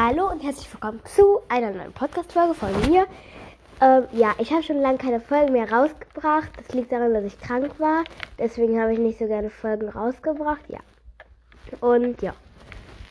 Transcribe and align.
Hallo 0.00 0.30
und 0.30 0.44
herzlich 0.44 0.72
willkommen 0.72 1.00
zu 1.06 1.40
einer 1.48 1.72
neuen 1.72 1.92
Podcast-Folge 1.92 2.54
von 2.54 2.70
mir. 2.88 3.08
Ähm, 3.80 4.04
ja, 4.12 4.32
ich 4.38 4.52
habe 4.52 4.62
schon 4.62 4.80
lange 4.80 4.96
keine 4.96 5.18
Folgen 5.18 5.52
mehr 5.52 5.68
rausgebracht. 5.72 6.52
Das 6.56 6.68
liegt 6.72 6.92
daran, 6.92 7.14
dass 7.14 7.24
ich 7.24 7.40
krank 7.40 7.80
war. 7.80 8.04
Deswegen 8.38 8.80
habe 8.80 8.92
ich 8.92 9.00
nicht 9.00 9.18
so 9.18 9.26
gerne 9.26 9.50
Folgen 9.50 9.88
rausgebracht. 9.88 10.62
Ja. 10.68 10.78
Und 11.80 12.22
ja. 12.22 12.32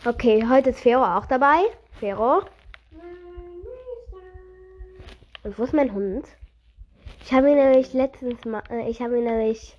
Okay, 0.06 0.46
heute 0.48 0.70
ist 0.70 0.80
Fero 0.80 1.04
auch 1.04 1.26
dabei. 1.26 1.58
Fero. 2.00 2.44
Und 5.44 5.60
wo 5.60 5.64
ist 5.66 5.74
mein 5.74 5.94
Hund? 5.94 6.26
Ich 7.26 7.34
habe 7.34 7.50
ihn 7.52 7.58
nämlich 7.58 7.92
letztens 7.92 8.46
mal, 8.46 8.64
äh, 8.70 8.90
ich 8.90 9.02
habe 9.02 9.18
ihn 9.18 9.26
nämlich 9.26 9.78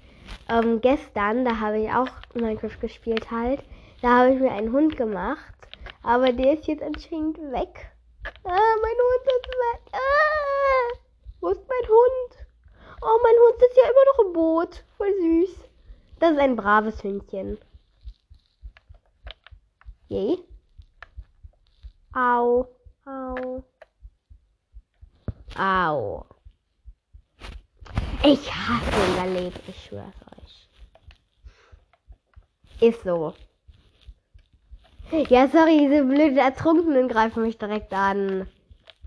ähm, 0.51 0.83
gestern, 0.83 1.47
da 1.47 1.59
habe 1.59 1.79
ich 1.79 1.91
auch 1.91 2.11
Minecraft 2.35 2.79
gespielt 2.83 3.31
halt. 3.31 3.63
Da 4.03 4.19
habe 4.19 4.35
ich 4.35 4.41
mir 4.41 4.53
einen 4.53 4.73
Hund 4.73 4.99
gemacht. 4.99 5.55
Aber 6.03 6.33
der 6.33 6.55
ist 6.55 6.67
jetzt 6.67 6.83
anscheinend 6.83 7.39
weg. 7.39 7.93
Ah, 8.45 8.77
mein 8.83 8.99
Hund 9.07 9.27
ist 9.27 9.49
weg. 9.49 9.93
Ah, 9.93 10.99
wo 11.41 11.49
ist 11.49 11.63
mein 11.69 11.89
Hund? 11.89 12.47
Oh, 13.01 13.19
mein 13.23 13.35
Hund 13.35 13.63
ist 13.63 13.77
ja 13.77 13.85
immer 13.85 14.05
noch 14.13 14.19
im 14.27 14.33
Boot. 14.33 14.85
Voll 14.97 15.15
süß. 15.21 15.69
Das 16.19 16.33
ist 16.33 16.39
ein 16.39 16.57
braves 16.57 17.03
Hündchen. 17.03 17.59
Yay. 20.09 20.39
Au. 22.15 22.67
Au. 23.05 23.63
Au. 25.57 26.27
Ich 28.25 28.53
hasse 28.53 28.91
unser 29.09 29.27
Leben, 29.27 29.61
ich 29.69 29.85
schwör's 29.85 30.15
euch. 30.37 30.69
Ist 32.81 33.03
so. 33.05 33.35
Ja, 35.11 35.49
sorry, 35.49 35.79
diese 35.79 36.05
blöden 36.05 36.37
Ertrunkenen 36.37 37.09
greifen 37.09 37.43
mich 37.43 37.57
direkt 37.57 37.95
an. 37.95 38.47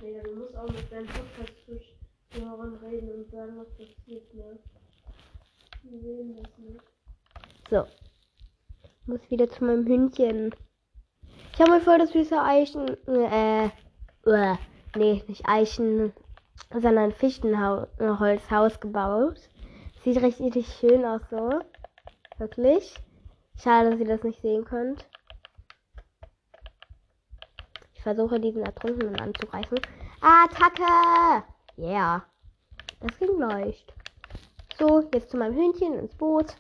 Nee, 0.02 0.20
du 0.24 0.36
musst 0.36 0.58
auch 0.58 0.68
mit 0.68 0.91
deinem 0.91 1.05
Podcast-Zuhörern 1.05 2.76
reden 2.84 3.12
und 3.12 3.30
sagen, 3.30 3.55
was 3.57 3.70
passiert, 3.70 4.34
ne? 4.34 4.57
Die 5.84 5.99
sehen 5.99 6.35
das 6.35 6.57
nicht. 6.57 6.82
So. 7.70 7.85
Muss 9.05 9.20
wieder 9.29 9.48
zu 9.48 9.63
meinem 9.63 9.85
Hündchen. 9.85 10.55
Ich 11.54 11.62
habe 11.62 11.74
mir 11.74 11.82
voll 11.82 11.99
das 11.99 12.12
süße 12.12 12.41
Eichen, 12.41 12.98
äh, 13.07 13.66
äh, 14.26 14.55
nee, 14.96 15.24
nicht 15.27 15.48
Eichen, 15.48 16.13
sondern 16.74 17.12
Fichtenholzhaus 17.12 18.79
gebaut. 18.79 19.40
Sieht 20.04 20.20
richtig 20.24 20.66
schön 20.79 21.05
aus 21.05 21.22
so. 21.29 21.60
Wirklich. 22.40 22.96
Schade, 23.55 23.91
dass 23.91 23.99
ihr 23.99 24.07
das 24.07 24.24
nicht 24.24 24.41
sehen 24.41 24.66
könnt. 24.66 25.05
Ich 28.02 28.04
versuche 28.04 28.40
diesen 28.40 28.63
Ertrunkenen 28.63 29.16
anzugreifen. 29.20 29.80
Attacke! 30.21 31.44
Yeah. 31.77 32.26
Das 32.99 33.16
ging 33.20 33.38
leicht. 33.38 33.94
So, 34.80 35.07
jetzt 35.13 35.30
zu 35.30 35.38
meinem 35.38 35.54
Hühnchen 35.54 35.99
ins 35.99 36.16
Boot. 36.16 36.55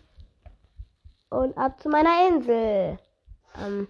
Und 1.31 1.57
ab 1.57 1.81
zu 1.81 1.89
meiner 1.89 2.27
Insel. 2.29 2.99
Ähm, 3.59 3.87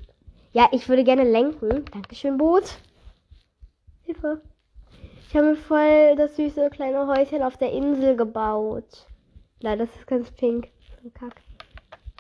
ja, 0.54 0.70
ich 0.72 0.88
würde 0.88 1.04
gerne 1.04 1.26
lenken. 1.26 1.84
Dankeschön, 1.92 2.38
Boot. 2.38 2.78
Hilfe. 4.04 4.42
Ich 5.28 5.36
habe 5.36 5.48
mir 5.48 5.58
voll 5.58 6.16
das 6.16 6.38
süße 6.38 6.70
kleine 6.70 7.06
Häuschen 7.06 7.44
auf 7.44 7.58
der 7.58 7.74
Insel 7.74 8.16
gebaut. 8.16 9.08
Leider 9.60 9.84
ist 9.84 9.98
es 9.98 10.06
ganz 10.06 10.32
pink. 10.32 10.70
Kack. 11.16 11.42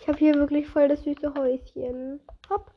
Ich 0.01 0.09
habe 0.09 0.17
hier 0.17 0.35
wirklich 0.35 0.67
voll 0.67 0.89
das 0.89 1.05
süße 1.05 1.33
Häuschen. 1.35 2.19
Hopp. 2.49 2.69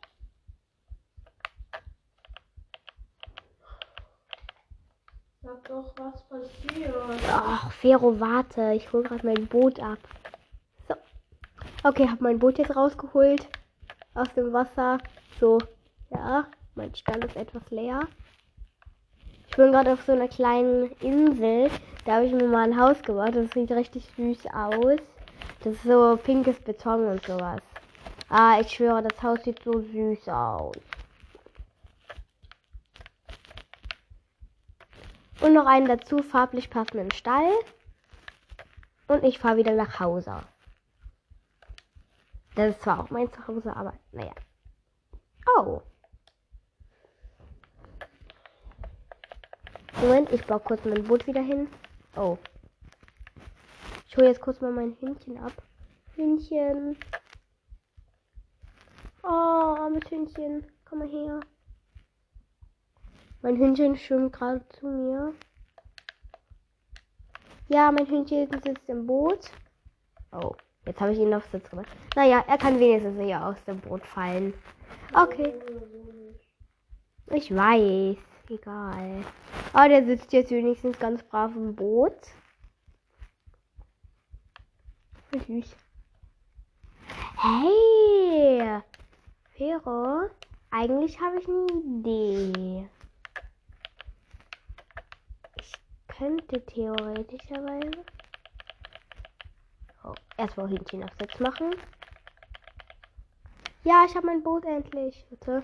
Doch, 5.69 5.93
was 5.97 6.23
passiert. 6.29 6.95
Ach, 7.31 7.73
Fero, 7.73 8.19
warte. 8.21 8.73
Ich 8.75 8.93
hole 8.93 9.03
gerade 9.05 9.27
mein 9.27 9.47
Boot 9.47 9.81
ab. 9.81 9.99
So. 10.89 10.95
Okay, 11.83 12.09
habe 12.09 12.23
mein 12.23 12.39
Boot 12.39 12.59
jetzt 12.59 12.77
rausgeholt. 12.77 13.49
Aus 14.15 14.33
dem 14.35 14.53
Wasser. 14.53 14.99
So. 15.41 15.59
Ja, 16.11 16.47
mein 16.75 16.95
Stand 16.95 17.25
ist 17.25 17.37
etwas 17.37 17.69
leer. 17.71 18.01
Ich 19.49 19.57
bin 19.57 19.73
gerade 19.73 19.93
auf 19.93 20.03
so 20.03 20.13
einer 20.13 20.29
kleinen 20.29 20.91
Insel. 21.01 21.71
Da 22.05 22.17
habe 22.17 22.27
ich 22.27 22.33
mir 22.33 22.49
mal 22.49 22.65
ein 22.65 22.79
Haus 22.79 23.01
gebaut. 23.03 23.35
Das 23.35 23.51
sieht 23.53 23.71
richtig 23.71 24.09
süß 24.17 24.47
aus. 24.53 24.99
Das 25.63 25.75
ist 25.75 25.85
so 25.85 26.19
pinkes 26.23 26.61
Beton 26.61 27.07
und 27.07 27.25
sowas. 27.25 27.61
Ah, 28.29 28.59
ich 28.61 28.71
schwöre, 28.71 29.03
das 29.03 29.23
Haus 29.23 29.43
sieht 29.45 29.63
so 29.63 29.81
süß 29.81 30.29
aus. 30.29 30.77
Und 35.41 35.53
noch 35.53 35.67
einen 35.67 35.87
dazu 35.87 36.19
farblich 36.19 36.71
passenden 36.71 37.11
Stall. 37.11 37.51
Und 39.09 39.25
ich 39.25 39.39
fahre 39.39 39.57
wieder 39.57 39.73
nach 39.73 40.01
Hause. 40.01 40.43
Das 42.55 42.71
ist 42.71 42.83
zwar 42.83 43.01
auch 43.01 43.11
mein 43.11 43.33
Zuhause, 43.33 43.75
aber 43.75 43.95
naja. 44.13 44.33
Oh. 45.57 45.83
Moment, 50.01 50.31
ich 50.33 50.45
baue 50.47 50.61
kurz 50.61 50.85
mein 50.85 51.05
Boot 51.05 51.27
wieder 51.27 51.43
hin. 51.43 51.69
Oh. 52.17 52.39
Ich 54.07 54.17
hole 54.17 54.29
jetzt 54.29 54.41
kurz 54.41 54.61
mal 54.61 54.71
mein 54.71 54.97
Hündchen 55.01 55.39
ab. 55.39 55.53
Hündchen. 56.15 56.97
Oh, 59.23 59.27
armes 59.27 60.09
Hündchen. 60.11 60.65
Komm 60.85 61.01
mal 61.01 61.09
her. 61.09 61.41
Mein 63.45 63.59
Hündchen 63.59 63.95
schwimmt 63.95 64.33
gerade 64.33 64.67
zu 64.71 64.87
mir. 64.87 65.35
Ja, 67.69 67.93
mein 67.93 68.09
Hündchen 68.09 68.49
sitzt 68.51 68.89
im 68.89 69.07
Boot. 69.07 69.51
Oh, 70.33 70.55
jetzt 70.87 70.99
habe 70.99 71.13
ich 71.13 71.19
ihn 71.19 71.35
auf 71.35 71.45
Sitz 71.53 71.69
gemacht. 71.69 71.95
Naja, 72.17 72.43
er 72.49 72.57
kann 72.57 72.81
wenigstens 72.81 73.19
nicht 73.19 73.37
aus 73.37 73.63
dem 73.67 73.81
Boot 73.81 74.07
fallen. 74.07 74.55
Okay. 75.13 75.53
Ich 77.33 77.55
weiß. 77.55 78.17
Egal. 78.49 79.23
Aber 79.75 79.89
der 79.91 80.07
sitzt 80.07 80.33
jetzt 80.33 80.51
wenigstens 80.51 80.99
ganz 80.99 81.23
brav 81.23 81.55
im 81.55 81.77
Boot. 81.77 82.17
Süß. 85.47 85.77
Hey! 87.37 88.81
Fero, 89.51 90.31
eigentlich 90.71 91.21
habe 91.21 91.41
ich 91.41 91.47
eine 91.47 91.67
Idee. 91.99 92.89
Ich 95.61 95.73
könnte 96.19 96.65
theoretischerweise. 96.67 98.05
Oh, 100.05 100.15
erstmal 100.37 100.69
Hühnchen 100.69 101.05
auf 101.05 101.11
machen. 101.41 101.75
Ja, 103.85 104.05
ich 104.09 104.15
habe 104.15 104.27
mein 104.27 104.43
Boot 104.43 104.65
endlich. 104.65 105.27
Bitte. 105.29 105.63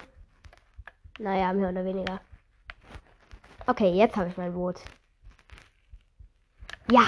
Naja, 1.19 1.53
mehr 1.53 1.71
oder 1.71 1.85
weniger. 1.85 2.21
Okay, 3.67 3.93
jetzt 3.93 4.17
habe 4.17 4.29
ich 4.29 4.37
mein 4.37 4.53
Boot. 4.53 4.81
Ja. 6.91 7.05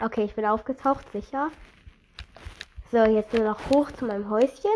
Okay, 0.00 0.24
ich 0.24 0.34
bin 0.34 0.44
aufgetaucht, 0.44 1.10
sicher. 1.12 1.50
So, 2.90 2.98
jetzt 3.04 3.32
nur 3.32 3.44
noch 3.44 3.70
hoch 3.70 3.90
zu 3.92 4.04
meinem 4.06 4.28
Häuschen. 4.28 4.70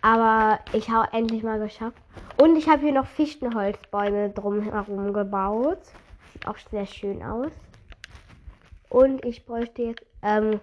Aber 0.00 0.60
ich 0.72 0.88
habe 0.90 1.12
endlich 1.12 1.42
mal 1.42 1.58
geschafft. 1.58 2.01
Und 2.42 2.56
ich 2.56 2.68
habe 2.68 2.82
hier 2.82 2.90
noch 2.92 3.06
Fichtenholzbäume 3.06 4.30
drumherum 4.30 5.12
gebaut. 5.12 5.78
Sieht 6.32 6.48
auch 6.48 6.58
sehr 6.72 6.86
schön 6.86 7.22
aus. 7.22 7.52
Und 8.88 9.24
ich 9.24 9.46
bräuchte 9.46 9.82
jetzt, 9.82 10.04
ähm, 10.22 10.58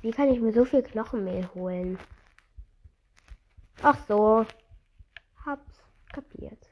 wie 0.00 0.10
kann 0.10 0.32
ich 0.32 0.40
mir 0.40 0.54
so 0.54 0.64
viel 0.64 0.82
Knochenmehl 0.82 1.46
holen? 1.54 1.98
Ach 3.82 3.98
so. 4.08 4.46
Hab's 5.44 5.84
kapiert. 6.14 6.66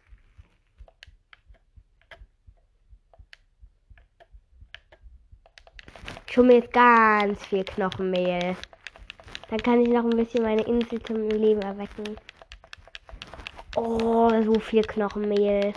Ich 6.31 6.39
hole 6.39 6.47
mir 6.47 6.61
jetzt 6.61 6.73
ganz 6.73 7.45
viel 7.45 7.65
Knochenmehl. 7.65 8.57
Dann 9.51 9.59
kann 9.59 9.83
ich 9.83 9.89
noch 9.91 10.05
ein 10.05 10.17
bisschen 10.17 10.45
meine 10.45 10.63
Insel 10.63 11.03
zum 11.03 11.29
Leben 11.29 11.61
erwecken. 11.61 12.17
Oh, 13.79 14.31
so 14.43 14.59
viel 14.59 14.83
Knochenmehl. 14.83 15.75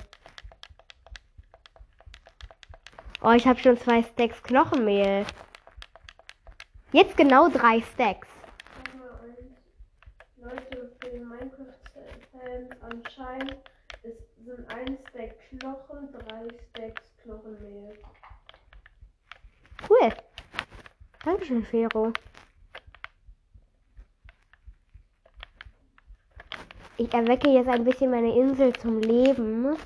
Oh, 3.21 3.31
ich 3.31 3.45
habe 3.45 3.59
schon 3.59 3.77
zwei 3.77 4.01
Stacks 4.01 4.41
Knochenmehl. 4.41 5.25
Jetzt 6.93 7.17
genau 7.17 7.49
drei 7.49 7.81
Stacks. 7.81 8.29
Leute, 10.37 10.95
für 11.01 11.09
die 11.09 11.19
Minecraft-Fans 11.19 12.69
anscheinend 12.81 13.57
ist, 14.03 14.45
sind 14.45 14.69
ein 14.69 14.97
Stack 15.09 15.37
Knochen, 15.49 16.09
drei 16.13 16.47
Stacks 16.69 17.03
Knochenmehl. 17.21 17.99
Cool. 19.89 20.13
Dankeschön, 21.25 21.65
Fero. 21.65 22.13
Ich 26.99 27.13
erwecke 27.13 27.49
jetzt 27.49 27.69
ein 27.69 27.85
bisschen 27.85 28.11
meine 28.11 28.35
Insel 28.35 28.73
zum 28.73 28.99
Leben. 28.99 29.77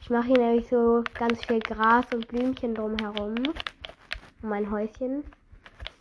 Ich 0.00 0.10
mache 0.10 0.28
hier 0.28 0.38
nämlich 0.38 0.68
so 0.68 1.02
ganz 1.14 1.44
viel 1.44 1.58
Gras 1.58 2.06
und 2.14 2.28
Blümchen 2.28 2.74
drumherum. 2.74 3.34
Um 4.42 4.48
mein 4.48 4.70
Häuschen. 4.70 5.24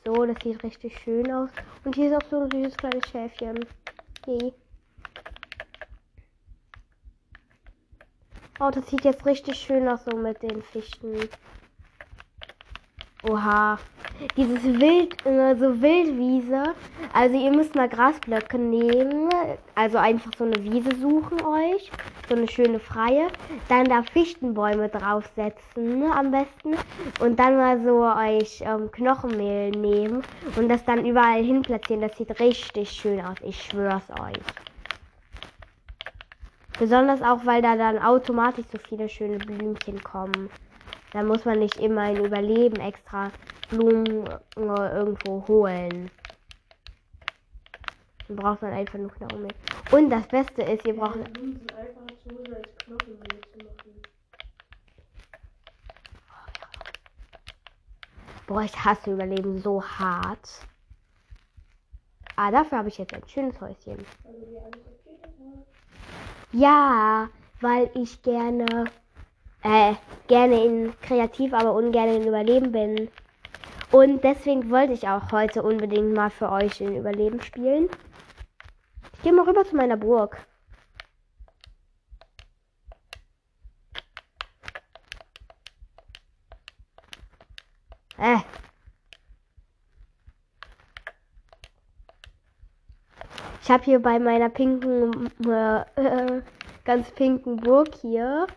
So, 0.05 0.23
das 0.25 0.37
sieht 0.43 0.63
richtig 0.63 0.99
schön 0.99 1.31
aus. 1.31 1.49
Und 1.83 1.95
hier 1.95 2.11
ist 2.11 2.15
auch 2.15 2.29
so 2.29 2.41
ein 2.41 2.51
süßes 2.51 2.77
kleines 2.77 3.09
Schäfchen. 3.09 3.65
Hey. 4.25 4.53
Oh, 8.59 8.69
das 8.69 8.87
sieht 8.87 9.03
jetzt 9.03 9.25
richtig 9.25 9.57
schön 9.57 9.87
aus 9.87 10.05
so 10.05 10.15
mit 10.15 10.43
den 10.43 10.61
Fichten. 10.61 11.27
Oha. 13.23 13.77
Dieses 14.35 14.63
Wild, 14.63 15.25
äh, 15.27 15.55
so 15.55 15.79
Wildwiese. 15.79 16.63
Also 17.13 17.37
ihr 17.37 17.51
müsst 17.51 17.75
mal 17.75 17.87
Grasblöcke 17.87 18.57
nehmen. 18.57 19.29
Also 19.75 19.99
einfach 19.99 20.31
so 20.37 20.43
eine 20.43 20.63
Wiese 20.63 20.95
suchen 20.95 21.39
euch. 21.43 21.91
So 22.27 22.35
eine 22.35 22.47
schöne 22.47 22.79
freie. 22.79 23.27
Dann 23.69 23.85
da 23.85 24.01
Fichtenbäume 24.01 24.89
draufsetzen 24.89 25.99
ne, 25.99 26.15
am 26.15 26.31
besten. 26.31 26.75
Und 27.19 27.39
dann 27.39 27.57
mal 27.57 27.83
so 27.83 28.03
euch 28.03 28.61
ähm, 28.61 28.91
Knochenmehl 28.91 29.69
nehmen. 29.69 30.23
Und 30.55 30.69
das 30.69 30.83
dann 30.85 31.05
überall 31.05 31.43
hin 31.43 31.61
platzieren. 31.61 32.01
Das 32.01 32.17
sieht 32.17 32.39
richtig 32.39 32.89
schön 32.89 33.21
aus. 33.23 33.37
Ich 33.43 33.61
schwör's 33.61 34.09
euch. 34.19 34.41
Besonders 36.79 37.21
auch, 37.21 37.45
weil 37.45 37.61
da 37.61 37.75
dann 37.75 37.99
automatisch 37.99 38.65
so 38.71 38.79
viele 38.79 39.07
schöne 39.07 39.37
Blümchen 39.37 40.01
kommen. 40.01 40.49
Da 41.11 41.23
muss 41.23 41.45
man 41.45 41.59
nicht 41.59 41.77
immer 41.77 42.01
ein 42.01 42.23
Überleben 42.23 42.79
extra 42.79 43.31
Blumen 43.69 44.27
äh, 44.27 44.97
irgendwo 44.97 45.45
holen. 45.47 46.09
Dann 48.27 48.37
braucht 48.37 48.61
man 48.61 48.73
einfach 48.73 48.97
nur 48.97 49.11
Knochenmehl. 49.11 49.53
Und 49.91 50.09
das 50.09 50.27
Beste 50.27 50.61
ist, 50.61 50.85
ihr 50.85 50.95
braucht. 50.95 51.19
Boah, 58.47 58.61
ich 58.61 58.85
hasse 58.85 59.11
Überleben 59.11 59.59
so 59.59 59.83
hart. 59.83 60.65
Ah, 62.35 62.51
dafür 62.51 62.79
habe 62.79 62.89
ich 62.89 62.97
jetzt 62.97 63.13
ein 63.13 63.27
schönes 63.27 63.59
Häuschen. 63.61 63.97
Also. 64.25 64.75
Ja, 66.53 67.29
weil 67.61 67.89
ich 67.93 68.21
gerne, 68.23 68.85
äh, 69.63 69.95
gerne 70.27 70.63
in 70.63 70.93
kreativ, 71.01 71.53
aber 71.53 71.73
ungern 71.73 72.09
in 72.09 72.27
Überleben 72.27 72.71
bin. 72.71 73.09
Und 73.91 74.23
deswegen 74.23 74.69
wollte 74.71 74.93
ich 74.93 75.07
auch 75.07 75.31
heute 75.31 75.63
unbedingt 75.63 76.13
mal 76.13 76.29
für 76.29 76.49
euch 76.49 76.79
in 76.81 76.95
Überleben 76.95 77.41
spielen. 77.41 77.89
Ich 79.13 79.21
gehe 79.21 79.33
mal 79.33 79.45
rüber 79.45 79.65
zu 79.65 79.75
meiner 79.75 79.97
Burg. 79.97 80.37
Äh. 88.17 88.37
Ich 93.61 93.69
habe 93.69 93.83
hier 93.83 94.01
bei 94.01 94.19
meiner 94.19 94.49
pinken, 94.49 95.29
äh, 95.45 96.41
ganz 96.85 97.11
pinken 97.11 97.57
Burg 97.57 97.93
hier 98.01 98.47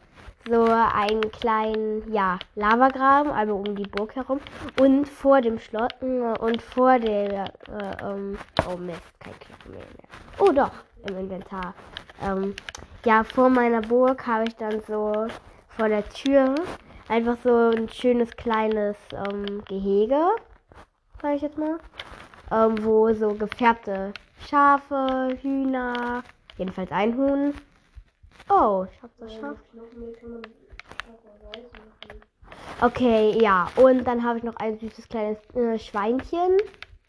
so 0.49 0.65
einen 0.65 1.31
kleinen, 1.33 2.13
ja, 2.13 2.39
Lavagraben, 2.55 3.33
also 3.33 3.57
um 3.57 3.77
die 3.77 3.89
Burg 3.89 4.15
herum. 4.15 4.41
Und 4.79 5.09
vor 5.09 5.41
dem 5.41 5.59
Schloss 5.59 5.91
äh, 6.03 6.39
und 6.39 6.61
vor 6.61 6.99
der, 6.99 7.45
äh, 7.45 8.03
ähm, 8.03 8.39
oh 8.69 8.77
Mist, 8.77 9.01
kein 9.21 9.39
Knochenmehl 9.41 9.81
mehr. 9.81 10.09
Oh 10.39 10.53
doch, 10.53 10.73
im 11.09 11.19
Inventar. 11.19 11.75
Ähm, 12.23 12.55
ja, 13.05 13.25
vor 13.25 13.49
meiner 13.49 13.81
Burg 13.81 14.27
habe 14.27 14.45
ich 14.45 14.57
dann 14.57 14.83
so 14.87 15.27
vor 15.69 15.89
der 15.89 16.09
Tür 16.11 16.55
einfach 17.09 17.37
so 17.43 17.71
ein 17.71 17.89
schönes 17.89 18.31
kleines 18.37 18.97
ähm, 19.13 19.63
Gehege, 19.67 20.21
sag 21.21 21.35
ich 21.35 21.43
jetzt 21.43 21.59
mal, 21.59 21.79
ähm, 22.51 22.83
wo 22.85 23.13
so 23.13 23.35
gefärbte 23.35 24.13
Schafe, 24.49 25.37
Hühner, 25.41 26.23
jedenfalls 26.57 26.91
ein 26.93 27.17
Huhn. 27.17 27.55
Oh, 28.49 28.87
ich 28.91 29.03
hab 29.03 29.11
das 29.19 29.41
machen. 29.41 29.59
Okay, 32.81 33.39
ja. 33.41 33.71
Und 33.77 34.05
dann 34.05 34.23
habe 34.23 34.39
ich 34.39 34.45
noch 34.45 34.57
ein 34.57 34.79
süßes 34.79 35.09
kleines 35.09 35.39
äh, 35.55 35.79
Schweinchen. 35.79 36.57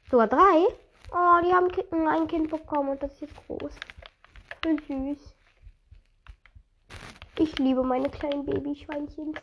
Sogar 0.09 0.27
drei. 0.27 0.67
Oh, 1.11 1.41
die 1.43 1.53
haben 1.53 1.69
äh, 1.69 2.07
ein 2.07 2.27
Kind 2.27 2.49
bekommen 2.49 2.89
und 2.89 3.03
das 3.03 3.13
ist 3.13 3.21
jetzt 3.21 3.47
groß. 3.47 3.73
So 4.63 4.77
süß. 4.87 5.35
Ich 7.37 7.57
liebe 7.59 7.83
meine 7.83 8.09
kleinen 8.09 8.45
Babyschweinchen. 8.45 9.37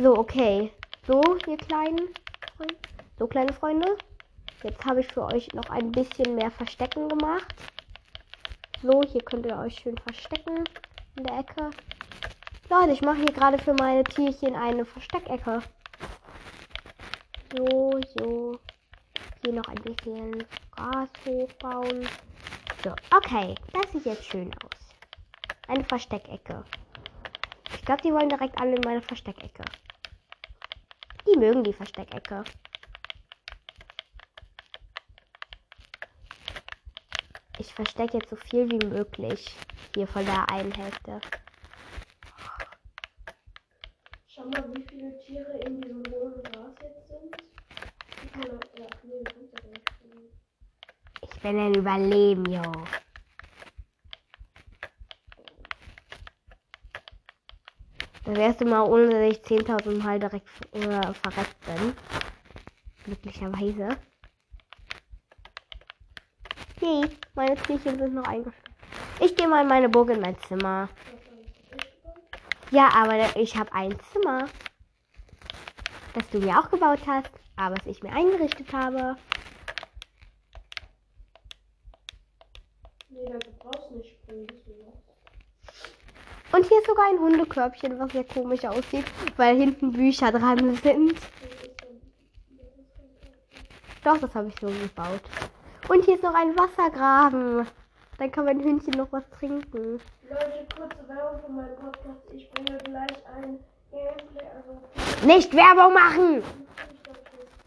So, 0.00 0.18
okay. 0.18 0.72
So, 1.06 1.20
ihr 1.46 1.56
kleinen. 1.56 2.08
So, 3.18 3.26
kleine 3.26 3.52
Freunde. 3.52 3.96
Jetzt 4.62 4.84
habe 4.84 5.00
ich 5.00 5.12
für 5.12 5.24
euch 5.24 5.52
noch 5.54 5.68
ein 5.70 5.90
bisschen 5.90 6.34
mehr 6.34 6.50
Verstecken 6.50 7.08
gemacht. 7.08 7.54
So, 8.82 9.00
hier 9.04 9.22
könnt 9.22 9.46
ihr 9.46 9.56
euch 9.56 9.76
schön 9.76 9.96
verstecken 9.96 10.64
in 11.14 11.22
der 11.22 11.38
Ecke. 11.38 11.70
Leute, 12.68 12.90
ich 12.90 13.02
mache 13.02 13.18
hier 13.18 13.32
gerade 13.32 13.56
für 13.56 13.74
meine 13.74 14.02
Tierchen 14.02 14.56
eine 14.56 14.84
Versteckecke. 14.84 15.62
So, 17.56 18.00
so. 18.16 18.58
Hier 19.44 19.52
noch 19.52 19.68
ein 19.68 19.82
bisschen 19.84 20.44
Gras 20.72 21.08
hochbauen. 21.24 22.08
So, 22.82 22.90
okay. 23.16 23.54
Das 23.72 23.92
sieht 23.92 24.04
jetzt 24.04 24.24
schön 24.24 24.50
aus. 24.64 24.94
Eine 25.68 25.84
Versteckecke. 25.84 26.64
Ich 27.74 27.84
glaube, 27.84 28.02
die 28.02 28.12
wollen 28.12 28.30
direkt 28.30 28.60
alle 28.60 28.74
in 28.74 28.82
meine 28.84 29.02
Versteckecke. 29.02 29.64
Die 31.28 31.38
mögen 31.38 31.62
die 31.62 31.72
Versteckecke. 31.72 32.42
Ich 37.58 37.74
verstecke 37.74 38.18
jetzt 38.18 38.30
so 38.30 38.36
viel 38.36 38.70
wie 38.70 38.86
möglich 38.86 39.54
hier 39.94 40.06
von 40.06 40.24
der 40.24 40.48
einen 40.50 40.72
Hälfte. 40.72 41.20
Schau 44.26 44.44
mal, 44.44 44.64
wie 44.74 44.84
viele 44.88 45.18
Tiere 45.18 45.58
in 45.66 45.80
diesem 45.80 46.02
hohen 46.10 46.42
Gras 46.42 46.74
jetzt 46.82 47.08
sind. 47.08 47.36
Guck 48.22 48.36
mal, 48.36 48.60
ja, 48.78 48.86
nee. 49.02 49.22
Ich 51.22 51.40
bin 51.40 51.58
ein 51.58 51.74
Überleben, 51.74 52.46
yo. 52.46 52.62
Das 58.24 58.38
erste 58.38 58.64
Mal, 58.64 58.82
ohne 58.82 59.10
dass 59.10 59.36
ich 59.36 59.42
10.000 59.44 60.02
Mal 60.02 60.18
direkt 60.18 60.48
äh, 60.72 61.12
verreckt 61.12 61.60
bin. 61.66 61.94
Glücklicherweise. 63.04 63.98
Hey, 66.84 67.08
meine 67.36 67.54
Tierchen 67.54 67.96
sind 67.96 68.12
noch 68.12 68.26
eingeschlossen. 68.26 68.74
Ich 69.20 69.36
gehe 69.36 69.46
mal 69.46 69.62
in 69.62 69.68
meine 69.68 69.88
Burg 69.88 70.10
in 70.10 70.20
mein 70.20 70.36
Zimmer. 70.48 70.88
Ja, 72.72 72.88
aber 72.92 73.36
ich 73.36 73.56
habe 73.56 73.72
ein 73.72 73.96
Zimmer, 74.10 74.46
das 76.12 76.28
du 76.30 76.40
mir 76.40 76.58
auch 76.58 76.68
gebaut 76.68 76.98
hast, 77.06 77.30
aber 77.54 77.76
das 77.76 77.86
ich 77.86 78.02
mir 78.02 78.10
eingerichtet 78.10 78.72
habe. 78.72 79.16
Nee, 83.10 83.38
brauchst 83.60 83.90
du 83.90 83.98
nicht 83.98 84.18
springen. 84.20 84.48
Und 86.50 86.66
hier 86.66 86.78
ist 86.80 86.86
sogar 86.88 87.08
ein 87.10 87.20
Hundekörbchen, 87.20 87.96
was 88.00 88.10
sehr 88.10 88.24
komisch 88.24 88.64
aussieht, 88.64 89.06
weil 89.36 89.56
hinten 89.56 89.92
Bücher 89.92 90.32
dran 90.32 90.74
sind. 90.82 91.14
Doch, 94.02 94.18
das 94.18 94.34
habe 94.34 94.48
ich 94.48 94.54
so 94.60 94.66
gebaut. 94.66 95.22
Und 95.92 96.06
hier 96.06 96.14
ist 96.14 96.22
noch 96.22 96.32
ein 96.34 96.56
Wassergraben. 96.58 97.66
Dann 98.16 98.32
kann 98.32 98.46
mein 98.46 98.64
Hündchen 98.64 98.94
noch 98.94 99.08
was 99.10 99.28
trinken. 99.38 100.00
Leute, 100.26 100.66
kurze 100.74 101.06
Werbung 101.06 101.38
für 101.44 101.52
meinen 101.52 101.76
Podcast. 101.76 102.22
Ich 102.32 102.50
bringe 102.50 102.78
gleich 102.78 103.18
ein 103.36 103.58
Gameplay, 103.90 104.46
also 104.56 105.26
Nicht 105.26 105.54
Werbung 105.54 105.92
machen! 105.92 106.42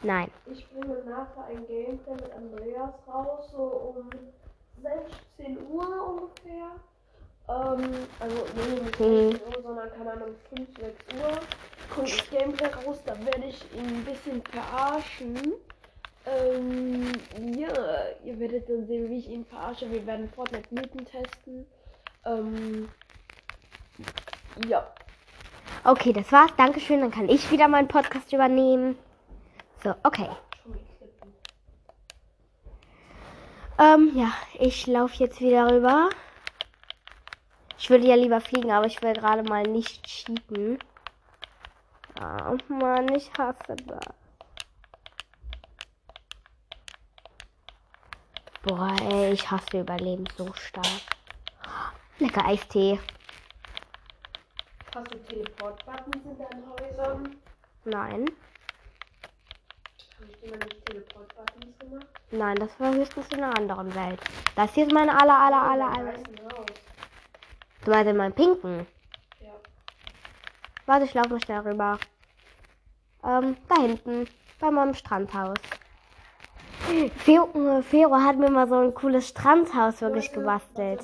Nein. 0.01 0.31
ich 0.51 0.67
bringe 0.71 1.03
nachher 1.07 1.45
ein 1.49 1.67
Gameplay 1.67 2.13
mit 2.13 2.31
Andreas 2.35 2.93
raus, 3.07 3.51
so 3.51 3.61
um 3.95 4.09
16 4.81 5.59
Uhr 5.69 5.85
ungefähr. 6.09 6.71
Ähm, 7.47 8.07
also 8.19 8.35
nee, 8.55 8.81
nicht 8.81 8.99
Mhm. 8.99 9.31
16 9.33 9.47
Uhr, 9.55 9.61
sondern 9.61 9.91
keine 9.91 10.11
Ahnung, 10.13 10.29
5, 10.55 10.67
6 10.79 10.95
Uhr 11.21 11.31
kommt 11.93 12.09
das 12.09 12.29
Gameplay 12.31 12.69
raus, 12.85 13.03
da 13.05 13.13
werde 13.23 13.45
ich 13.49 13.63
ihn 13.75 13.85
ein 13.85 14.03
bisschen 14.03 14.41
verarschen. 14.45 15.53
Ähm, 16.27 17.11
ja, 17.55 17.69
ihr 18.23 18.39
werdet 18.39 18.67
dann 18.67 18.87
sehen, 18.87 19.09
wie 19.09 19.19
ich 19.19 19.29
ihn 19.29 19.45
verarsche. 19.45 19.91
Wir 19.91 20.05
werden 20.07 20.29
Fortnite 20.29 20.73
Mythen 20.73 21.05
testen. 21.05 21.65
Ähm, 22.25 22.89
ja. 24.67 24.87
Okay, 25.83 26.13
das 26.13 26.31
war's. 26.31 26.51
Dankeschön. 26.57 27.01
Dann 27.01 27.11
kann 27.11 27.29
ich 27.29 27.51
wieder 27.51 27.67
meinen 27.67 27.87
Podcast 27.87 28.33
übernehmen. 28.33 28.97
So, 29.83 29.93
okay. 30.01 30.29
Ähm, 33.77 34.11
ja, 34.15 34.31
ich 34.57 34.87
laufe 34.87 35.21
jetzt 35.21 35.41
wieder 35.41 35.69
rüber 35.69 36.09
Ich 37.77 37.89
würde 37.89 38.07
ja 38.07 38.15
lieber 38.15 38.39
fliegen, 38.39 38.71
aber 38.71 38.87
ich 38.87 39.01
will 39.01 39.13
gerade 39.13 39.43
mal 39.43 39.63
nicht 39.63 40.03
cheaten. 40.05 40.79
Oh 42.19 42.57
Mann, 42.73 43.13
ich 43.13 43.29
hasse 43.37 43.75
das. 43.85 44.24
Boah, 48.65 48.95
ey, 49.11 49.33
ich 49.33 49.51
hasse 49.51 49.81
Überleben 49.81 50.23
so 50.35 50.51
stark. 50.53 50.87
Lecker 52.17 52.47
Eistee. 52.47 52.99
Hast 54.95 55.13
du 55.13 55.23
Teleport-Buttons 55.23 56.25
in 56.25 56.35
deinen 56.35 56.63
Häusern? 56.71 57.35
Nein. 57.83 58.25
Habe 60.19 60.31
ich 60.31 60.39
dir 60.39 60.57
noch 60.57 60.65
nicht 60.65 60.83
Teleport-Buttons 60.83 61.77
gemacht? 61.77 62.07
Nein, 62.31 62.55
das 62.55 62.79
war 62.79 62.91
höchstens 62.91 63.27
in 63.27 63.43
einer 63.43 63.55
anderen 63.55 63.93
Welt. 63.93 64.19
Das 64.55 64.73
hier 64.73 64.87
ist 64.87 64.93
meine 64.93 65.11
aller, 65.11 65.37
aller, 65.37 65.61
aller, 65.61 65.87
aller. 65.91 66.13
Haus. 66.13 66.65
Du 67.83 67.91
meinst 67.91 68.09
in 68.09 68.17
meinem 68.17 68.33
pinken? 68.33 68.87
Ja. 69.41 69.53
Warte, 70.87 71.05
ich 71.05 71.13
laufe 71.13 71.29
mal 71.29 71.41
schnell 71.43 71.59
rüber. 71.59 71.99
Ähm, 73.23 73.57
da 73.69 73.75
hinten. 73.79 74.27
Bei 74.59 74.71
meinem 74.71 74.95
Strandhaus. 74.95 75.59
Fero, 77.17 77.49
äh, 77.77 77.81
Fero 77.81 78.15
hat 78.15 78.37
mir 78.37 78.49
mal 78.49 78.67
so 78.67 78.75
ein 78.75 78.93
cooles 78.93 79.27
Strandhaus 79.27 80.01
wirklich 80.01 80.31
gebastelt. 80.31 81.01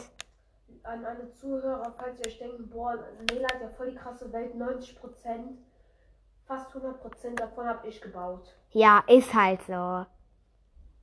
An 0.83 1.05
alle 1.05 1.31
Zuhörer, 1.33 1.93
falls 1.97 2.19
ihr 2.19 2.27
euch 2.27 2.39
denken, 2.39 2.69
boah, 2.69 2.97
Nela 3.29 3.47
hat 3.53 3.61
ja 3.61 3.69
voll 3.69 3.91
die 3.91 3.97
krasse 3.97 4.31
Welt, 4.31 4.55
90 4.55 4.99
Prozent, 4.99 5.57
fast 6.47 6.73
100 6.75 7.01
Prozent 7.01 7.39
davon 7.39 7.65
habe 7.67 7.87
ich 7.87 8.01
gebaut. 8.01 8.55
Ja, 8.71 9.03
ist 9.07 9.33
halt 9.33 9.61
so. 9.63 10.05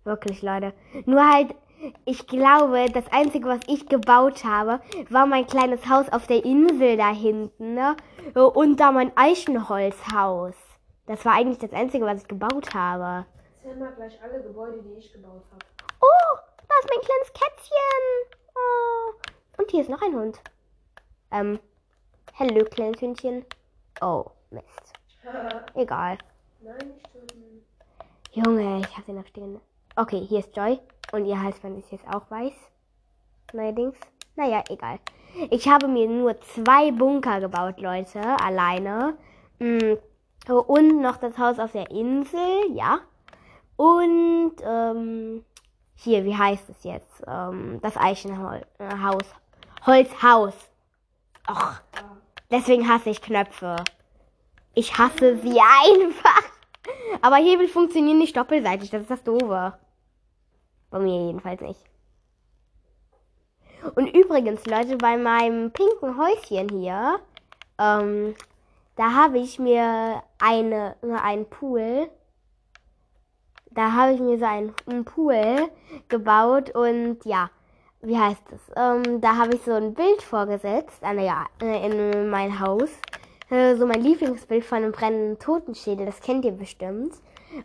Wirklich, 0.04 0.42
Leute. 0.42 0.73
Nur 1.04 1.23
halt, 1.30 1.54
ich 2.07 2.26
glaube, 2.26 2.87
das 2.92 3.04
Einzige, 3.12 3.49
was 3.49 3.61
ich 3.66 3.88
gebaut 3.88 4.45
habe, 4.45 4.80
war 5.11 5.26
mein 5.26 5.47
kleines 5.47 5.88
Haus 5.88 6.09
auf 6.09 6.26
der 6.26 6.45
Insel 6.45 6.97
da 6.97 7.11
hinten, 7.11 7.75
ne? 7.75 7.95
Und 8.35 8.80
da 8.80 8.90
mein 8.90 9.12
Eichenholzhaus. 9.16 10.54
Das 11.07 11.25
war 11.25 11.35
eigentlich 11.35 11.59
das 11.59 11.73
Einzige, 11.73 12.04
was 12.04 12.23
ich 12.23 12.28
gebaut 12.28 12.75
habe. 12.75 13.26
Mal 13.76 13.92
gleich 13.94 14.20
alle 14.22 14.42
Gebäude, 14.42 14.82
die 14.82 14.94
ich 14.94 15.12
gebaut 15.12 15.44
habe. 15.50 15.64
Oh, 16.00 16.38
da 16.56 16.75
ist 16.80 16.90
mein 16.90 17.04
kleines 17.04 17.32
Kätzchen. 17.32 18.38
Oh. 18.54 19.60
Und 19.60 19.70
hier 19.70 19.82
ist 19.82 19.90
noch 19.90 20.02
ein 20.02 20.14
Hund. 20.14 20.40
Ähm, 21.30 21.60
hallo, 22.38 22.64
kleines 22.64 23.00
Hündchen. 23.00 23.44
Oh, 24.00 24.25
Mist. 24.50 24.94
Egal. 25.75 26.18
Nein, 26.60 26.92
nicht 26.94 27.12
töten. 27.12 27.64
Junge, 28.32 28.80
ich 28.80 28.96
hasse 28.96 29.10
ihn 29.10 29.18
auf 29.18 29.26
stehen. 29.28 29.60
Okay, 29.96 30.25
hier 30.26 30.40
ist 30.40 30.56
Joy. 30.56 30.80
Und 31.12 31.26
ihr 31.26 31.40
Halsband 31.40 31.78
ist 31.78 31.92
jetzt 31.92 32.06
auch 32.08 32.30
weiß. 32.30 32.54
Neuerdings. 33.52 33.96
Naja, 34.37 34.62
egal. 34.68 34.98
Ich 35.50 35.68
habe 35.68 35.88
mir 35.88 36.08
nur 36.08 36.40
zwei 36.40 36.90
Bunker 36.90 37.40
gebaut, 37.40 37.80
Leute. 37.80 38.20
Alleine. 38.42 39.16
Mm, 39.58 39.94
Und 40.48 41.00
noch 41.02 41.16
das 41.18 41.37
Haus 41.38 41.58
auf 41.58 41.72
der 41.72 41.90
Insel, 41.90 42.72
ja. 42.72 43.00
Und 43.78 44.54
ähm, 44.64 45.44
hier, 45.94 46.25
wie 46.25 46.37
heißt 46.37 46.68
es 46.68 46.82
jetzt? 46.82 47.23
Ähm, 47.28 47.78
das 47.80 47.97
Eichenhaus. 47.97 48.62
Äh, 48.78 48.99
Haus. 49.00 49.23
Holzhaus. 49.87 50.54
Och, 51.49 51.75
deswegen 52.50 52.88
hasse 52.88 53.11
ich 53.11 53.23
Knöpfe. 53.23 53.76
Ich 54.75 54.99
hasse 54.99 55.38
sie 55.38 55.61
einfach. 55.85 56.42
Aber 57.23 57.37
Hebel 57.37 57.68
funktionieren 57.68 58.18
nicht 58.18 58.37
doppelseitig, 58.37 58.90
das 58.90 59.02
ist 59.02 59.11
das 59.12 59.23
Doofe. 59.23 59.78
Bei 60.90 60.99
mir 60.99 61.26
jedenfalls 61.26 61.61
nicht. 61.61 61.80
Und 63.94 64.08
übrigens, 64.08 64.66
Leute, 64.66 64.97
bei 64.97 65.16
meinem 65.16 65.70
pinken 65.70 66.18
Häuschen 66.18 66.68
hier, 66.70 67.20
ähm, 67.78 68.35
da 68.97 69.12
habe 69.12 69.38
ich 69.38 69.61
mir 69.61 70.25
eine, 70.40 70.97
einen 71.23 71.49
Pool, 71.49 72.11
da 73.78 73.92
habe 73.92 74.12
ich 74.12 74.20
mir 74.20 74.37
so 74.38 74.44
einen, 74.44 74.75
einen 74.87 75.04
Pool 75.04 75.68
gebaut 76.08 76.75
und 76.75 77.25
ja, 77.25 77.49
wie 78.02 78.18
heißt 78.18 78.42
es? 78.52 78.61
Ähm, 78.75 79.20
da 79.20 79.37
habe 79.37 79.54
ich 79.54 79.62
so 79.62 79.73
ein 79.73 79.94
Bild 79.94 80.20
vorgesetzt, 80.20 81.00
äh, 81.02 81.25
ja, 81.25 81.47
äh, 81.62 81.87
in 81.87 82.28
mein 82.28 82.58
Haus. 82.58 82.90
Äh, 83.50 83.76
so 83.76 83.87
mein 83.87 84.02
Lieblingsbild 84.02 84.64
von 84.64 84.78
einem 84.78 84.90
brennenden 84.90 85.38
Totenschädel, 85.38 86.06
das 86.06 86.20
kennt 86.20 86.44
ihr 86.44 86.52
bestimmt. 86.52 87.14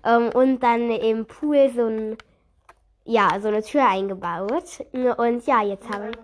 Ähm, 0.06 0.30
und 0.36 0.60
dann 0.60 0.92
im 0.92 1.26
Pool 1.26 1.72
so 1.76 1.88
ein, 1.88 2.18
ja, 3.06 3.40
so 3.40 3.48
eine 3.48 3.64
Tür 3.64 3.90
eingebaut. 3.90 4.86
Und 5.18 5.48
ja, 5.48 5.64
jetzt 5.64 5.90
habe 5.90 6.12
ich. 6.12 6.18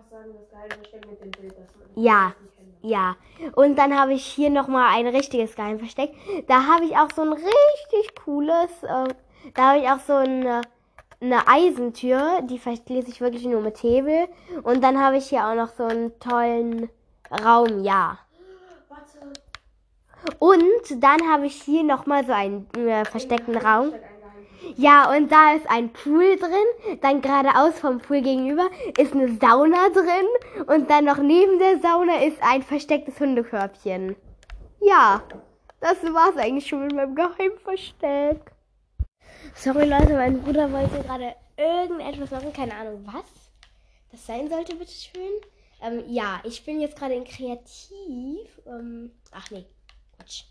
Ja. 1.96 2.34
Ja, 2.82 3.18
und 3.56 3.76
dann 3.78 4.00
habe 4.00 4.14
ich 4.14 4.24
hier 4.24 4.50
nochmal 4.50 4.96
ein 4.98 5.08
richtiges 5.08 5.56
Geheimversteck. 5.56 6.12
Da 6.48 6.66
habe 6.66 6.86
ich 6.86 6.96
auch 6.96 7.10
so 7.14 7.24
ein 7.24 7.34
richtig 7.34 8.16
cooles, 8.24 8.84
äh, 8.84 9.14
da 9.56 9.70
habe 9.70 9.80
ich 9.80 9.90
auch 9.90 10.00
so 10.00 10.14
eine, 10.14 10.62
eine 11.22 11.48
Eisentür, 11.48 12.42
die 12.44 12.60
verschließe 12.60 13.10
ich 13.10 13.22
wirklich 13.22 13.46
nur 13.46 13.62
mit 13.62 13.82
Hebel. 13.82 14.28
Und 14.64 14.84
dann 14.84 15.00
habe 15.00 15.18
ich 15.18 15.28
hier 15.30 15.46
auch 15.46 15.56
noch 15.56 15.70
so 15.70 15.84
einen 15.84 16.18
tollen 16.20 16.90
Raum, 17.44 17.84
ja. 17.84 18.20
Und 20.40 20.64
dann 21.04 21.22
habe 21.32 21.46
ich 21.46 21.62
hier 21.62 21.84
nochmal 21.84 22.26
so 22.26 22.34
einen 22.34 22.68
äh, 22.76 23.06
versteckten 23.06 23.58
Raum. 23.58 23.94
Ja, 24.76 25.16
und 25.16 25.32
da 25.32 25.54
ist 25.54 25.70
ein 25.70 25.92
Pool 25.92 26.36
drin. 26.38 27.00
Dann 27.02 27.22
geradeaus 27.22 27.80
vom 27.80 28.00
Pool 28.00 28.22
gegenüber 28.22 28.70
ist 28.98 29.14
eine 29.14 29.38
Sauna 29.38 29.90
drin. 29.90 30.66
Und 30.68 30.90
dann 30.90 31.06
noch 31.06 31.18
neben 31.18 31.60
der 31.60 31.80
Sauna 31.80 32.24
ist 32.24 32.42
ein 32.42 32.62
verstecktes 32.62 33.20
Hundekörbchen. 33.20 34.16
Ja, 34.82 35.22
das 35.80 36.04
war's 36.04 36.38
eigentlich 36.38 36.68
schon 36.68 36.84
mit 36.84 36.96
meinem 36.96 37.16
Geheimversteck. 37.16 38.52
Sorry 39.56 39.86
Leute, 39.86 40.14
mein 40.14 40.42
Bruder 40.42 40.72
wollte 40.72 41.02
gerade 41.04 41.36
irgendetwas 41.58 42.32
machen, 42.32 42.54
keine 42.54 42.74
Ahnung 42.76 43.06
was. 43.06 43.26
Das 44.12 44.26
sein 44.26 44.50
sollte, 44.50 44.76
bitteschön. 44.76 45.42
Ähm, 45.82 46.04
ja, 46.08 46.42
ich 46.44 46.64
bin 46.66 46.82
jetzt 46.82 46.98
gerade 46.98 47.16
in 47.16 47.24
Kreativ. 47.24 48.62
Ähm, 48.66 49.12
ach 49.32 49.50
nee, 49.52 49.66
Quatsch. 50.16 50.44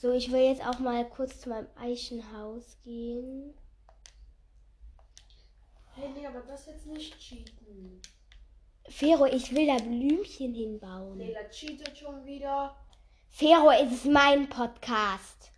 So, 0.00 0.12
ich 0.12 0.30
will 0.32 0.40
jetzt 0.40 0.66
auch 0.66 0.78
mal 0.80 1.08
kurz 1.08 1.40
zu 1.40 1.48
meinem 1.48 1.68
Eichenhaus 1.76 2.76
gehen. 2.82 3.54
Hey, 5.94 6.10
nee, 6.14 6.26
aber 6.26 6.40
das 6.40 6.66
jetzt 6.66 6.86
nicht 6.86 7.18
cheaten. 7.18 8.02
Fero, 8.88 9.26
ich 9.26 9.54
will 9.54 9.66
da 9.66 9.76
Blümchen 9.76 10.52
hinbauen. 10.52 11.16
Nela 11.16 11.48
cheatet 11.48 11.96
schon 11.96 12.24
wieder. 12.26 12.76
Fero, 13.28 13.70
es 13.70 13.92
ist 13.92 14.06
mein 14.06 14.48
Podcast. 14.48 15.52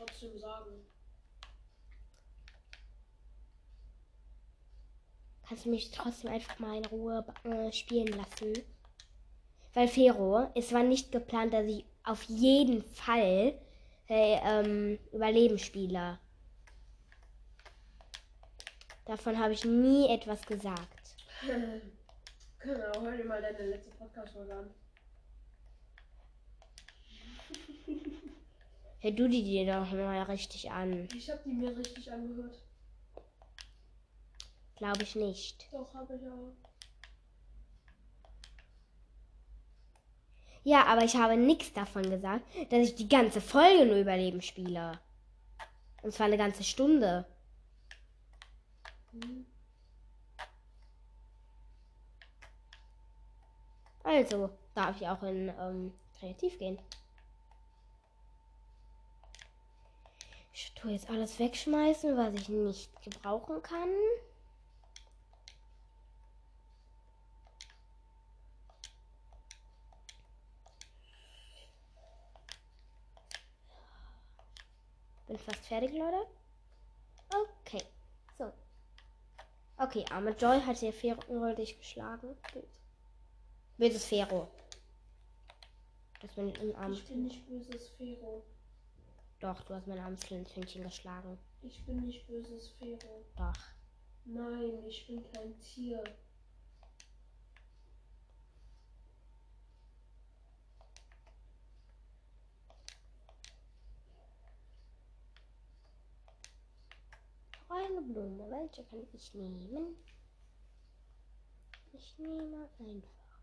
Trotzdem 0.00 0.38
sagen. 0.38 0.86
Kannst 5.46 5.66
du 5.66 5.70
mich 5.70 5.90
trotzdem 5.90 6.30
einfach 6.30 6.58
mal 6.58 6.78
in 6.78 6.86
Ruhe 6.86 7.22
äh, 7.44 7.70
spielen 7.70 8.06
lassen? 8.06 8.64
Weil 9.74 9.88
Fero, 9.88 10.50
es 10.54 10.72
war 10.72 10.84
nicht 10.84 11.12
geplant, 11.12 11.52
dass 11.52 11.66
ich 11.66 11.84
auf 12.04 12.22
jeden 12.24 12.82
Fall 12.94 13.58
äh, 14.08 14.38
ähm, 14.42 14.98
Überleben 15.12 15.58
spiele. 15.58 16.18
Davon 19.04 19.38
habe 19.38 19.52
ich 19.52 19.66
nie 19.66 20.08
etwas 20.08 20.46
gesagt. 20.46 21.14
genau, 22.60 23.02
hör 23.02 23.16
dir 23.16 23.24
mal 23.24 23.42
deine 23.42 23.66
letzte 23.66 23.90
Podcast-Folge 23.90 24.54
an. 24.54 24.70
Hör 29.00 29.12
du 29.12 29.28
die 29.28 29.42
dir 29.42 29.66
doch 29.66 29.90
mal 29.92 30.22
richtig 30.24 30.70
an. 30.70 31.08
Ich 31.16 31.30
habe 31.30 31.40
die 31.44 31.52
mir 31.52 31.76
richtig 31.76 32.12
angehört. 32.12 32.58
Glaube 34.76 35.02
ich 35.02 35.14
nicht. 35.14 35.66
Doch, 35.72 35.92
habe 35.94 36.14
ich 36.16 36.26
auch. 36.26 36.52
Ja, 40.62 40.84
aber 40.84 41.04
ich 41.04 41.16
habe 41.16 41.36
nichts 41.38 41.72
davon 41.72 42.02
gesagt, 42.02 42.44
dass 42.70 42.88
ich 42.88 42.94
die 42.94 43.08
ganze 43.08 43.40
Folge 43.40 43.86
nur 43.86 43.96
Überleben 43.96 44.42
spiele. 44.42 45.00
Und 46.02 46.12
zwar 46.12 46.26
eine 46.26 46.36
ganze 46.36 46.64
Stunde. 46.64 47.24
Also, 54.02 54.50
darf 54.74 55.00
ich 55.00 55.08
auch 55.08 55.22
in 55.22 55.48
ähm, 55.58 55.92
Kreativ 56.18 56.58
gehen. 56.58 56.78
Ich 60.62 60.74
tue 60.74 60.90
jetzt 60.90 61.08
alles 61.08 61.38
wegschmeißen, 61.38 62.18
was 62.18 62.34
ich 62.34 62.50
nicht 62.50 63.02
gebrauchen 63.02 63.62
kann. 63.62 63.88
Bin 75.26 75.38
fast 75.38 75.64
fertig, 75.64 75.92
Leute. 75.92 76.26
Okay. 77.30 77.82
So. 78.36 78.52
Okay, 79.78 80.04
arme 80.10 80.32
Joy 80.32 80.60
hat 80.60 80.76
hier 80.76 80.92
Fero 80.92 81.54
dich 81.54 81.78
geschlagen. 81.78 82.36
Böses 83.78 84.04
Fero. 84.04 84.50
Das 86.20 86.34
bin 86.34 86.48
ich 86.48 86.60
im 86.60 86.76
Arm. 86.76 86.92
Ich 86.92 87.06
bin 87.06 87.22
nicht 87.22 87.48
böses 87.48 87.88
Fero. 87.96 88.44
Doch, 89.40 89.62
du 89.62 89.74
hast 89.74 89.86
mein 89.86 89.98
armes 89.98 90.20
kleines 90.20 90.54
Hündchen 90.54 90.82
geschlagen. 90.82 91.38
Ich 91.62 91.82
bin 91.86 92.04
nicht 92.04 92.26
böses 92.26 92.68
Fero. 92.72 93.24
Doch. 93.36 93.56
Nein, 94.26 94.84
ich 94.86 95.06
bin 95.06 95.24
kein 95.32 95.58
Tier. 95.60 96.04
Eine 107.70 108.02
Blume. 108.02 108.50
Welche 108.50 108.84
kann 108.84 109.06
ich 109.10 109.32
nehmen? 109.32 109.96
Ich 111.92 112.18
nehme 112.18 112.68
einfach. 112.78 113.40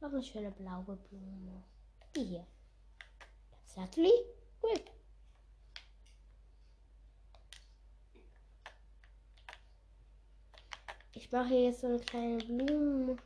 Noch 0.00 0.08
eine 0.08 0.22
schöne 0.22 0.50
blaue 0.52 0.96
Blume. 0.96 1.62
Die 2.16 2.24
hier. 2.24 2.46
Natalie? 3.76 4.24
Cool. 4.62 4.80
Ich 11.14 11.30
mache 11.30 11.48
hier 11.48 11.64
jetzt 11.64 11.80
so 11.80 11.86
eine 11.86 12.00
kleine 12.00 12.38
Blume. 12.38 13.16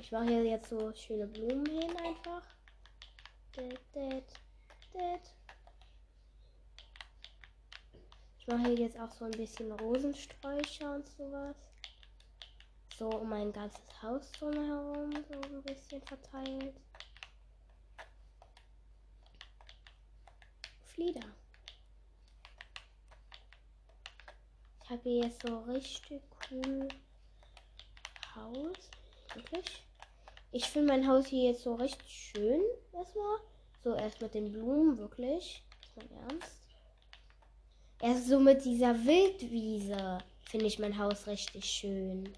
Ich 0.00 0.12
mache 0.12 0.26
hier 0.26 0.44
jetzt 0.44 0.70
so 0.70 0.92
schöne 0.94 1.26
Blumen 1.26 1.66
hin 1.66 1.96
einfach. 1.96 2.42
Ich 8.38 8.46
mache 8.46 8.68
hier 8.68 8.78
jetzt 8.78 9.00
auch 9.00 9.10
so 9.10 9.24
ein 9.24 9.32
bisschen 9.32 9.72
Rosensträucher 9.72 10.94
und 10.94 11.08
sowas. 11.08 11.56
So 12.96 13.08
um 13.08 13.28
mein 13.28 13.52
ganzes 13.52 13.82
Haus 14.00 14.30
drumherum, 14.32 15.10
so 15.28 15.40
ein 15.40 15.62
bisschen 15.64 16.00
verteilt. 16.02 16.74
Flieder. 20.96 21.20
Ich 24.82 24.90
habe 24.90 25.02
hier 25.02 25.24
jetzt 25.24 25.46
so 25.46 25.58
richtig 25.64 26.22
cool 26.50 26.88
Haus. 28.34 28.90
Wirklich. 29.34 29.84
Ich 30.52 30.64
finde 30.64 30.88
mein 30.88 31.06
Haus 31.06 31.26
hier 31.26 31.50
jetzt 31.50 31.64
so 31.64 31.74
richtig 31.74 32.08
schön. 32.08 32.62
Erstmal. 32.94 33.38
So 33.84 33.94
erst 33.94 34.22
mit 34.22 34.32
den 34.32 34.52
Blumen, 34.52 34.96
wirklich. 34.96 35.62
Ist 35.82 35.96
mein 35.96 36.10
Ernst. 36.22 36.66
Erst 38.00 38.28
so 38.28 38.40
mit 38.40 38.64
dieser 38.64 38.94
Wildwiese 39.04 40.18
finde 40.48 40.66
ich 40.66 40.78
mein 40.78 40.96
Haus 40.98 41.26
richtig 41.26 41.64
schön. 41.66 42.34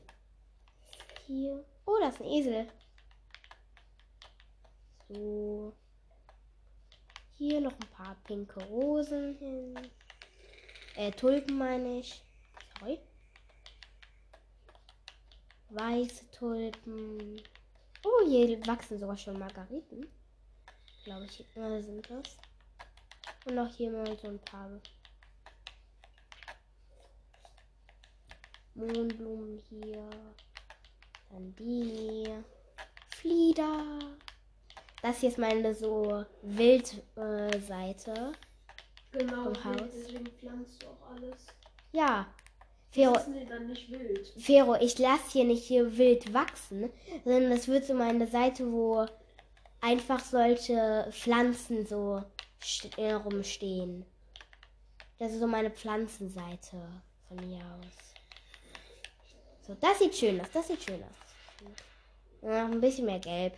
Hier. 1.26 1.64
Oh, 1.86 1.96
das 2.00 2.14
ist 2.16 2.20
ein 2.22 2.26
Esel. 2.26 2.68
So. 5.08 5.74
Hier 7.38 7.61
noch 7.61 7.73
ein 7.73 7.88
paar 7.92 8.16
pinke 8.25 8.61
Rosen 8.64 9.38
hin. 9.38 9.78
Äh, 10.97 11.12
Tulpen 11.12 11.57
meine 11.57 12.00
ich. 12.00 12.21
Sorry. 12.80 12.99
Weiße 15.71 16.28
Tulpen. 16.33 17.40
Oh, 18.04 18.28
hier 18.28 18.66
wachsen 18.66 18.99
sogar 18.99 19.16
schon 19.16 19.38
Margariten. 19.38 20.09
Glaube 21.04 21.26
ich, 21.26 21.40
äh, 21.57 21.80
sind 21.80 22.11
das. 22.11 22.37
Und 23.45 23.54
noch 23.54 23.73
hier 23.73 23.92
mal 23.92 24.18
so 24.18 24.26
ein 24.26 24.40
paar 24.40 24.68
Mohnblumen 28.75 29.62
hier. 29.68 30.11
Dann 31.30 31.54
die. 31.54 32.34
Flieder. 33.10 33.99
Das 35.02 35.21
hier 35.21 35.28
ist 35.28 35.39
meine 35.39 35.75
so 35.75 36.25
Wildseite. 36.43 38.32
Äh, 39.13 39.19
genau, 39.19 39.45
Vom 39.45 39.65
Haus. 39.65 39.82
deswegen 39.95 40.26
pflanzt 40.26 40.82
du 40.82 40.87
auch 40.89 41.11
alles. 41.15 41.47
Ja. 41.93 42.26
Das 42.91 42.95
Fero, 42.95 43.17
ist 43.17 43.28
mir 43.28 43.47
dann 43.47 43.67
nicht 43.67 43.91
wild. 43.91 44.32
Fero, 44.39 44.75
ich 44.80 44.99
lasse 44.99 45.30
hier 45.32 45.45
nicht 45.45 45.65
hier 45.65 45.99
wild 45.99 46.32
wachsen, 46.32 46.91
sondern 47.25 47.50
das 47.50 47.69
wird 47.69 47.84
so 47.84 47.95
meine 47.95 48.26
Seite, 48.26 48.73
wo 48.73 49.06
einfach 49.80 50.21
solche 50.21 51.06
Pflanzen 51.13 51.87
so 51.87 52.23
äh, 52.97 53.13
rumstehen. 53.13 54.04
Das 55.19 55.32
ist 55.32 55.41
so 55.41 55.47
meine 55.47 55.71
Pflanzenseite 55.71 56.76
von 57.28 57.37
mir 57.49 57.58
aus. 57.58 58.15
So, 59.67 59.76
das 59.80 59.99
sieht 59.99 60.15
schön 60.17 60.41
aus, 60.41 60.49
das 60.52 60.69
sieht 60.69 60.82
schön 60.82 61.02
aus. 61.02 62.41
Noch 62.41 62.50
ein 62.50 62.80
bisschen 62.80 63.04
mehr 63.06 63.19
gelb. 63.19 63.52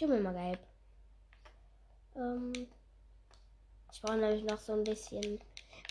Mir 0.00 0.20
mal 0.20 0.34
gelb. 0.34 0.58
Ähm, 2.16 2.52
ich 3.90 4.02
brauche 4.02 4.18
nämlich 4.18 4.44
noch 4.44 4.58
so 4.58 4.72
ein 4.72 4.84
bisschen, 4.84 5.40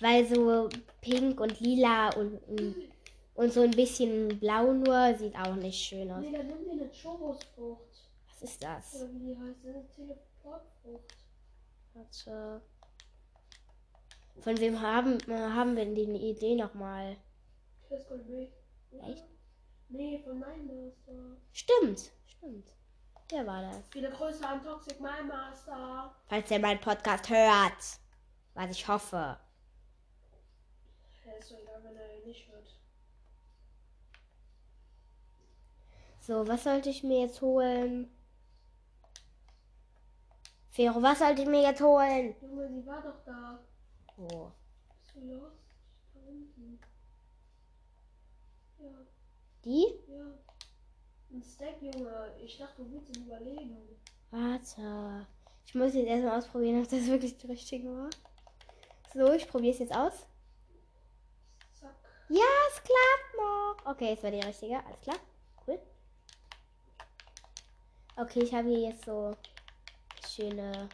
weil 0.02 0.26
so 0.26 0.70
pink 1.02 1.40
und 1.40 1.60
lila 1.60 2.10
und, 2.16 2.38
und, 2.48 2.76
und 3.34 3.54
so 3.54 3.62
ein 3.62 3.72
bisschen 3.72 4.40
blau 4.40 4.74
nur 4.74 5.16
sieht 5.16 5.36
auch 5.36 5.56
nicht 5.56 5.84
schön 5.84 6.12
aus. 6.12 6.22
Nee, 6.22 6.32
dann 6.32 6.48
nimm 6.48 6.64
dir 6.64 6.72
eine 6.72 6.92
Chobosfrucht. 6.92 8.10
Was 8.30 8.42
ist 8.42 8.64
das? 8.64 8.96
Oder 8.96 9.14
wie 9.14 9.20
die 9.20 9.38
heißt, 9.38 9.66
eine 9.66 9.88
Teleportfrucht. 9.90 11.16
Warte. 11.94 12.62
Von 14.42 14.60
wem 14.60 14.82
haben, 14.82 15.18
haben 15.30 15.76
wir 15.76 15.86
denn 15.86 15.96
die 15.96 16.30
Idee 16.30 16.56
nochmal? 16.56 17.16
Castle 17.88 18.18
B. 18.20 18.48
Echt? 19.00 19.26
Nee, 19.90 20.22
von 20.24 20.40
meinem 20.40 20.68
Master. 20.68 21.38
Stimmt, 21.52 22.12
stimmt. 22.28 22.68
Wer 23.30 23.48
war 23.48 23.62
das? 23.62 23.94
Wieder 23.94 24.12
größer 24.12 24.48
an 24.48 24.64
Toxic 24.64 25.00
My 25.00 25.24
Master. 25.28 26.14
Falls 26.28 26.52
er 26.52 26.60
meinen 26.60 26.80
Podcast 26.82 27.30
hört. 27.30 28.00
Was 28.54 28.72
ich 28.72 28.88
hoffe. 28.88 29.38
Ja, 31.26 31.32
ist 31.40 31.50
so 31.50 31.56
egal, 31.58 31.84
wenn 31.84 31.96
er 31.96 32.18
ihn 32.20 32.28
nicht 32.28 32.48
hört. 32.50 32.68
So, 36.20 36.48
was 36.48 36.64
sollte 36.64 36.90
ich 36.90 37.04
mir 37.04 37.22
jetzt 37.22 37.42
holen? 37.42 38.10
Fero, 40.70 41.02
was 41.02 41.20
sollte 41.20 41.42
ich 41.44 41.48
mir 41.48 41.62
jetzt 41.62 41.82
holen? 41.82 42.36
Junge, 42.42 42.70
sie 42.70 42.86
war 42.86 43.02
doch 43.02 43.24
da. 43.26 43.60
Oh. 44.18 44.52
Bist 45.02 45.16
du 45.16 45.34
lost? 45.34 45.58
Da 46.14 46.20
unten. 46.28 46.80
Ja, 48.80 48.90
Die? 49.66 49.86
ja. 50.08 50.26
Ein 51.34 51.44
Stack, 51.44 51.82
Junge. 51.82 52.32
Ich 52.40 52.58
dachte, 52.58 52.84
du 52.84 52.92
willst 52.92 53.18
überlegen. 53.18 53.78
Warte. 54.30 55.26
Ich 55.66 55.74
muss 55.76 55.96
jetzt 55.96 56.08
erstmal 56.08 56.38
ausprobieren, 56.38 56.82
ob 56.82 56.90
das 56.90 57.08
wirklich 57.08 57.36
das 57.38 57.50
Richtige 57.50 57.90
war. 57.90 58.10
So, 59.14 59.34
ich 59.34 59.48
probiere 59.48 59.74
es 59.74 59.80
jetzt 59.80 59.96
aus. 59.96 60.28
Zack. 61.80 61.96
Ja, 62.30 62.46
es 62.70 62.84
klappt 62.84 63.38
noch. 63.38 63.92
Okay, 63.92 64.14
es 64.14 64.24
war 64.24 64.32
die 64.32 64.40
richtige. 64.40 64.78
Alles 64.86 65.02
klar. 65.02 65.18
Cool. 65.66 65.80
Okay, 68.16 68.44
ich 68.44 68.54
habe 68.54 68.70
hier 68.70 68.90
jetzt 68.90 69.06
so 69.06 69.36
schöne 70.28 70.90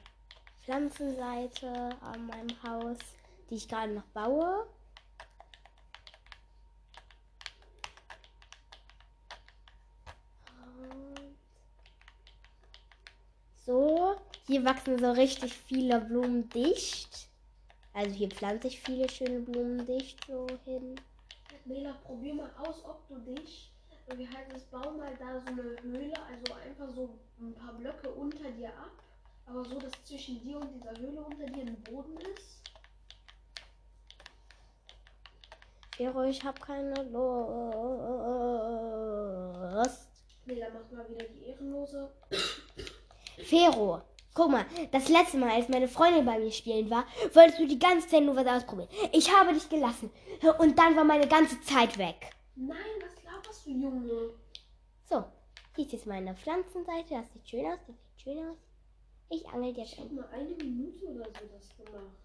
Pflanzenseite 0.63 1.89
an 2.02 2.28
meinem 2.28 2.63
Haus, 2.63 2.97
die 3.49 3.56
ich 3.56 3.67
gerade 3.67 3.93
noch 3.93 4.04
baue. 4.13 4.67
Und 10.82 11.36
So, 13.65 14.15
hier 14.59 14.67
wachsen 14.67 14.99
so 14.99 15.11
richtig 15.11 15.53
viele 15.53 16.01
Blumen 16.01 16.49
dicht. 16.49 17.29
Also 17.93 18.11
hier 18.11 18.29
pflanze 18.29 18.67
ich 18.67 18.81
viele 18.81 19.07
schöne 19.07 19.39
Blumen 19.39 19.85
dicht 19.85 20.19
so 20.27 20.47
hin. 20.65 20.99
Mela, 21.63 21.93
probier 22.03 22.33
mal 22.33 22.51
aus, 22.57 22.83
ob 22.83 23.07
du 23.07 23.15
dich. 23.33 23.71
Wir 24.15 24.29
halten 24.29 24.51
das 24.51 24.63
Bau 24.65 24.91
mal 24.91 25.15
da 25.17 25.39
so 25.39 25.45
eine 25.47 25.63
Höhle, 25.81 26.13
also 26.27 26.53
einfach 26.55 26.93
so 26.93 27.17
ein 27.39 27.53
paar 27.53 27.73
Blöcke 27.73 28.09
unter 28.09 28.51
dir 28.51 28.69
ab. 28.69 28.91
Aber 29.45 29.63
so, 29.63 29.79
dass 29.79 29.93
zwischen 30.03 30.41
dir 30.41 30.57
und 30.59 30.73
dieser 30.73 30.99
Höhle 30.99 31.21
unter 31.21 31.45
dir 31.45 31.61
ein 31.61 31.81
Boden 31.83 32.17
ist. 32.35 32.59
Vero, 35.95 36.23
ich 36.23 36.43
habe 36.43 36.59
keine 36.59 37.03
Lust. 37.03 37.39
Mela, 40.45 40.67
mach 40.73 40.91
mal 40.97 41.09
wieder 41.09 41.25
die 41.27 41.45
Ehrenlose. 41.45 42.11
Fero, 43.37 44.01
guck 44.33 44.51
mal, 44.51 44.65
das 44.91 45.09
letzte 45.09 45.37
Mal, 45.37 45.51
als 45.51 45.69
meine 45.69 45.87
Freundin 45.87 46.25
bei 46.25 46.39
mir 46.39 46.51
spielen 46.51 46.89
war, 46.89 47.05
wolltest 47.33 47.59
du 47.59 47.67
die 47.67 47.79
ganze 47.79 48.07
Zeit 48.07 48.23
nur 48.23 48.35
was 48.35 48.47
ausprobieren. 48.47 48.89
Ich 49.11 49.33
habe 49.35 49.53
dich 49.53 49.67
gelassen 49.69 50.09
und 50.59 50.77
dann 50.77 50.95
war 50.95 51.03
meine 51.03 51.27
ganze 51.27 51.59
Zeit 51.61 51.97
weg. 51.97 52.31
Nein, 52.55 52.77
was 53.01 53.23
laberst 53.23 53.65
du, 53.65 53.71
Junge? 53.71 54.31
So, 55.09 55.23
hier 55.75 55.85
ist 55.85 55.93
jetzt 55.93 56.05
meine 56.07 56.35
Pflanzenseite. 56.35 57.15
Das 57.15 57.31
sieht 57.33 57.47
schön 57.49 57.65
aus, 57.65 57.79
das 57.87 57.95
sieht 57.95 58.21
schön 58.23 58.37
aus. 58.49 58.57
Ich 59.29 59.47
angel 59.49 59.75
jetzt 59.77 59.93
Ich 59.93 59.99
habe 59.99 60.13
mal 60.13 60.27
eine 60.33 60.49
Minute 60.55 61.05
oder 61.07 61.25
so 61.25 61.45
das 61.53 61.69
gemacht. 61.77 62.15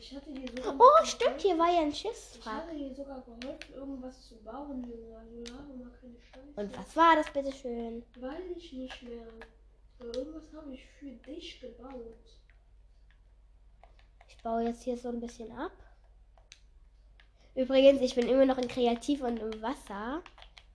Ich 0.00 0.14
hatte 0.14 0.32
dir 0.32 0.48
sogar. 0.48 0.76
Oh, 0.78 1.04
stimmt, 1.04 1.40
hier 1.40 1.58
war 1.58 1.72
ja 1.72 1.80
ein 1.80 1.88
Ich 1.90 1.98
Schiffswrack. 1.98 2.54
hatte 2.54 2.74
dir 2.76 2.94
sogar 2.94 3.20
geholfen, 3.22 3.74
irgendwas 3.74 4.28
zu 4.28 4.36
bauen, 4.42 4.84
Junge. 4.88 5.16
Also 5.16 5.90
keine 6.00 6.20
Scheiße. 6.20 6.52
Und 6.56 6.78
was 6.78 6.96
war 6.96 7.16
das, 7.16 7.30
bitteschön? 7.32 8.04
Weiß 8.20 8.42
ich 8.56 8.72
nicht 8.72 9.02
mehr. 9.02 9.26
Aber 9.98 10.14
irgendwas 10.14 10.52
habe 10.54 10.72
ich 10.72 10.84
für 10.98 11.10
dich 11.10 11.60
gebaut. 11.60 12.40
Ich 14.28 14.38
baue 14.42 14.64
jetzt 14.64 14.82
hier 14.84 14.96
so 14.96 15.08
ein 15.08 15.20
bisschen 15.20 15.50
ab. 15.52 15.72
Übrigens, 17.54 18.00
ich 18.00 18.14
bin 18.14 18.28
immer 18.28 18.46
noch 18.46 18.58
in 18.58 18.68
Kreativ 18.68 19.22
und 19.22 19.38
im 19.38 19.60
Wasser. 19.60 20.22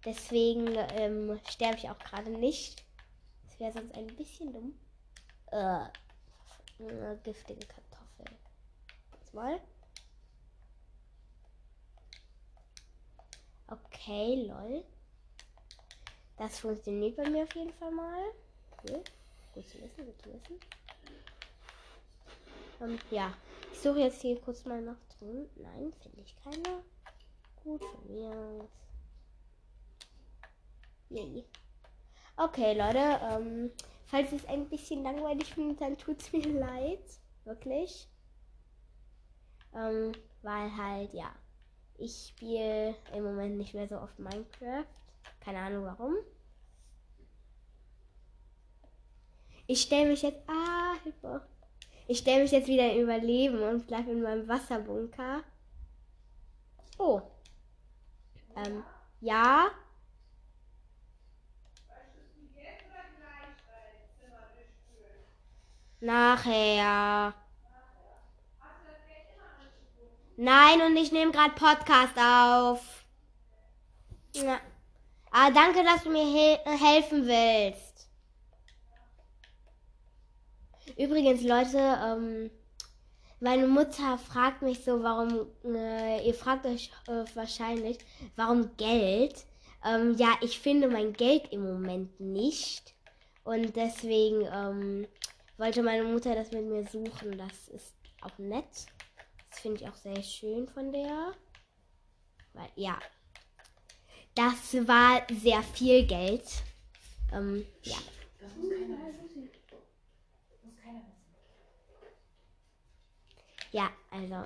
Deswegen 0.03 0.67
ähm, 0.97 1.39
sterbe 1.49 1.77
ich 1.77 1.89
auch 1.89 1.97
gerade 1.99 2.29
nicht. 2.29 2.83
Das 3.45 3.59
wäre 3.59 3.71
sonst 3.71 3.95
ein 3.95 4.07
bisschen 4.07 4.51
dumm. 4.51 4.77
Äh, 5.51 5.85
äh, 6.79 7.17
giftige 7.23 7.65
Kartoffel. 7.65 8.37
Jetzt 9.13 9.33
mal. 9.33 9.61
Okay, 13.67 14.45
lol. 14.45 14.83
Das 16.37 16.59
funktioniert 16.59 17.15
bei 17.15 17.29
mir 17.29 17.43
auf 17.43 17.55
jeden 17.55 17.73
Fall 17.73 17.91
mal. 17.91 18.23
Cool. 18.83 19.03
Gut 19.53 19.69
zu 19.69 19.81
wissen, 19.81 20.05
gut 20.05 20.21
zu 20.21 20.33
wissen. 20.33 20.59
Und 22.79 22.99
ja, 23.11 23.33
ich 23.71 23.79
suche 23.79 23.99
jetzt 23.99 24.21
hier 24.21 24.39
kurz 24.41 24.65
mal 24.65 24.81
nach 24.81 24.97
Truhen. 25.17 25.49
Nein, 25.55 25.93
finde 26.01 26.21
ich 26.21 26.35
keine. 26.43 26.83
Gut 27.63 27.81
von 27.83 28.11
mir 28.11 28.29
aus. 28.29 28.69
Yay. 31.09 31.45
Okay, 32.35 32.73
Leute, 32.73 33.19
ähm, 33.21 33.71
falls 34.05 34.31
es 34.31 34.45
ein 34.47 34.67
bisschen 34.67 35.03
langweilig 35.03 35.53
findet, 35.53 35.79
dann 35.79 35.97
tut 35.97 36.19
es 36.19 36.33
mir 36.33 36.47
leid. 36.59 37.03
Wirklich. 37.45 38.09
Ähm, 39.75 40.11
weil 40.41 40.75
halt, 40.75 41.13
ja, 41.13 41.31
ich 41.97 42.27
spiele 42.29 42.95
im 43.13 43.23
Moment 43.23 43.57
nicht 43.57 43.73
mehr 43.73 43.87
so 43.87 43.97
oft 43.97 44.19
Minecraft. 44.19 44.85
Keine 45.39 45.59
Ahnung 45.59 45.85
warum. 45.85 46.15
Ich 49.67 49.81
stelle 49.81 50.09
mich 50.09 50.21
jetzt. 50.21 50.41
Ah, 50.47 50.93
Hilfe. 51.03 51.41
Ich 52.07 52.19
stelle 52.19 52.43
mich 52.43 52.51
jetzt 52.51 52.67
wieder 52.67 52.95
Überleben 52.95 53.61
und 53.63 53.87
bleibe 53.87 54.11
in 54.11 54.21
meinem 54.21 54.47
Wasserbunker. 54.47 55.43
Oh. 56.97 57.21
Ähm, 58.55 58.83
ja. 59.21 59.71
Nachher. 66.01 67.33
Nein, 70.35 70.81
und 70.81 70.97
ich 70.97 71.11
nehme 71.13 71.31
gerade 71.31 71.53
Podcast 71.53 72.17
auf. 72.17 73.05
Ja. 74.33 74.59
Ah, 75.31 75.49
danke, 75.51 75.83
dass 75.83 76.03
du 76.03 76.09
mir 76.09 76.25
hel 76.25 76.57
helfen 76.77 77.25
willst. 77.25 77.92
Übrigens, 80.97 81.41
Leute, 81.43 81.77
ähm, 81.77 82.51
meine 83.39 83.67
Mutter 83.67 84.17
fragt 84.17 84.61
mich 84.61 84.83
so, 84.83 85.03
warum, 85.03 85.47
äh, 85.65 86.25
ihr 86.25 86.33
fragt 86.33 86.65
euch 86.65 86.91
äh, 87.07 87.25
wahrscheinlich, 87.35 87.97
warum 88.35 88.75
Geld? 88.77 89.45
Ähm, 89.85 90.15
ja, 90.17 90.37
ich 90.41 90.59
finde 90.59 90.87
mein 90.87 91.13
Geld 91.13 91.51
im 91.51 91.63
Moment 91.63 92.19
nicht. 92.19 92.93
Und 93.43 93.75
deswegen 93.75 94.47
ähm, 94.49 95.07
wollte 95.57 95.83
meine 95.83 96.05
Mutter 96.05 96.35
das 96.35 96.51
mit 96.51 96.65
mir 96.65 96.85
suchen. 96.85 97.37
Das 97.37 97.67
ist 97.67 97.93
auch 98.21 98.37
nett. 98.37 98.87
Das 99.49 99.59
finde 99.59 99.81
ich 99.81 99.89
auch 99.89 99.95
sehr 99.95 100.23
schön 100.23 100.67
von 100.67 100.91
der. 100.91 101.33
Weil, 102.53 102.69
ja. 102.75 102.97
Das 104.35 104.73
war 104.87 105.21
sehr 105.29 105.61
viel 105.61 106.05
Geld. 106.07 106.45
Ähm, 107.33 107.65
ja. 107.83 107.97
Das 108.39 108.55
muss 108.55 108.69
keiner 108.69 108.97
wissen. 109.21 109.49
Ja, 113.73 113.89
also. 114.11 114.45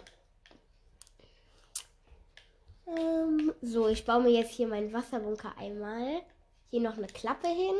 Ähm, 2.87 3.53
so, 3.61 3.89
ich 3.89 4.05
baue 4.05 4.23
mir 4.23 4.31
jetzt 4.31 4.53
hier 4.53 4.69
meinen 4.69 4.93
Wasserbunker 4.93 5.53
einmal. 5.57 6.21
Hier 6.69 6.79
noch 6.79 6.97
eine 6.97 7.07
Klappe 7.07 7.49
hin. 7.49 7.75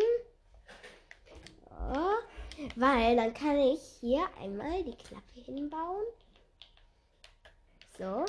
So, 1.70 2.70
weil 2.76 3.16
dann 3.16 3.34
kann 3.34 3.58
ich 3.60 3.80
hier 4.02 4.26
einmal 4.42 4.84
die 4.84 4.98
Klappe 4.98 5.40
hinbauen. 5.46 6.04
So. 7.98 8.26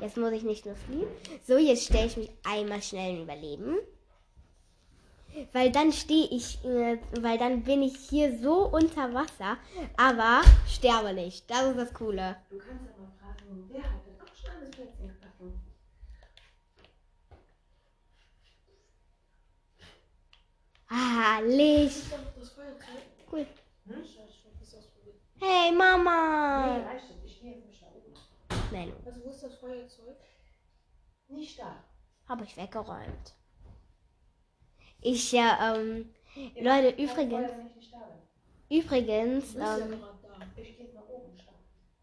Jetzt 0.00 0.16
muss 0.16 0.30
ich 0.30 0.44
nicht 0.44 0.64
nur 0.66 0.76
fliehen. 0.76 1.08
So, 1.44 1.58
jetzt 1.58 1.86
stelle 1.86 2.06
ich 2.06 2.16
mich 2.16 2.30
einmal 2.44 2.80
schnell 2.80 3.16
in 3.16 3.22
Überleben. 3.24 3.78
Weil 5.52 5.70
dann 5.72 5.92
stehe 5.92 6.26
ich, 6.28 6.62
äh, 6.64 6.98
weil 7.20 7.38
dann 7.38 7.62
bin 7.62 7.82
ich 7.82 7.96
hier 8.08 8.36
so 8.38 8.66
unter 8.68 9.12
Wasser, 9.14 9.56
aber 9.96 10.42
sterbe 10.68 11.12
nicht. 11.12 11.48
Das 11.50 11.62
ist 11.70 11.76
das 11.78 11.94
Coole. 11.94 12.36
Du 12.50 12.58
kannst 12.58 12.84
aber 12.96 13.08
fragen, 13.20 13.68
wer 13.70 13.82
hat 13.82 14.04
denn 14.06 14.20
auch 14.20 14.34
schon 14.34 14.50
alles 14.56 14.70
Plätzchen 14.70 15.08
gebacken? 15.08 15.60
Ah, 20.88 21.40
Licht. 21.40 22.04
Cool. 23.30 23.46
Hm? 23.86 23.94
Ausprobiert. 24.02 25.14
Hey, 25.40 25.70
Nee, 25.70 25.76
Mama. 25.76 26.76
reicht 26.86 27.10
jetzt. 27.10 27.24
Ich 27.24 27.40
gehe 27.40 27.52
jetzt 27.54 27.66
nicht 27.66 27.80
nach 27.82 27.88
oben. 27.92 28.12
Nein, 28.72 28.92
Also, 29.06 29.24
wo 29.24 29.30
ist 29.30 29.42
das 29.42 29.54
Feuerzeug? 29.56 30.16
Nicht 31.28 31.58
da. 31.58 31.76
habe 32.28 32.44
ich 32.44 32.56
weggeräumt. 32.56 33.34
Ich 35.02 35.32
ja, 35.32 35.74
ähm, 35.76 36.10
Leute, 36.58 36.90
übrigens, 37.02 37.50
ich 37.50 37.74
nicht 37.74 37.92
bin. 38.68 38.78
übrigens, 38.78 39.54
ja 39.54 39.78
ähm, 39.78 39.90
gerade 39.90 40.18
da. 40.22 40.62
Ich 40.62 40.78
jetzt 40.78 40.94
nach 40.94 41.08
oben. 41.08 41.36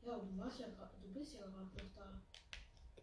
Ja, 0.06 0.18
du 0.18 0.38
warst 0.38 0.60
ja 0.60 0.68
du 0.68 1.20
bist 1.20 1.34
ja 1.36 1.42
gerade 1.42 1.52
noch 1.54 1.72
da. 1.96 2.22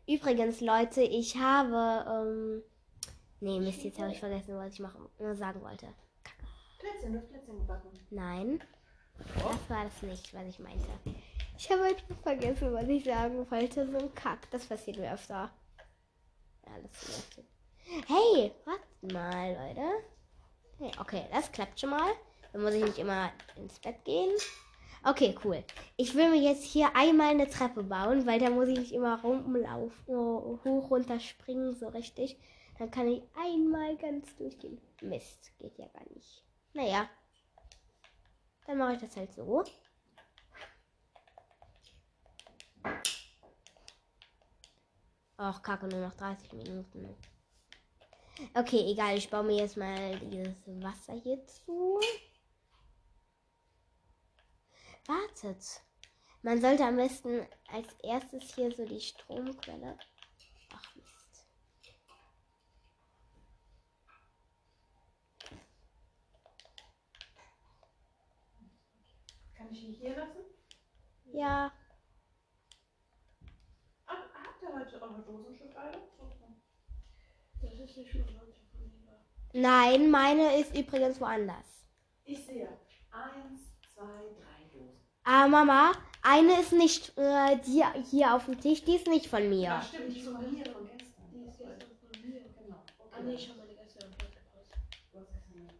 übrigens, 0.07 0.61
Leute, 0.61 1.02
ich 1.02 1.37
habe, 1.37 2.04
ähm, 2.11 2.62
nee, 3.40 3.61
Mist, 3.61 3.85
jetzt 3.85 3.98
habe 3.98 4.11
ich 4.11 4.18
vergessen, 4.18 4.57
was 4.57 4.74
ich 4.74 4.80
machen, 4.80 5.09
sagen 5.35 5.62
wollte. 5.62 5.88
Plätzchen, 6.78 7.12
du 7.12 7.18
hast 7.18 7.28
Plätzchen 7.28 7.59
gebacken. 7.59 7.88
Nein, 8.11 8.61
das 9.16 9.70
war 9.70 9.85
das 9.85 10.02
nicht, 10.02 10.35
was 10.35 10.48
ich 10.48 10.59
meinte. 10.59 10.88
Ich 11.57 11.70
habe 11.70 11.85
einfach 11.85 12.16
vergessen, 12.22 12.72
was 12.72 12.88
ich 12.88 13.04
sagen 13.04 13.48
wollte. 13.48 13.90
So 13.90 13.98
ein 13.98 14.14
Kack, 14.14 14.50
das 14.50 14.66
passiert 14.66 14.98
mir 14.98 15.12
öfter. 15.14 15.50
Ja, 16.66 16.72
das 16.83 17.09
nervt. 17.09 17.54
Hey, 17.87 18.53
warte 18.64 19.14
mal, 19.14 19.53
Leute. 19.53 20.05
Hey, 20.79 20.90
okay, 20.99 21.27
das 21.31 21.53
klappt 21.53 21.79
schon 21.79 21.90
mal. 21.90 22.12
Dann 22.53 22.62
muss 22.62 22.75
ich 22.75 22.83
nicht 22.83 22.99
immer 22.99 23.31
ins 23.57 23.79
Bett 23.79 24.03
gehen. 24.05 24.35
Okay, 25.05 25.35
cool. 25.44 25.62
Ich 25.97 26.14
will 26.14 26.31
mir 26.31 26.40
jetzt 26.40 26.64
hier 26.64 26.97
einmal 26.97 27.29
eine 27.29 27.49
Treppe 27.49 27.83
bauen, 27.83 28.27
weil 28.27 28.40
da 28.40 28.49
muss 28.49 28.68
ich 28.68 28.79
nicht 28.79 28.92
immer 28.92 29.20
rumlaufen, 29.20 30.16
hoch, 30.16 30.90
runter 30.90 31.20
springen, 31.20 31.75
so 31.75 31.88
richtig. 31.88 32.38
Dann 32.79 32.90
kann 32.90 33.09
ich 33.09 33.23
einmal 33.37 33.97
ganz 33.97 34.35
durchgehen. 34.37 34.81
Mist, 35.03 35.53
geht 35.59 35.77
ja 35.79 35.87
gar 35.88 36.09
nicht. 36.14 36.42
Naja. 36.73 37.09
Dann 38.66 38.79
mache 38.79 38.94
ich 38.94 39.01
das 39.01 39.14
halt 39.16 39.33
so. 39.35 39.62
Ach, 45.37 45.62
kacke, 45.62 45.87
nur 45.87 46.01
noch 46.01 46.14
30 46.14 46.53
Minuten. 46.55 47.14
Okay, 48.55 48.90
egal, 48.90 49.16
ich 49.16 49.31
baue 49.31 49.44
mir 49.44 49.57
jetzt 49.57 49.77
mal 49.77 50.18
dieses 50.18 50.57
Wasser 50.66 51.14
hier 51.14 51.44
zu. 51.47 52.01
Wartet. 55.07 55.83
Man 56.42 56.61
sollte 56.61 56.85
am 56.85 56.97
besten 56.97 57.47
als 57.68 57.94
erstes 58.03 58.55
hier 58.55 58.73
so 58.73 58.85
die 58.85 59.01
Stromquelle. 59.01 59.99
Ach 60.73 60.94
Mist. 60.97 61.47
Kann 69.57 69.70
ich 69.70 69.85
ihn 69.85 69.94
hier 69.94 70.16
lassen? 70.16 70.44
Ja, 71.33 71.73
Ach, 74.07 74.16
habt 74.35 74.62
ihr 74.62 74.73
heute 74.73 75.03
eure 75.03 75.23
Dosen 75.23 75.57
schon 75.57 75.77
alle? 75.77 76.13
Ist 77.85 77.99
nicht 77.99 78.12
schon 78.12 78.25
von 78.25 78.35
nein, 79.53 80.11
meine 80.11 80.59
ist 80.59 80.75
übrigens 80.75 81.20
woanders. 81.20 81.87
Ich 82.25 82.42
sehe 82.47 82.66
eins, 83.11 83.61
zwei, 83.94 84.05
drei 84.05 84.64
Dosen. 84.73 84.99
Ah, 85.23 85.47
Mama, 85.47 85.92
eine 86.23 86.61
ist 86.61 86.73
nicht 86.73 87.12
äh, 87.18 87.59
die 87.66 87.85
hier 88.11 88.35
auf 88.35 88.47
dem 88.47 88.59
Tisch, 88.59 88.83
die 88.85 88.97
ist 88.97 89.07
nicht 89.07 89.27
von 89.27 89.51
mir. 89.51 89.64
Ja, 89.64 89.83
stimmt, 89.83 90.14
die 90.14 90.20
ist 90.20 90.29
von 90.29 90.40
hier 90.40 90.64
von 90.64 90.87
gestern. 90.87 91.31
Die 91.31 91.44
ist 91.44 91.59
gestern 91.59 91.79
von 92.01 92.31
mir. 92.31 92.40
Genau. 92.59 92.83
Ah, 93.12 93.20
nee, 93.23 93.35
ich 93.35 93.51
habe 93.51 93.59
meine 93.59 93.75
gestern 93.75 94.05
am 94.05 94.16
Platz 94.16 94.33
gepasst. 94.33 94.70
Du 95.12 95.18
hast 95.20 95.31
gestern 95.31 95.61
nicht. 95.61 95.75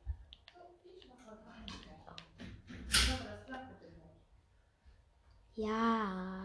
Ich 0.99 1.09
mache 1.09 1.31
heute 1.31 1.43
Einigkeit. 1.57 2.05
Ich 2.91 3.13
hoffe, 3.13 3.25
das 3.25 3.47
klappt 3.47 3.71
mit 3.71 3.81
dem 3.81 3.95
Hund. 3.97 4.21
Ja. 5.57 6.45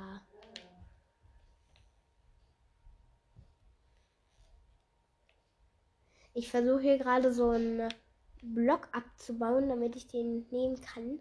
Ich 6.40 6.50
versuche 6.50 6.80
hier 6.80 6.98
gerade 6.98 7.34
so 7.34 7.50
einen 7.50 7.94
Block 8.42 8.88
abzubauen, 8.94 9.68
damit 9.68 9.98
ich 9.98 10.08
den 10.08 10.48
nehmen 10.52 10.80
kann. 10.80 11.20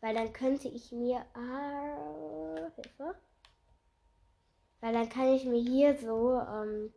Weil 0.00 0.14
dann 0.14 0.32
könnte 0.32 0.66
ich 0.66 0.92
mir. 0.92 1.26
Ah, 1.34 2.70
Hilfe. 2.74 3.20
Weil 4.80 4.94
dann 4.94 5.10
kann 5.10 5.34
ich 5.34 5.44
mir 5.44 5.60
hier 5.60 5.94
so 5.98 6.40
ähm, 6.40 6.90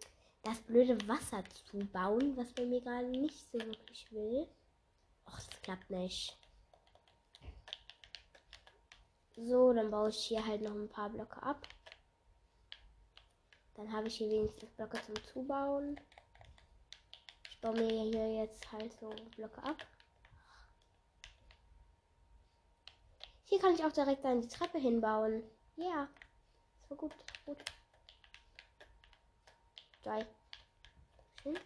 das 0.43 0.61
blöde 0.61 0.97
Wasser 1.05 1.43
zubauen, 1.69 2.37
was 2.37 2.53
bei 2.53 2.65
mir 2.65 2.79
gerade 2.79 3.09
nicht 3.09 3.51
so 3.51 3.59
wirklich 3.59 4.09
will. 4.13 4.47
Och, 5.27 5.35
das 5.35 5.61
klappt 5.63 5.89
nicht. 5.89 6.37
So, 9.35 9.73
dann 9.73 9.91
baue 9.91 10.11
ich 10.11 10.23
hier 10.23 10.47
halt 10.47 10.61
noch 10.61 10.75
ein 10.75 10.87
paar 10.87 11.09
Blöcke 11.09 11.43
ab. 11.43 11.67
Dann 13.73 13.91
habe 13.91 14.07
ich 14.07 14.15
hier 14.15 14.29
wenigstens 14.29 14.69
Blöcke 14.77 15.01
zum 15.05 15.15
Zubauen. 15.25 15.99
Baue 17.63 17.75
mir 17.75 17.87
hier 17.87 18.29
jetzt 18.41 18.69
halt 18.73 18.91
so 18.99 19.09
Blöcke 19.37 19.63
ab. 19.63 19.77
Hier 23.45 23.57
kann 23.57 23.73
ich 23.73 23.85
auch 23.85 23.91
direkt 23.93 24.25
dann 24.25 24.41
die 24.41 24.49
Treppe 24.49 24.79
hinbauen. 24.79 25.41
Ja, 25.77 26.09
das 26.81 26.89
war 26.89 26.97
gut, 26.97 27.13
gut. 27.45 27.63
Drei. 30.03 30.27
Schön. 31.41 31.57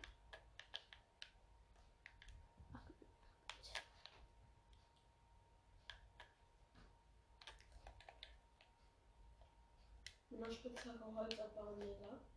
Mit 10.30 10.44
einer 10.44 10.54
Spitzhacke 10.54 11.16
Holz 11.16 11.40
abbauen, 11.40 11.82
jeder. 11.82 12.37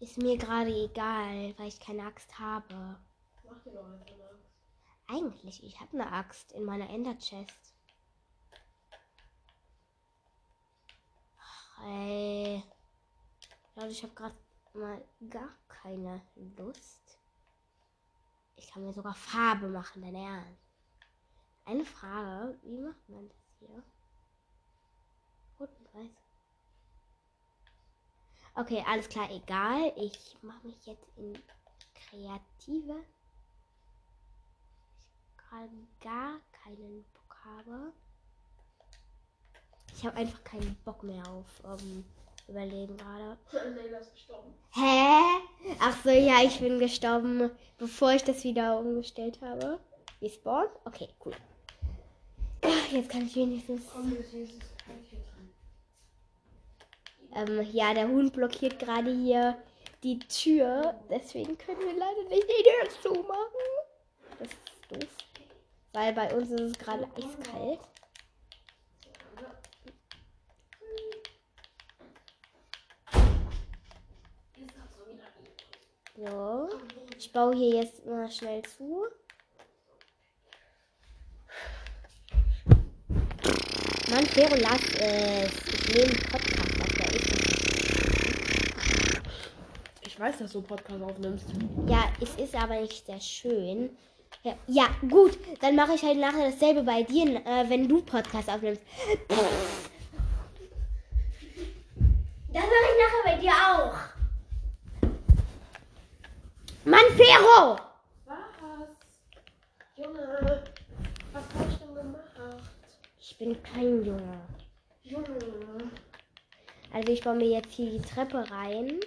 Ist 0.00 0.16
mir 0.16 0.38
gerade 0.38 0.70
egal, 0.70 1.54
weil 1.58 1.68
ich 1.68 1.78
keine 1.78 2.04
Axt 2.04 2.38
habe. 2.38 2.98
Mach 3.44 3.62
dir 3.62 3.72
doch 3.72 3.84
einfach 3.84 4.06
eine 4.06 4.24
Axt. 4.24 4.50
Eigentlich, 5.06 5.62
ich 5.62 5.78
habe 5.78 5.92
eine 5.92 6.10
Axt 6.10 6.52
in 6.52 6.64
meiner 6.64 6.88
Ender 6.88 7.18
Chest. 7.18 7.74
Ach, 11.38 11.84
ey. 11.84 12.64
Leute, 13.74 13.90
ich 13.90 14.02
habe 14.02 14.14
gerade 14.14 14.36
mal 14.72 15.04
gar 15.28 15.50
keine 15.68 16.22
Lust. 16.56 17.18
Ich 18.56 18.70
kann 18.70 18.82
mir 18.82 18.94
sogar 18.94 19.14
Farbe 19.14 19.68
machen, 19.68 20.00
dein 20.00 20.14
Ernst. 20.14 20.62
Eine 21.66 21.84
Frage, 21.84 22.58
wie 22.62 22.78
macht 22.78 23.06
man 23.10 23.28
das 23.28 23.36
hier? 23.58 23.84
Rot 25.58 25.70
und 25.78 25.94
weiß. 25.94 26.19
Okay, 28.60 28.84
alles 28.86 29.08
klar, 29.08 29.30
egal. 29.30 29.90
Ich 29.96 30.36
mache 30.42 30.66
mich 30.66 30.84
jetzt 30.84 31.06
in 31.16 31.32
kreative. 31.94 33.02
Ich 34.98 35.36
gerade 35.38 35.70
gar 36.02 36.40
keinen 36.62 37.04
Bock 37.14 37.36
habe. 37.42 37.92
Ich 39.96 40.04
habe 40.04 40.16
einfach 40.18 40.44
keinen 40.44 40.76
Bock 40.84 41.02
mehr 41.02 41.26
auf 41.26 41.46
ähm, 41.64 42.04
Überleben 42.48 42.98
gerade. 42.98 43.38
Hä? 44.72 45.40
Ach 45.78 45.96
so, 46.04 46.10
ja, 46.10 46.42
ich 46.44 46.60
bin 46.60 46.78
gestorben, 46.78 47.50
bevor 47.78 48.12
ich 48.12 48.24
das 48.24 48.44
wieder 48.44 48.78
umgestellt 48.78 49.40
habe. 49.40 49.80
Respawn? 50.20 50.66
Okay, 50.84 51.08
cool. 51.24 51.32
Ach, 52.60 52.92
Jetzt 52.92 53.08
kann 53.08 53.22
ich 53.22 53.34
wenigstens. 53.36 53.84
Komm, 53.90 54.14
das 54.14 54.26
hier 54.26 54.44
ist 54.44 54.60
das 54.60 54.76
Kranche 54.76 55.16
drin. 55.16 55.54
Ähm, 57.34 57.66
ja, 57.72 57.94
der 57.94 58.08
Hund 58.08 58.32
blockiert 58.32 58.78
gerade 58.78 59.10
hier 59.12 59.56
die 60.02 60.18
Tür. 60.18 60.94
Deswegen 61.08 61.56
können 61.58 61.80
wir 61.80 61.94
leider 61.94 62.22
nicht 62.28 62.48
die 62.48 62.62
Tür 62.62 63.02
zumachen. 63.02 63.50
Das 64.38 64.48
ist 64.48 64.58
doof. 64.90 65.10
Weil 65.92 66.12
bei 66.12 66.34
uns 66.34 66.50
ist 66.50 66.60
es 66.60 66.78
gerade 66.78 67.08
eiskalt. 67.16 67.80
So. 76.16 76.68
Ich 77.16 77.32
baue 77.32 77.54
hier 77.54 77.76
jetzt 77.76 78.04
mal 78.04 78.30
schnell 78.30 78.62
zu. 78.62 79.06
Mann, 84.10 84.26
Fero, 84.26 84.56
lass 84.56 84.82
es. 84.98 85.52
Ich 85.72 85.94
nehme 85.94 86.10
einen 86.10 86.30
Podcast 86.30 86.80
auf, 86.80 86.99
Ich 90.02 90.18
weiß, 90.18 90.38
dass 90.38 90.52
du 90.52 90.60
Podcast 90.60 91.02
aufnimmst. 91.02 91.46
Ja, 91.86 92.04
es 92.20 92.34
ist 92.36 92.54
aber 92.54 92.80
nicht 92.80 93.06
sehr 93.06 93.20
schön. 93.20 93.90
Ja, 94.42 94.54
ja 94.66 94.86
gut, 95.08 95.38
dann 95.60 95.76
mache 95.76 95.94
ich 95.94 96.02
halt 96.02 96.18
nachher 96.18 96.50
dasselbe 96.50 96.82
bei 96.82 97.02
dir, 97.02 97.44
äh, 97.46 97.68
wenn 97.68 97.88
du 97.88 98.02
Podcast 98.02 98.48
aufnimmst. 98.48 98.82
Das 102.52 102.62
mache 102.62 102.86
ich 102.90 102.98
nachher 102.98 103.24
bei 103.24 103.36
dir 103.40 103.52
auch. 103.52 103.94
Mann, 106.84 107.04
Fero! 107.16 107.78
Was? 108.26 108.38
Junge, 109.96 110.62
was 111.32 111.44
hab 111.54 111.68
ich 111.70 111.76
denn 111.76 111.94
gemacht? 111.94 112.62
Ich 113.20 113.38
bin 113.38 113.62
kein 113.62 114.04
Junge. 114.04 114.40
Junge. 115.02 115.90
Also 116.92 117.12
ich 117.12 117.22
baue 117.22 117.36
mir 117.36 117.48
jetzt 117.48 117.72
hier 117.72 117.90
die 117.90 118.02
Treppe 118.02 118.50
rein. 118.50 118.98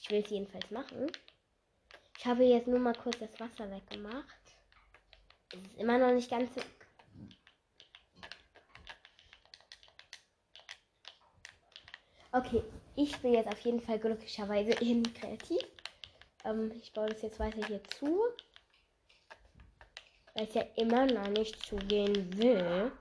Ich 0.00 0.10
will 0.10 0.22
es 0.22 0.30
jedenfalls 0.30 0.70
machen. 0.70 1.10
Ich 2.18 2.26
habe 2.26 2.44
jetzt 2.44 2.66
nur 2.66 2.78
mal 2.78 2.94
kurz 2.94 3.18
das 3.18 3.38
Wasser 3.38 3.70
weggemacht. 3.70 4.24
Es 5.52 5.60
ist 5.60 5.78
immer 5.78 5.98
noch 5.98 6.12
nicht 6.12 6.30
ganz 6.30 6.54
so. 6.54 6.60
Okay, 12.32 12.62
ich 12.96 13.16
bin 13.18 13.34
jetzt 13.34 13.48
auf 13.48 13.60
jeden 13.60 13.80
Fall 13.80 13.98
glücklicherweise 13.98 14.70
in 14.84 15.02
kreativ. 15.14 15.62
Ähm, 16.44 16.72
ich 16.80 16.92
baue 16.92 17.08
das 17.08 17.22
jetzt 17.22 17.38
weiter 17.38 17.66
hier 17.66 17.82
zu. 17.84 18.20
Weil 20.34 20.46
es 20.46 20.54
ja 20.54 20.62
immer 20.76 21.06
noch 21.06 21.28
nicht 21.28 21.64
zugehen 21.66 22.36
will. 22.38 22.92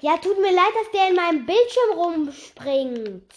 Ja, 0.00 0.16
tut 0.16 0.38
mir 0.40 0.52
leid, 0.52 0.72
dass 0.74 0.90
der 0.92 1.08
in 1.08 1.16
meinem 1.16 1.44
Bildschirm 1.44 1.98
rumspringt. 1.98 3.32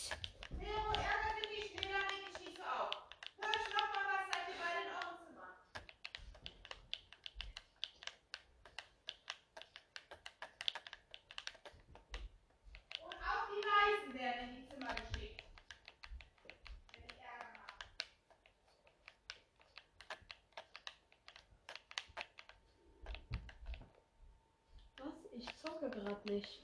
Was? 25.06 25.14
Ich 25.38 25.46
zocke 25.58 25.90
gerade 25.90 26.32
nicht. 26.32 26.62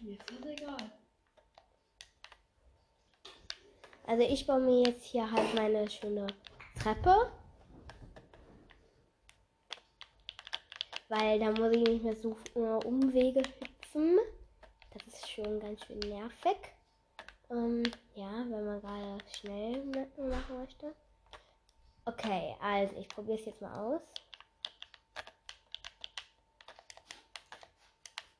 Mir 0.00 0.12
ist 0.12 0.30
das 0.30 0.46
egal. 0.46 0.92
Also 4.18 4.32
ich 4.32 4.48
baue 4.48 4.58
mir 4.58 4.82
jetzt 4.82 5.04
hier 5.04 5.30
halt 5.30 5.54
meine 5.54 5.88
schöne 5.88 6.26
Treppe. 6.82 7.30
Weil 11.06 11.38
da 11.38 11.52
muss 11.52 11.70
ich 11.72 11.84
nicht 11.84 12.02
mehr 12.02 12.16
so 12.16 12.36
Umwege 12.84 13.42
hüpfen. 13.60 14.18
Das 14.90 15.06
ist 15.06 15.30
schon 15.30 15.60
ganz 15.60 15.84
schön 15.84 16.00
nervig. 16.00 16.56
Ähm, 17.48 17.84
ja, 18.16 18.44
wenn 18.48 18.66
man 18.66 18.80
gerade 18.80 19.18
schnell 19.32 19.84
ma- 19.84 20.26
machen 20.28 20.58
möchte. 20.58 20.92
Okay, 22.04 22.56
also 22.60 22.96
ich 22.96 23.08
probiere 23.08 23.38
es 23.38 23.46
jetzt 23.46 23.62
mal 23.62 23.78
aus. 23.78 24.02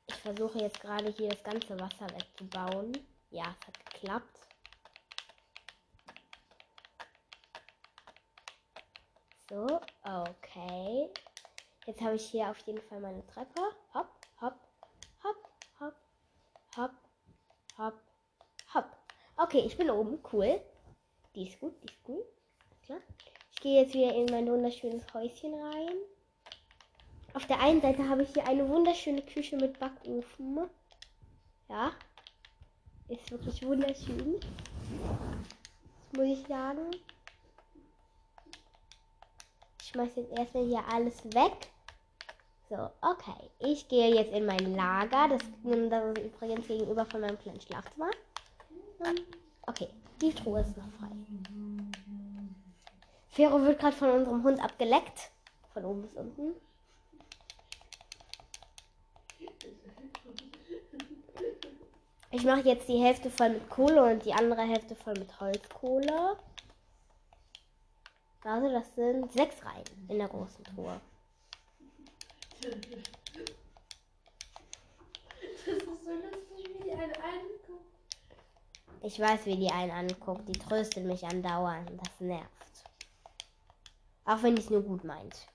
Ich 0.09 0.17
versuche 0.17 0.59
jetzt 0.59 0.81
gerade 0.81 1.11
hier 1.11 1.29
das 1.29 1.45
ganze 1.45 1.79
Wasser 1.79 2.11
wegzubauen. 2.17 2.99
Ja, 3.31 3.55
es 3.61 3.67
hat 3.69 3.93
geklappt. 3.93 4.47
So, 9.48 9.80
okay. 10.04 11.08
Jetzt 11.87 12.02
habe 12.02 12.16
ich 12.16 12.26
hier 12.26 12.50
auf 12.50 12.58
jeden 12.66 12.82
Fall 12.82 13.00
meine 13.00 13.26
Treppe. 13.28 13.62
Hopp, 13.94 14.11
hopp, 14.42 14.61
hopp, 15.24 15.50
hopp, 15.80 15.94
hopp, 16.76 16.92
hopp, 17.78 17.94
hopp. 18.74 18.84
Okay, 19.38 19.61
ich 19.61 19.78
bin 19.78 19.90
oben. 19.90 20.18
Cool. 20.30 20.61
Die 21.34 21.48
ist 21.48 21.58
gut, 21.61 21.82
die 21.82 21.87
ist 21.87 22.02
gut. 22.04 22.26
Klar. 22.82 22.98
Ich 23.52 23.61
gehe 23.61 23.80
jetzt 23.80 23.94
wieder 23.94 24.14
in 24.14 24.26
mein 24.26 24.46
wunderschönes 24.50 25.02
Häuschen 25.14 25.54
rein. 25.54 25.96
Auf 27.32 27.46
der 27.46 27.61
einen 27.61 27.80
Seite 27.80 28.06
habe 28.06 28.24
ich 28.24 28.32
hier 28.34 28.46
eine 28.46 28.68
wunderschöne 28.68 29.22
Küche 29.22 29.56
mit 29.56 29.78
Backofen. 29.78 30.68
Ja. 31.70 31.92
Ist 33.08 33.30
wirklich 33.30 33.64
wunderschön. 33.64 34.38
Das 34.40 36.18
muss 36.18 36.38
ich 36.38 36.46
sagen. 36.46 36.90
Ich 39.88 39.92
schmeiß 39.92 40.16
jetzt 40.16 40.38
erstmal 40.38 40.66
hier 40.66 40.85
alles 40.92 41.24
weg. 41.33 41.70
So, 42.68 42.77
okay. 43.01 43.48
Ich 43.59 43.88
gehe 43.88 44.14
jetzt 44.14 44.35
in 44.35 44.44
mein 44.44 44.77
Lager. 44.77 45.29
Das, 45.29 45.40
das 45.64 46.05
ist 46.18 46.24
übrigens 46.27 46.68
gegenüber 46.68 47.07
von 47.07 47.22
meinem 47.22 47.38
kleinen 47.38 47.59
Schlafzimmer. 47.59 48.11
Okay, 49.62 49.88
die 50.20 50.35
Truhe 50.35 50.61
ist 50.61 50.77
noch 50.77 50.85
frei. 50.98 51.09
Fero 53.31 53.62
wird 53.62 53.79
gerade 53.81 53.96
von 53.96 54.11
unserem 54.11 54.44
Hund 54.44 54.62
abgeleckt. 54.62 55.31
Von 55.72 55.87
oben 55.87 56.03
bis 56.03 56.12
unten. 56.16 56.55
Ich 62.31 62.44
mache 62.44 62.68
jetzt 62.68 62.90
die 62.90 63.03
Hälfte 63.03 63.31
voll 63.31 63.48
mit 63.48 63.70
Kohle 63.70 64.12
und 64.12 64.27
die 64.27 64.35
andere 64.35 64.61
Hälfte 64.61 64.94
voll 64.94 65.14
mit 65.14 65.40
Holzkohle. 65.40 66.37
Also 68.44 68.70
das 68.70 68.94
sind 68.94 69.33
sechs 69.33 69.64
Reihen 69.64 69.85
in 70.09 70.18
der 70.18 70.29
großen 70.29 70.64
Truhe. 70.64 71.01
Das 72.61 72.70
ist 75.66 76.05
so 76.05 76.11
lustig, 76.11 76.70
wie 76.74 76.85
die 76.85 76.92
einen 76.92 77.12
angucken. 77.12 77.85
Ich 79.03 79.20
weiß, 79.20 79.46
wie 79.46 79.57
die 79.57 79.70
einen 79.70 79.90
anguckt. 79.90 80.48
Die 80.48 80.59
tröstet 80.59 81.05
mich 81.05 81.24
andauernd. 81.24 81.90
Das 81.90 82.20
nervt. 82.20 82.48
Auch 84.24 84.42
wenn 84.42 84.57
die 84.57 84.62
es 84.62 84.70
nur 84.70 84.83
gut 84.83 85.05
meint. 85.05 85.46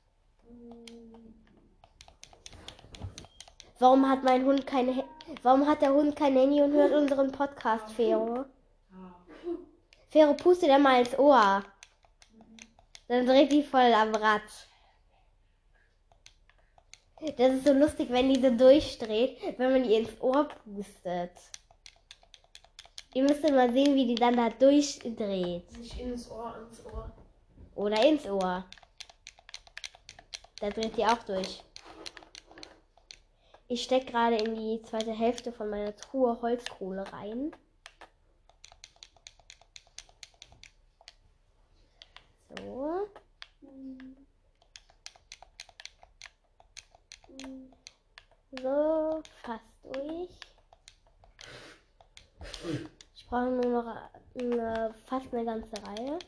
Warum 3.80 4.10
hat 4.10 4.24
mein 4.24 4.46
Hund 4.46 4.66
keine. 4.66 5.04
Warum 5.42 5.68
hat 5.68 5.82
der 5.82 5.94
Hund 5.94 6.16
kein 6.16 6.36
Handy 6.38 6.62
und 6.62 6.74
hört 6.74 6.94
unseren 6.94 7.32
Podcast, 7.32 7.92
Fero? 7.92 8.46
Fero, 10.10 10.34
puste 10.36 10.68
dir 10.68 10.80
mal 10.80 11.00
ins 11.00 11.18
Ohr. 11.18 11.64
Dann 13.08 13.26
dreht 13.26 13.52
die 13.52 13.64
voll 13.64 13.94
am 13.94 14.16
Rad. 14.16 14.42
Das 17.38 17.54
ist 17.54 17.66
so 17.66 17.74
lustig, 17.74 18.10
wenn 18.10 18.34
die 18.34 18.42
so 18.42 18.50
durchdreht, 18.50 19.40
wenn 19.58 19.72
man 19.72 19.86
ihr 19.86 20.00
ins 20.00 20.22
Ohr 20.22 20.48
pustet. 20.48 21.32
Ihr 23.14 23.24
müsst 23.24 23.44
mal 23.44 23.72
sehen, 23.72 23.96
wie 23.96 24.08
die 24.08 24.16
dann 24.16 24.36
da 24.36 24.50
durchdreht. 24.50 25.78
Nicht 25.78 26.00
ins 26.00 26.30
Ohr, 26.30 26.56
ins 26.68 26.86
Ohr. 26.86 27.12
Oder 27.76 28.04
ins 28.06 28.26
Ohr. 28.26 28.66
Da 30.60 30.70
dreht 30.70 30.98
die 30.98 31.06
auch 31.06 31.22
durch. 31.24 31.64
Ich 33.68 33.84
stecke 33.84 34.12
gerade 34.12 34.36
in 34.36 34.56
die 34.56 34.82
zweite 34.84 35.14
Hälfte 35.14 35.52
von 35.52 35.70
meiner 35.70 35.96
Truhe 35.96 36.42
Holzkohle 36.42 37.12
rein. 37.14 37.52
So. 42.58 43.08
So, 48.62 49.22
fast 49.42 49.64
durch. 49.84 50.30
Ich 53.16 53.28
brauche 53.28 53.50
nur 53.50 53.84
noch 53.84 54.10
eine, 54.36 54.94
fast 55.08 55.34
eine 55.34 55.46
ganze 55.46 55.84
Reihe. 55.84 56.20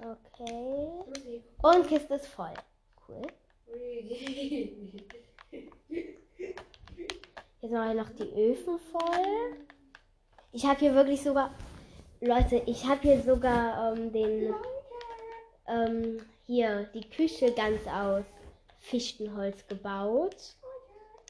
Okay. 0.00 1.04
Und 1.62 1.88
Kiste 1.88 2.14
ist 2.14 2.26
voll. 2.26 2.54
Cool. 3.06 3.26
Jetzt 7.60 7.72
mache 7.72 7.90
ich 7.90 7.96
noch 7.96 8.10
die 8.10 8.32
Öfen 8.34 8.78
voll. 8.78 9.56
Ich 10.52 10.64
habe 10.64 10.78
hier 10.78 10.94
wirklich 10.94 11.22
sogar, 11.22 11.50
Leute, 12.20 12.62
ich 12.66 12.84
habe 12.86 13.00
hier 13.02 13.20
sogar 13.20 13.96
ähm, 13.96 14.12
den, 14.12 14.54
ähm, 15.66 16.18
hier 16.46 16.84
die 16.94 17.08
Küche 17.10 17.52
ganz 17.52 17.80
aus 17.86 18.24
Fichtenholz 18.78 19.66
gebaut. 19.66 20.36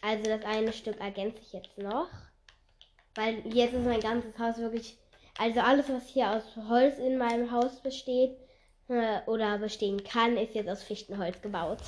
Also 0.03 0.25
das 0.25 0.45
eine 0.45 0.73
Stück 0.73 1.01
ergänze 1.01 1.41
ich 1.41 1.53
jetzt 1.53 1.79
noch. 1.79 2.09
Weil 3.15 3.39
jetzt 3.47 3.73
ist 3.73 3.85
mein 3.85 4.01
ganzes 4.01 4.39
Haus 4.39 4.59
wirklich, 4.59 4.99
also 5.39 5.61
alles, 5.61 5.89
was 5.89 6.07
hier 6.09 6.31
aus 6.31 6.45
Holz 6.69 6.99
in 6.99 7.17
meinem 7.17 7.51
Haus 7.51 7.81
besteht 7.81 8.37
äh, 8.89 9.21
oder 9.27 9.59
bestehen 9.59 10.05
kann, 10.05 10.37
ist 10.37 10.55
jetzt 10.55 10.69
aus 10.69 10.83
Fichtenholz 10.83 11.41
gebaut. 11.41 11.79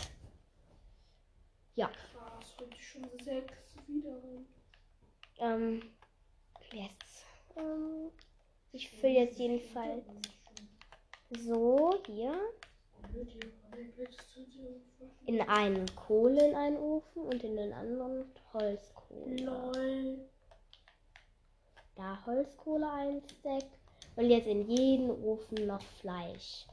Ja. 1.76 1.90
Heute 2.60 2.78
schon 2.78 3.08
sechs 3.24 3.74
wieder. 3.86 4.20
Ähm, 5.38 5.80
yes. 6.72 7.24
Ähm, 7.56 8.10
ich 8.72 8.90
fülle 8.90 9.14
jetzt 9.14 9.38
jedenfalls 9.38 10.04
so 11.30 12.02
hier 12.04 12.38
in 15.24 15.40
einen 15.40 15.86
Kohle 15.96 16.50
in 16.50 16.54
einen 16.54 16.76
Ofen 16.76 17.22
und 17.22 17.42
in 17.42 17.56
den 17.56 17.72
anderen 17.72 18.30
Holzkohle. 18.52 19.36
Lol. 19.36 20.28
Da 21.96 22.26
Holzkohle 22.26 22.90
ein 22.90 23.22
Stack 23.38 23.70
und 24.16 24.28
jetzt 24.28 24.46
in 24.46 24.68
jeden 24.68 25.10
Ofen 25.10 25.66
noch 25.66 25.82
Fleisch. 26.00 26.66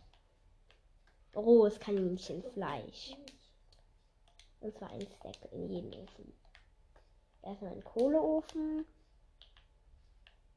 Rohes 1.33 1.79
Kaninchenfleisch. 1.79 3.15
Und 4.59 4.77
zwar 4.77 4.89
ein 4.91 5.01
Stack 5.01 5.51
in 5.51 5.69
jeden 5.69 5.93
Ofen. 5.93 6.33
Erstmal 7.43 7.71
ein 7.71 7.83
Kohleofen. 7.83 8.85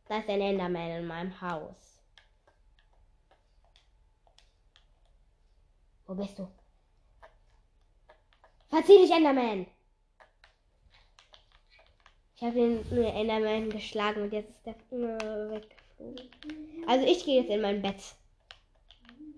Da 0.09 0.19
ist 0.19 0.29
ein 0.29 0.41
Enderman 0.41 0.91
in 0.91 1.07
meinem 1.07 1.41
Haus. 1.41 1.99
Wo 6.07 6.15
bist 6.15 6.39
du? 6.39 6.49
Verzieh 8.69 8.99
dich, 8.99 9.11
Enderman! 9.11 9.67
Ich 12.37 12.43
habe 12.43 12.55
den 12.55 13.05
Enderman 13.05 13.69
geschlagen 13.69 14.23
und 14.23 14.33
jetzt 14.33 14.49
ist 14.51 14.65
der 14.65 14.75
weggeflogen. 14.75 16.31
Also 16.87 17.07
ich 17.07 17.25
gehe 17.25 17.43
jetzt 17.43 17.51
in 17.51 17.61
mein 17.61 17.83
Bett. 17.83 18.15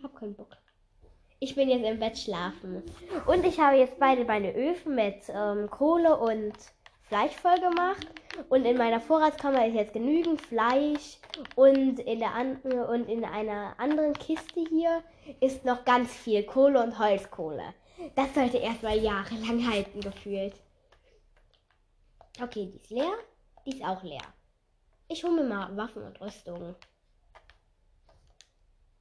Hab 0.03 0.15
keinen 0.15 0.35
Bock. 0.35 0.57
Ich 1.43 1.57
bin 1.57 1.69
jetzt 1.69 1.85
im 1.85 1.99
Bett 1.99 2.17
schlafen. 2.17 2.85
Und 3.27 3.45
ich 3.45 3.59
habe 3.59 3.77
jetzt 3.77 3.99
beide 3.99 4.25
meine 4.25 4.55
Öfen 4.55 4.95
mit 4.95 5.25
ähm, 5.29 5.69
Kohle 5.69 6.17
und 6.17 6.53
Fleisch 7.03 7.33
voll 7.33 7.59
gemacht. 7.59 8.07
Und 8.49 8.65
in 8.65 8.77
meiner 8.77 9.01
Vorratskammer 9.01 9.67
ist 9.67 9.75
jetzt 9.75 9.93
genügend 9.93 10.41
Fleisch. 10.41 11.19
Und 11.57 11.99
in, 11.99 12.21
der 12.21 12.33
an 12.33 12.59
und 12.59 13.09
in 13.09 13.25
einer 13.25 13.75
anderen 13.79 14.13
Kiste 14.13 14.61
hier 14.69 15.03
ist 15.41 15.65
noch 15.65 15.85
ganz 15.85 16.13
viel 16.15 16.45
Kohle 16.45 16.81
und 16.81 16.97
Holzkohle. 17.01 17.75
Das 18.15 18.33
sollte 18.35 18.59
erstmal 18.59 19.01
jahrelang 19.01 19.69
halten, 19.69 20.01
gefühlt. 20.01 20.55
Okay, 22.41 22.71
die 22.73 22.77
ist 22.77 22.91
leer. 22.91 23.15
Die 23.67 23.71
ist 23.71 23.85
auch 23.85 24.05
leer. 24.05 24.23
Ich 25.09 25.25
hole 25.25 25.43
mir 25.43 25.49
mal 25.49 25.77
Waffen 25.77 26.05
und 26.05 26.21
Rüstung. 26.21 26.77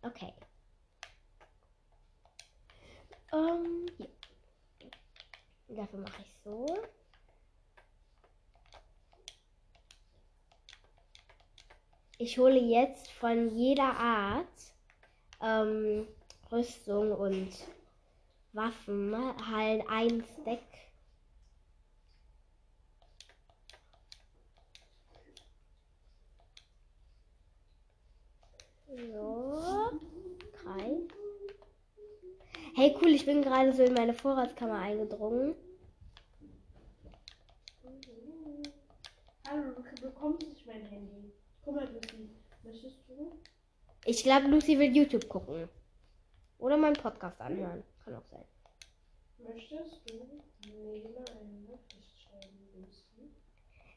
Okay. 0.01 0.33
Ähm, 3.33 3.85
hier. 3.97 4.09
Dafür 5.69 5.99
mache 5.99 6.21
ich 6.21 6.33
so. 6.43 6.65
Ich 12.17 12.37
hole 12.37 12.59
jetzt 12.59 13.09
von 13.11 13.57
jeder 13.57 13.95
Art 13.97 14.47
ähm, 15.41 16.07
Rüstung 16.51 17.13
und 17.13 17.51
Waffen 18.53 19.15
halt 19.49 19.83
ein 19.89 20.23
Stack. 20.41 20.59
So. 28.87 29.99
Drei. 30.61 31.20
Hey, 32.73 32.95
cool, 33.01 33.09
ich 33.09 33.25
bin 33.25 33.41
gerade 33.41 33.73
so 33.73 33.83
in 33.83 33.93
meine 33.93 34.13
Vorratskammer 34.13 34.79
eingedrungen. 34.79 35.55
Hallo, 39.45 39.73
du 39.73 40.01
bekommst 40.01 40.47
nicht 40.47 40.65
mein 40.65 40.85
Handy. 40.85 41.33
Guck 41.65 41.75
mal, 41.75 41.85
Lucy. 41.91 42.29
Möchtest 42.63 43.09
du? 43.09 43.41
Ich 44.05 44.23
glaube, 44.23 44.47
Lucy 44.47 44.79
will 44.79 44.95
YouTube 44.95 45.27
gucken. 45.27 45.67
Oder 46.59 46.77
meinen 46.77 46.93
Podcast 46.93 47.41
anhören. 47.41 47.83
Kann 48.05 48.15
auch 48.15 48.25
sein. 48.31 48.45
Möchtest 49.39 50.09
du 50.09 50.15
mir 50.69 50.93
eine 50.93 51.67
Nachricht 51.67 52.21
schreiben, 52.21 52.69
Lucy? 52.73 53.31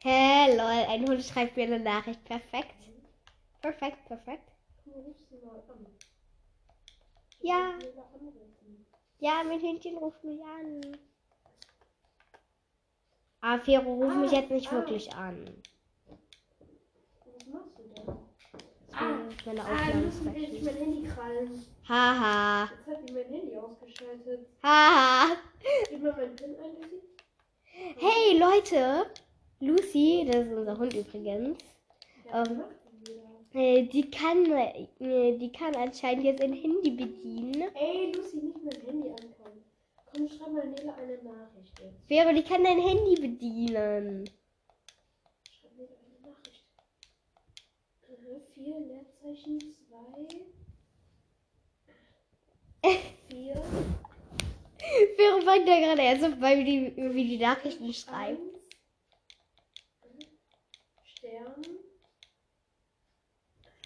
Hä, 0.03 0.57
lol, 0.57 0.87
ein 0.89 1.09
Hund 1.09 1.23
schreibt 1.23 1.57
mir 1.57 1.65
eine 1.67 1.79
Nachricht. 1.79 2.25
Perfekt. 2.25 2.75
Perfekt, 3.61 4.05
perfekt. 4.07 4.51
Ruf 4.85 5.17
sie 5.31 5.37
mal 5.47 5.63
an. 5.69 5.87
Ja. 7.45 7.75
Ich. 7.79 7.87
Ja, 9.21 9.43
mein 9.47 9.61
Hündchen 9.61 9.99
ruft 9.99 10.25
mich 10.25 10.41
an. 10.43 10.97
Aber 13.43 13.63
Fero 13.63 13.95
ruft 13.95 14.17
mich 14.17 14.33
jetzt 14.33 14.51
nicht 14.51 14.69
ah. 14.69 14.73
wirklich 14.77 15.13
an. 15.15 15.63
Was 17.27 17.47
machst 17.47 17.79
du 17.79 17.83
denn? 17.83 18.15
Ah, 18.93 19.19
meine 19.45 19.61
Ah, 19.61 19.65
Aufnahme 19.65 20.07
musst 20.07 20.23
mir 20.25 20.31
nicht 20.33 20.63
mein 20.65 20.75
Handy 20.75 21.03
krallen. 21.07 21.67
Haha. 21.87 22.71
Jetzt 22.71 22.87
hat 22.97 23.09
die 23.09 23.13
mein 23.13 23.27
Handy 23.27 23.57
ausgeschaltet. 23.57 24.47
Haha. 24.63 25.37
Gib 25.91 26.03
mal 26.03 26.13
meinen 26.13 26.37
PIN 26.37 26.57
ein, 26.57 26.77
Lucy. 26.81 27.03
Hey 27.97 28.39
Leute. 28.39 29.07
Lucy, 29.61 30.27
das 30.31 30.47
ist 30.47 30.53
unser 30.53 30.79
Hund 30.79 30.95
übrigens. 30.95 31.59
Ja, 32.25 32.43
Ähm. 32.47 32.63
Die 33.55 33.59
äh, 33.59 33.83
Die 33.87 34.11
kann, 34.11 34.51
äh, 34.51 35.39
die 35.39 35.53
kann 35.53 35.75
anscheinend 35.77 36.25
jetzt 36.25 36.43
ein 36.43 36.53
Handy 36.53 36.91
bedienen. 36.91 37.63
Ey, 37.75 38.13
Lucy, 38.13 38.37
nicht 38.39 38.65
mein 38.65 38.81
Handy 38.85 39.09
ankommen. 39.11 39.65
Komm, 40.13 40.29
schreib 40.29 40.53
mal 40.53 40.67
Nele 40.69 40.95
eine 40.95 41.23
Nachricht 41.23 41.79
jetzt. 41.81 42.07
Vero, 42.09 42.33
die 42.33 42.43
kann 42.43 42.65
dein 42.65 42.81
Handy 42.81 43.15
bedienen. 43.15 44.29
Schreib 45.51 45.77
Nele 45.77 45.97
eine 46.05 46.33
Nachricht. 46.33 46.65
Äh, 48.09 48.41
vier 48.53 48.81
Leerzeichen, 48.81 49.61
zwei. 49.61 50.27
Vier. 53.29 53.55
Vero 55.17 55.41
fängt 55.41 55.69
ja 55.69 55.79
gerade 55.79 56.03
erst 56.03 56.25
auf, 56.25 56.41
weil 56.41 56.59
wir 56.59 56.65
die, 56.65 57.15
wie 57.15 57.29
die 57.29 57.39
Nachrichten 57.39 57.93
schreiben. 57.95 58.51
Eins. 60.03 60.27
Stern. 61.05 61.63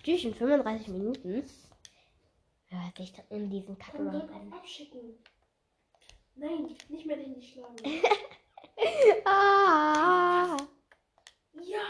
In 0.09 0.35
35 0.35 0.89
Minuten. 0.89 1.45
Hört 2.69 2.97
sich 2.97 3.13
dann 3.13 3.27
in 3.29 3.51
diesen 3.51 3.79
Kacken 3.79 4.09
Abschicken. 4.53 5.19
Nein, 6.35 6.75
nicht 6.89 7.07
mein 7.07 7.21
Handy 7.21 7.43
schlagen. 7.43 7.77
Ah. 9.25 10.57
ja! 11.53 11.89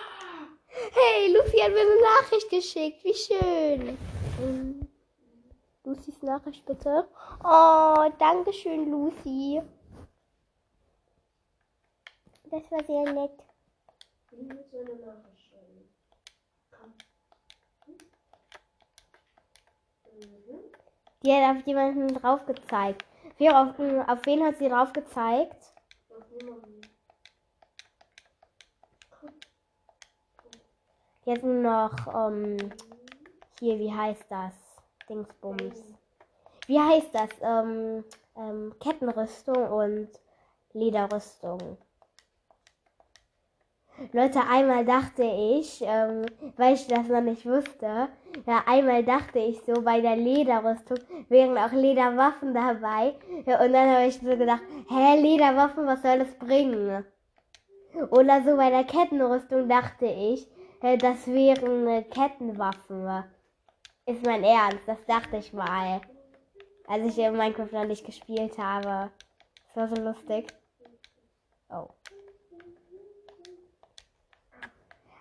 Hey, 0.67 1.33
Lucy 1.33 1.59
hat 1.59 1.73
mir 1.73 1.81
eine 1.81 2.01
Nachricht 2.01 2.51
geschickt. 2.51 3.05
Wie 3.05 3.15
schön. 3.15 3.99
Ähm, 4.41 4.89
Lucys 5.85 6.21
Nachricht 6.23 6.65
bitte. 6.67 7.09
Oh, 7.45 8.11
danke 8.19 8.53
schön, 8.53 8.91
Lucy. 8.91 9.63
Das 12.51 12.71
war 12.71 12.83
sehr 12.85 13.13
nett. 13.13 13.45
Wie 14.31 14.43
Nachricht 14.43 15.41
schreiben? 15.47 15.89
Komm. 16.71 16.95
Mhm. 20.19 20.73
Die 21.23 21.33
hat 21.33 21.57
auf 21.57 21.67
jemanden 21.67 22.09
drauf 22.15 22.47
gezeigt. 22.47 23.05
Wer 23.39 23.61
auf, 23.61 23.79
auf 24.09 24.27
wen 24.27 24.45
hat 24.45 24.59
sie 24.59 24.69
drauf 24.69 24.93
gezeigt? 24.93 25.75
Jetzt 31.25 31.45
noch, 31.45 31.93
ähm, 32.15 32.57
hier, 33.59 33.79
wie 33.79 33.93
heißt 33.93 34.25
das? 34.31 34.55
Dingsbums. 35.09 35.95
Wie 36.67 36.79
heißt 36.79 37.15
das? 37.15 37.31
Ähm, 37.43 38.05
ähm, 38.37 38.75
Kettenrüstung 38.81 39.71
und 39.71 40.09
Lederrüstung. 40.73 41.79
Leute, 44.13 44.41
einmal 44.49 44.85
dachte 44.85 45.25
ich, 45.25 45.83
ähm, 45.83 46.25
weil 46.57 46.75
ich 46.75 46.87
das 46.87 47.09
noch 47.09 47.21
nicht 47.21 47.45
wusste, 47.45 48.09
ja, 48.47 48.63
einmal 48.67 49.05
dachte 49.05 49.39
ich 49.39 49.61
so, 49.63 49.83
bei 49.83 50.01
der 50.01 50.17
Lederrüstung 50.17 50.99
wären 51.29 51.59
auch 51.59 51.73
Lederwaffen 51.73 52.55
dabei. 52.55 53.15
Ja, 53.45 53.63
und 53.65 53.73
dann 53.73 53.91
habe 53.91 54.07
ich 54.07 54.19
so 54.19 54.37
gedacht, 54.37 54.63
hä, 54.89 55.21
Lederwaffen, 55.21 55.87
was 55.87 56.03
soll 56.03 56.21
das 56.21 56.35
bringen? 56.39 57.05
Oder 58.11 58.43
so 58.43 58.57
bei 58.57 58.71
der 58.71 58.85
Kettenrüstung 58.85 59.69
dachte 59.69 60.07
ich, 60.07 60.49
äh, 60.81 60.97
das 60.97 61.27
wären 61.27 61.87
äh, 61.89 62.03
Kettenwaffen. 62.03 63.25
Ist 64.07 64.25
mein 64.25 64.45
Ernst, 64.45 64.87
das 64.87 65.05
dachte 65.07 65.39
ich 65.39 65.53
mal. 65.53 66.01
Als 66.87 67.05
ich 67.05 67.19
in 67.19 67.37
Minecraft 67.37 67.73
noch 67.73 67.85
nicht 67.85 68.07
gespielt 68.07 68.57
habe. 68.57 69.11
Das 69.67 69.77
war 69.77 69.89
so 69.89 70.03
lustig. 70.03 70.47
Oh. 71.69 71.89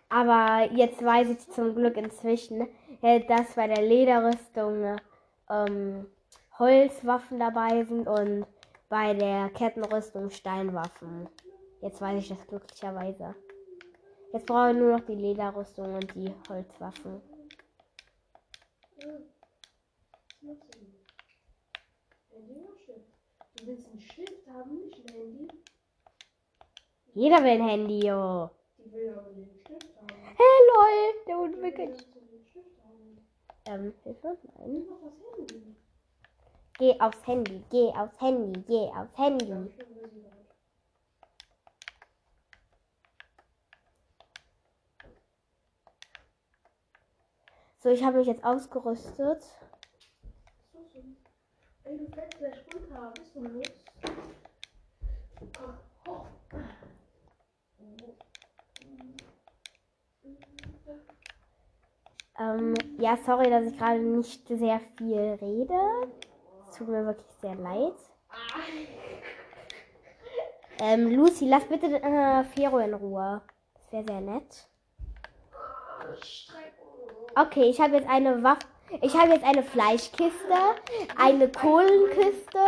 Aber 0.10 0.70
jetzt 0.74 1.03
weiß 1.03 1.30
ich 1.30 1.39
zum 1.51 1.76
Glück 1.76 1.97
inzwischen, 1.97 2.68
äh, 3.01 3.26
dass 3.26 3.55
bei 3.55 3.68
der 3.68 3.84
Lederrüstung 3.84 4.97
ähm, 5.49 6.08
Holzwaffen 6.58 7.39
dabei 7.39 7.84
sind 7.84 8.08
und 8.08 8.45
bei 8.89 9.14
der 9.14 9.49
Kettenrüstung 9.49 10.30
Steinwaffen. 10.30 11.28
Jetzt 11.82 12.01
weiß 12.01 12.20
ich 12.20 12.30
das 12.30 12.47
glücklicherweise. 12.47 13.36
Jetzt 14.34 14.45
brauche 14.45 14.72
ich 14.72 14.78
nur 14.78 14.97
noch 14.97 15.05
die 15.05 15.16
Lederrüstung 15.16 15.95
und 15.95 16.16
die 16.16 16.34
Holzwaffen. 16.49 17.22
Nicht? 20.41 20.64
Jeder 27.14 27.39
will 27.39 27.49
ein 27.49 27.68
Handy, 27.68 28.08
jo. 28.08 28.49
Die 28.78 28.91
will 28.91 29.10
aber 29.10 29.26
haben. 29.26 29.57
Hey, 30.40 30.58
lol, 30.70 31.14
der 31.26 31.72
den 31.72 31.96
Stift 31.96 32.16
haben. 32.84 33.28
Ähm, 33.66 33.94
Hilfe? 34.04 34.38
Nein. 34.60 34.86
Geh 36.78 37.00
aufs 37.00 37.26
Handy, 37.26 37.64
geh 37.72 37.90
aufs 37.96 38.22
Handy, 38.22 38.62
geh 38.68 38.92
aufs 38.96 39.18
Handy. 39.18 39.74
So, 47.80 47.90
ich 47.90 48.04
habe 48.04 48.18
mich 48.18 48.28
jetzt 48.28 48.44
ausgerüstet. 48.44 49.44
Ey, 51.84 51.98
du 51.98 52.06
fällst 52.14 52.38
gleich 52.38 52.58
runter. 52.76 53.12
Bist 53.16 53.36
du 53.36 53.40
los? 53.42 53.86
Komm, 55.58 55.78
hoch. 56.06 56.28
Ähm, 62.40 62.76
ja, 63.00 63.18
sorry, 63.26 63.50
dass 63.50 63.66
ich 63.66 63.78
gerade 63.78 64.00
nicht 64.00 64.48
sehr 64.48 64.80
viel 64.98 65.38
rede. 65.42 65.80
Es 66.70 66.78
tut 66.78 66.88
mir 66.88 67.06
wirklich 67.06 67.36
sehr 67.42 67.56
leid. 67.56 67.96
Ähm, 70.80 71.12
Lucy, 71.12 71.48
lass 71.48 71.66
bitte 71.66 71.88
äh, 71.88 72.44
Fero 72.44 72.78
in 72.80 72.94
Ruhe. 72.94 73.42
Das 73.74 73.92
wäre 73.92 74.04
sehr 74.08 74.22
nett. 74.22 74.68
Okay, 77.36 77.64
ich 77.64 77.80
habe 77.80 77.96
jetzt 77.96 78.10
eine 78.10 78.44
Waffe. 78.44 78.68
Ich 79.02 79.14
habe 79.18 79.34
jetzt 79.34 79.44
eine 79.44 79.64
Fleischkiste, 79.64 80.56
eine 81.18 81.50
Kohlenkiste 81.50 82.60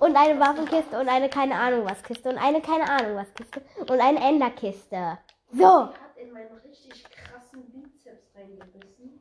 und 0.00 0.16
eine 0.16 0.40
Waffenkiste 0.40 0.98
und 0.98 1.08
eine 1.08 1.28
keine 1.28 1.54
Ahnung 1.54 1.84
was 1.84 2.02
Kiste 2.02 2.30
und 2.30 2.38
eine 2.38 2.60
keine 2.60 2.90
Ahnung 2.90 3.14
was 3.14 3.32
Kiste 3.34 3.62
und 3.82 4.00
eine 4.00 4.18
Enderkiste. 4.18 5.18
So, 5.52 5.86
hat 5.86 5.94
in 6.16 6.32
meinen 6.32 6.52
richtig 6.64 7.04
krassen 7.04 7.70
Bizeps 7.70 8.34
reingebissen. 8.34 9.17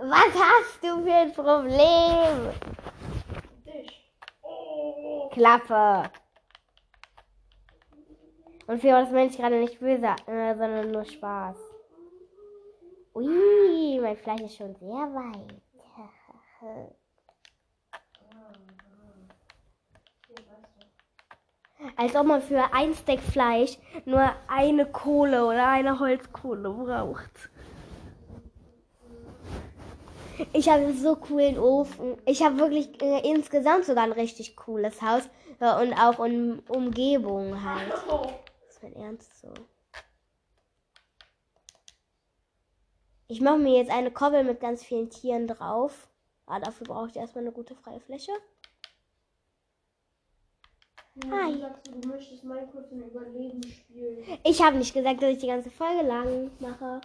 Was 0.00 0.34
hast 0.34 0.82
du 0.82 1.02
für 1.04 1.14
ein 1.14 1.32
Problem? 1.32 2.52
Dich. 3.64 4.12
Oh. 4.42 5.28
Klappe. 5.30 6.10
Und 8.66 8.80
für 8.80 8.88
das 8.88 9.10
meine 9.10 9.26
ich 9.26 9.36
gerade 9.36 9.58
nicht 9.58 9.80
böse, 9.80 10.14
äh, 10.26 10.54
sondern 10.54 10.90
nur 10.90 11.04
Spaß. 11.04 11.56
Ui, 13.14 14.00
mein 14.00 14.16
Fleisch 14.16 14.40
ist 14.40 14.56
schon 14.56 14.74
sehr 14.76 14.88
weit. 14.88 15.60
Als 21.96 22.14
ob 22.16 22.26
man 22.26 22.40
für 22.40 22.72
ein 22.72 22.94
Steak 22.94 23.20
Fleisch 23.20 23.76
nur 24.04 24.32
eine 24.48 24.86
Kohle 24.86 25.44
oder 25.44 25.68
eine 25.68 25.98
Holzkohle 25.98 26.70
braucht. 26.70 27.51
Ich 30.52 30.68
habe 30.68 30.84
einen 30.84 30.96
so 30.96 31.16
coolen 31.16 31.58
Ofen. 31.58 32.16
Ich 32.26 32.42
habe 32.42 32.58
wirklich 32.58 33.00
äh, 33.02 33.28
insgesamt 33.28 33.84
sogar 33.84 34.04
ein 34.04 34.12
richtig 34.12 34.56
cooles 34.56 35.00
Haus. 35.02 35.28
Ja, 35.60 35.80
und 35.80 35.92
auch 35.94 36.24
in 36.24 36.60
Umgebung 36.68 37.62
halt. 37.62 37.92
Das 37.92 38.76
ist 38.76 38.82
mein 38.82 38.96
Ernst 38.96 39.40
so. 39.40 39.52
Ich 43.28 43.40
mache 43.40 43.58
mir 43.58 43.78
jetzt 43.78 43.90
eine 43.90 44.10
Koppel 44.10 44.44
mit 44.44 44.60
ganz 44.60 44.84
vielen 44.84 45.08
Tieren 45.08 45.46
drauf. 45.46 46.08
Ah, 46.46 46.60
dafür 46.60 46.86
brauche 46.86 47.08
ich 47.08 47.16
erstmal 47.16 47.44
eine 47.44 47.52
gute 47.52 47.74
freie 47.74 48.00
Fläche. 48.00 48.32
Ja, 51.14 51.30
Hi. 51.30 51.52
du 51.52 51.58
sagst, 51.60 51.88
du 51.88 52.08
möchtest 52.08 52.44
Minecraft 52.44 52.90
im 52.90 53.02
Überleben 53.02 53.62
spielen. 53.62 54.38
Ich 54.44 54.62
habe 54.62 54.76
nicht 54.76 54.94
gesagt, 54.94 55.22
dass 55.22 55.30
ich 55.30 55.38
die 55.38 55.46
ganze 55.46 55.70
Folge 55.70 56.06
lang 56.06 56.50
mache. 56.58 57.00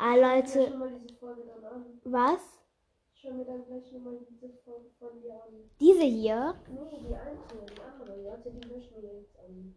Ah, 0.00 0.14
Leute, 0.14 0.70
mal 0.76 0.92
diese 0.92 1.18
Folge 1.18 1.42
dann 1.44 1.64
an. 1.64 2.00
was? 2.04 2.40
Schau 3.14 3.30
schau 3.30 3.34
mir 3.34 3.44
dann 3.44 3.64
gleich 3.66 3.90
nochmal 3.90 4.16
diese 4.30 4.48
von, 4.64 4.74
von 4.96 5.20
dir 5.20 5.34
an. 5.34 5.68
Diese 5.80 6.04
hier. 6.04 6.54
Nee, 6.68 7.00
die 7.00 7.14
einzelnen, 7.16 7.66
die 7.66 7.82
anderen. 7.82 8.24
Warte, 8.26 8.50
die 8.52 8.68
möchten 8.68 9.02
wir 9.02 9.14
jetzt 9.14 9.36
an. 9.40 9.74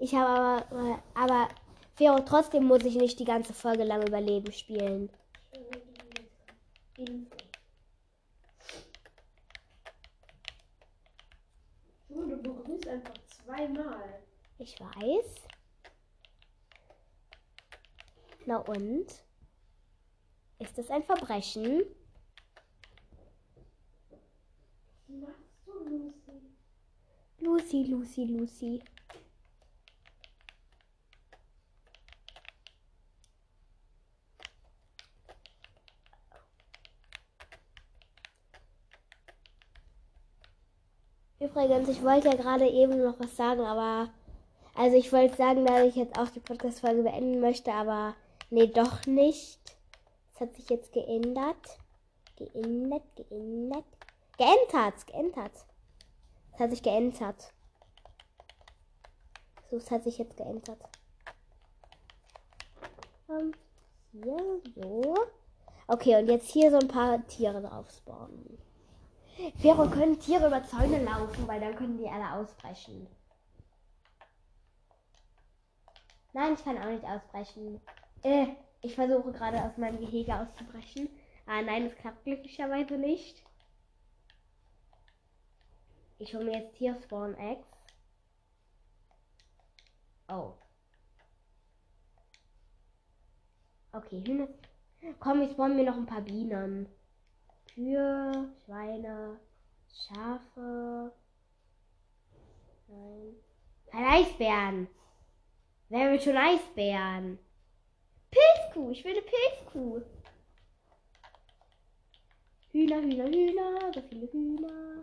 Ich 0.00 0.12
habe 0.12 0.28
aber, 0.28 1.02
aber 1.14 1.48
Vero, 1.94 2.18
trotzdem 2.18 2.64
muss 2.64 2.84
ich 2.84 2.96
nicht 2.96 3.20
die 3.20 3.24
ganze 3.24 3.54
Folge 3.54 3.84
lang 3.84 4.04
Überleben 4.04 4.52
spielen. 4.52 5.08
Du 12.08 12.42
begrüßt 12.42 12.88
einfach 12.88 13.14
zweimal. 13.28 14.20
Ich 14.58 14.80
weiß. 14.80 15.46
Na 18.46 18.58
und? 18.58 19.06
Ist 20.60 20.78
das 20.78 20.88
ein 20.90 21.02
Verbrechen? 21.02 21.82
Was 25.08 25.20
machst 25.20 25.42
du, 25.66 25.72
Lucy? 25.88 26.22
Lucy, 27.40 27.82
Lucy, 27.90 28.24
Lucy. 28.24 28.82
Übrigens, 41.40 41.88
ich 41.88 42.02
wollte 42.04 42.28
ja 42.28 42.34
gerade 42.34 42.68
eben 42.68 43.02
noch 43.02 43.18
was 43.18 43.36
sagen, 43.36 43.62
aber. 43.62 44.08
Also, 44.76 44.96
ich 44.96 45.12
wollte 45.12 45.36
sagen, 45.36 45.66
dass 45.66 45.82
ich 45.86 45.96
jetzt 45.96 46.16
auch 46.16 46.28
die 46.28 46.40
Podcast-Folge 46.40 47.02
beenden 47.02 47.40
möchte, 47.40 47.72
aber. 47.72 48.14
Nee, 48.50 48.68
doch 48.68 49.06
nicht. 49.06 49.76
Es 50.34 50.40
hat 50.40 50.54
sich 50.54 50.68
jetzt 50.68 50.92
geändert. 50.92 51.78
Geändert, 52.36 53.16
geändert. 53.16 53.84
Geändert, 54.36 55.06
geändert. 55.06 55.66
Es 56.52 56.60
hat 56.60 56.70
sich 56.70 56.82
geändert. 56.82 57.52
So, 59.70 59.76
es 59.78 59.90
hat 59.90 60.04
sich 60.04 60.18
jetzt 60.18 60.36
geändert. 60.36 60.78
Ähm, 63.28 63.52
hier, 64.12 64.60
so. 64.74 65.14
Okay, 65.88 66.20
und 66.20 66.28
jetzt 66.28 66.50
hier 66.50 66.70
so 66.70 66.78
ein 66.78 66.88
paar 66.88 67.26
Tiere 67.26 67.62
drauf 67.62 67.90
spawnen. 67.90 68.58
Vero, 69.56 69.88
können 69.90 70.18
Tiere 70.18 70.46
über 70.46 70.64
Zäune 70.64 71.04
laufen, 71.04 71.46
weil 71.46 71.60
dann 71.60 71.76
können 71.76 71.98
die 71.98 72.08
alle 72.08 72.32
ausbrechen. 72.32 73.06
Nein, 76.32 76.54
ich 76.54 76.64
kann 76.64 76.78
auch 76.78 76.90
nicht 76.90 77.04
ausbrechen. 77.04 77.80
Äh, 78.22 78.46
ich 78.80 78.94
versuche 78.94 79.32
gerade 79.32 79.62
aus 79.64 79.76
meinem 79.76 79.98
Gehege 79.98 80.34
auszubrechen. 80.34 81.08
Ah 81.46 81.62
nein, 81.62 81.86
es 81.86 81.96
klappt 81.96 82.24
glücklicherweise 82.24 82.98
nicht. 82.98 83.42
Ich 86.18 86.34
hole 86.34 86.44
mir 86.44 86.58
jetzt 86.58 86.76
hier 86.76 86.98
Spawn 87.02 87.34
Eggs. 87.34 87.66
Oh. 90.28 90.54
Okay, 93.92 94.22
Hühner. 94.26 94.48
Komm, 95.20 95.42
ich 95.42 95.52
spawn 95.52 95.76
mir 95.76 95.84
noch 95.84 95.96
ein 95.96 96.06
paar 96.06 96.22
Bienen. 96.22 96.88
Kühe, 97.72 98.52
Schweine, 98.64 99.38
Schafe. 99.92 101.12
Nein. 102.88 103.34
Kein 103.90 104.04
Eisbären. 104.04 104.88
Wer 105.88 106.10
will 106.10 106.20
schon 106.20 106.36
Eisbären? 106.36 107.38
Pilzkuh, 108.36 108.90
ich 108.90 109.04
will 109.04 109.12
eine 109.12 109.22
Pilzkuh. 109.22 110.02
Hühner, 112.72 113.00
Hühner, 113.00 113.26
Hühner, 113.26 113.92
so 113.94 114.02
viele 114.02 114.30
Hühner. 114.32 115.02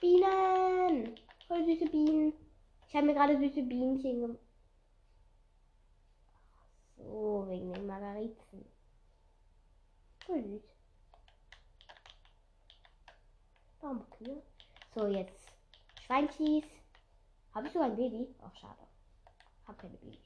Bienen. 0.00 1.18
Voll 1.48 1.64
süße 1.64 1.86
Bienen. 1.86 2.34
Ich 2.86 2.94
habe 2.94 3.06
mir 3.06 3.14
gerade 3.14 3.38
süße 3.38 3.62
Bienchen 3.62 4.20
gemacht. 4.20 4.38
So, 6.96 7.46
wegen 7.48 7.72
den 7.72 7.86
Margarizen. 7.86 8.66
Voll 10.26 10.42
süß. 10.42 10.62
Warum 13.80 14.10
Kühe? 14.10 14.42
So, 14.94 15.06
jetzt 15.06 15.48
Schweinkies. 16.02 16.64
Habe 17.54 17.66
ich 17.66 17.72
sogar 17.72 17.88
ein 17.88 17.96
Baby? 17.96 18.34
Ach, 18.42 18.54
schade. 18.56 18.86
Hab 19.66 19.78
keine 19.78 19.96
Babys. 19.96 20.20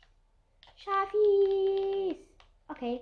Schafis. 0.76 2.27
Okay. 2.68 3.00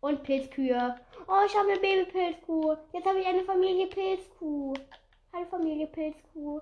Und 0.00 0.22
Pilzkühe. 0.22 1.00
Oh, 1.26 1.44
ich 1.46 1.54
habe 1.56 1.70
eine 1.70 1.80
Babypilzkuh. 1.80 2.76
Jetzt 2.92 3.06
habe 3.06 3.20
ich 3.20 3.26
eine 3.26 3.44
Familie 3.44 3.86
Pilzkuh. 3.88 4.74
Hallo 5.32 5.46
Familie 5.46 5.86
Pilzkuh. 5.86 6.60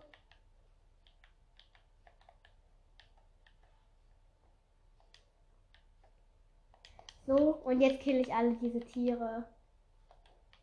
So, 7.26 7.34
und 7.64 7.80
jetzt 7.80 8.00
kill 8.00 8.20
ich 8.20 8.32
alle 8.32 8.54
diese 8.54 8.80
Tiere. 8.80 9.44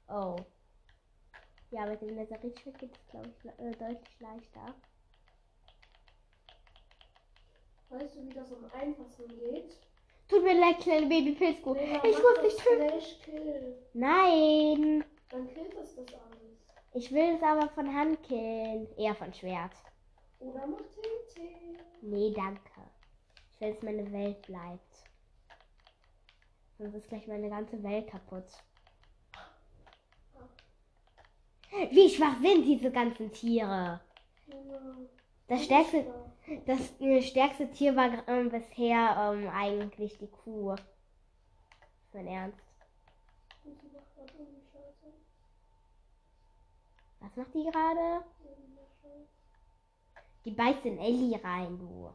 Oh. 0.08 0.36
Ja, 1.72 1.86
mit 1.86 2.02
dem 2.02 2.16
Lazaritschwert 2.16 2.80
geht 2.80 2.96
es, 2.96 3.08
glaube 3.08 3.30
ich, 3.30 3.46
äh, 3.60 3.72
deutlich 3.72 4.20
leichter. 4.20 4.76
Weißt 7.90 8.16
du, 8.16 8.26
wie 8.26 8.34
das 8.34 8.52
am 8.52 8.66
einfachsten 8.72 9.28
geht? 9.28 9.78
Tut 10.34 10.44
mir 10.44 10.60
leid, 10.60 10.80
kleine 10.80 11.06
Babypilzkuh. 11.06 11.76
Lena, 11.76 12.04
Ich 12.04 12.18
mach 12.18 12.42
muss 12.42 12.42
dich 12.42 12.56
töten. 12.56 13.76
Nein. 13.94 15.04
Dann 15.30 15.48
killt 15.54 15.76
es 15.76 15.96
das 15.96 16.08
alles. 16.08 16.58
Ich 16.96 17.12
will 17.12 17.36
es 17.36 17.44
aber 17.44 17.70
von 17.70 17.94
Hand 17.94 18.24
killen. 18.24 18.88
Eher 18.98 19.14
von 19.14 19.32
Schwert. 19.32 19.74
Oder 20.40 20.66
mach 20.66 20.80
TNT. 20.80 21.40
Nee, 22.02 22.34
danke. 22.36 22.62
Ich 23.52 23.62
will, 23.62 23.74
dass 23.74 23.84
meine 23.84 24.12
Welt 24.12 24.42
bleibt. 24.42 25.04
Sonst 26.80 26.96
ist 26.96 27.10
gleich 27.10 27.28
meine 27.28 27.50
ganze 27.50 27.84
Welt 27.84 28.08
kaputt. 28.08 28.48
Wie 31.92 32.10
schwach 32.10 32.42
sind 32.42 32.66
diese 32.66 32.90
ganzen 32.90 33.32
Tiere? 33.32 34.02
Ja. 34.48 34.98
Das 35.48 35.64
stärkste, 35.66 36.06
das 36.66 37.28
stärkste 37.28 37.70
Tier 37.72 37.96
war 37.96 38.28
ähm, 38.28 38.50
bisher 38.50 39.34
ähm, 39.34 39.50
eigentlich 39.50 40.18
die 40.18 40.28
Kuh. 40.28 40.76
Mein 42.14 42.28
Ernst. 42.28 42.60
Was 47.20 47.36
macht 47.36 47.54
die 47.54 47.64
gerade? 47.64 48.26
Die 50.46 50.52
beißt 50.52 50.86
in 50.86 51.00
Ellie 51.00 51.42
rein, 51.44 51.80
du. 51.80 52.12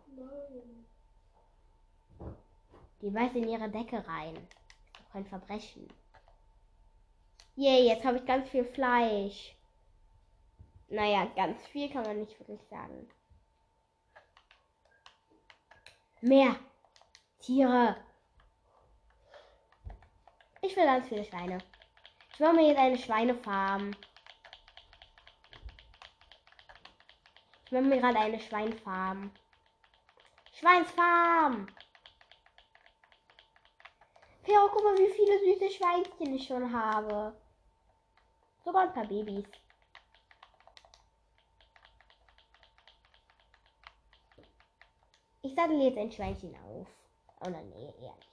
Die 3.00 3.10
beißt 3.10 3.34
in 3.36 3.48
ihre 3.48 3.68
Decke 3.70 4.06
rein. 4.06 4.36
Ist 4.36 5.00
doch 5.00 5.12
kein 5.12 5.24
Verbrechen. 5.24 5.88
Yay, 7.56 7.88
jetzt 7.88 8.04
habe 8.04 8.18
ich 8.18 8.26
ganz 8.26 8.48
viel 8.50 8.64
Fleisch. 8.64 9.56
Naja, 10.88 11.26
ganz 11.34 11.66
viel 11.66 11.90
kann 11.90 12.04
man 12.04 12.20
nicht 12.20 12.38
wirklich 12.38 12.60
sagen. 12.68 13.08
Mehr 16.20 16.56
Tiere. 17.40 17.96
Ich 20.62 20.74
will 20.76 20.84
ganz 20.84 21.06
viele 21.08 21.24
Schweine. 21.24 21.58
Ich 22.32 22.40
mache 22.40 22.54
mir 22.54 22.68
jetzt 22.68 22.78
eine 22.78 22.98
Schweinefarm. 22.98 23.92
Ich 27.64 27.72
mache 27.72 27.84
mir 27.84 28.00
gerade 28.00 28.18
eine 28.18 28.40
Schweinfarm. 28.40 29.30
Schweinsfarm. 30.52 31.68
Pero, 34.42 34.68
guck 34.72 34.82
mal, 34.82 34.98
wie 34.98 35.12
viele 35.12 35.38
süße 35.38 35.70
Schweinchen 35.70 36.34
ich 36.34 36.46
schon 36.46 36.72
habe. 36.72 37.36
Sogar 38.64 38.88
ein 38.88 38.92
paar 38.92 39.06
Babys. 39.06 39.44
Ich 45.42 45.54
sattel 45.54 45.80
jetzt 45.80 45.98
ein 45.98 46.10
Schweinchen 46.10 46.54
auf. 46.56 46.86
Oh 47.44 47.48
nein, 47.48 47.68
nee, 47.70 47.94
eher 48.00 48.14
nicht. 48.14 48.28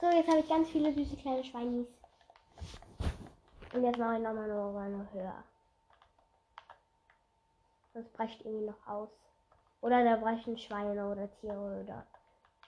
So, 0.00 0.10
jetzt 0.10 0.28
habe 0.28 0.40
ich 0.40 0.48
ganz 0.48 0.68
viele 0.68 0.92
süße 0.92 1.16
kleine 1.16 1.44
Schweinis. 1.44 1.86
Und 3.72 3.84
jetzt 3.84 3.98
mache 3.98 4.16
ich 4.16 4.22
nochmal 4.22 4.50
eine 4.50 4.60
Runde 4.60 5.08
höher. 5.12 5.44
Das 7.94 8.08
brecht 8.08 8.44
irgendwie 8.44 8.66
noch 8.66 8.86
aus. 8.86 9.10
Oder 9.80 10.02
da 10.02 10.16
brechen 10.16 10.58
Schweine 10.58 11.08
oder 11.08 11.30
Tiere 11.40 11.82
oder. 11.84 12.06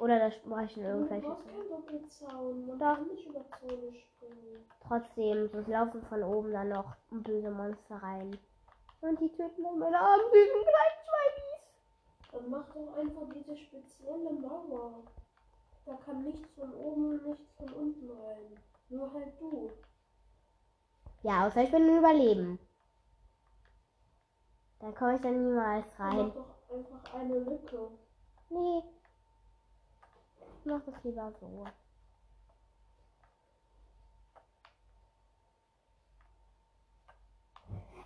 Oder 0.01 0.19
da 0.19 0.29
brechen 0.49 0.83
Du 0.83 0.89
irgendwelche. 0.89 1.27
brauchst 1.29 1.47
keinen 1.47 1.69
Doppelzaun. 1.69 2.67
Man 2.67 2.79
Doch. 2.79 2.95
kann 2.97 3.07
nicht 3.09 3.27
über 3.27 3.45
Zäune 3.61 3.95
springen. 3.95 4.69
Trotzdem, 4.87 5.49
so 5.49 5.71
laufen 5.71 6.03
von 6.03 6.23
oben 6.23 6.53
dann 6.53 6.69
noch 6.71 6.97
böse 7.11 7.51
Monster 7.51 7.97
rein. 7.97 8.37
Und 9.01 9.21
die 9.21 9.31
töten 9.33 9.63
dann 9.63 9.79
meine 9.79 9.99
armen 9.99 10.25
süßen 10.33 10.63
kleinen 10.63 11.01
Schweinis. 11.05 12.33
Dann 12.33 12.51
mach 12.51 12.69
doch 12.75 12.97
einfach 12.97 13.23
diese 13.35 13.57
spezielle 13.57 14.33
Mauer. 14.33 15.05
Da 15.87 15.95
kann 16.05 16.25
nichts 16.25 16.49
von 16.55 16.73
oben 16.75 17.11
und 17.11 17.27
nichts 17.27 17.53
von 17.57 17.69
unten 17.69 18.11
rein. 18.11 18.57
Nur 18.89 19.13
halt 19.13 19.39
du. 19.41 19.71
Ja, 21.23 21.47
außer 21.47 21.63
ich 21.63 21.71
bin 21.71 21.83
ein 21.89 21.99
Überleben. 21.99 22.59
Dann 24.81 24.95
komme 24.95 25.15
ich 25.17 25.21
dann 25.21 25.45
niemals 25.47 25.87
Dann 25.97 26.07
rein. 26.09 26.27
mach 26.29 26.35
doch 26.35 26.75
einfach 26.75 27.15
eine 27.15 27.39
Lücke. 27.39 27.91
Nee. 28.51 28.83
Mach 30.67 30.81
das 30.87 31.05
lieber 31.05 31.31
so. 31.41 31.67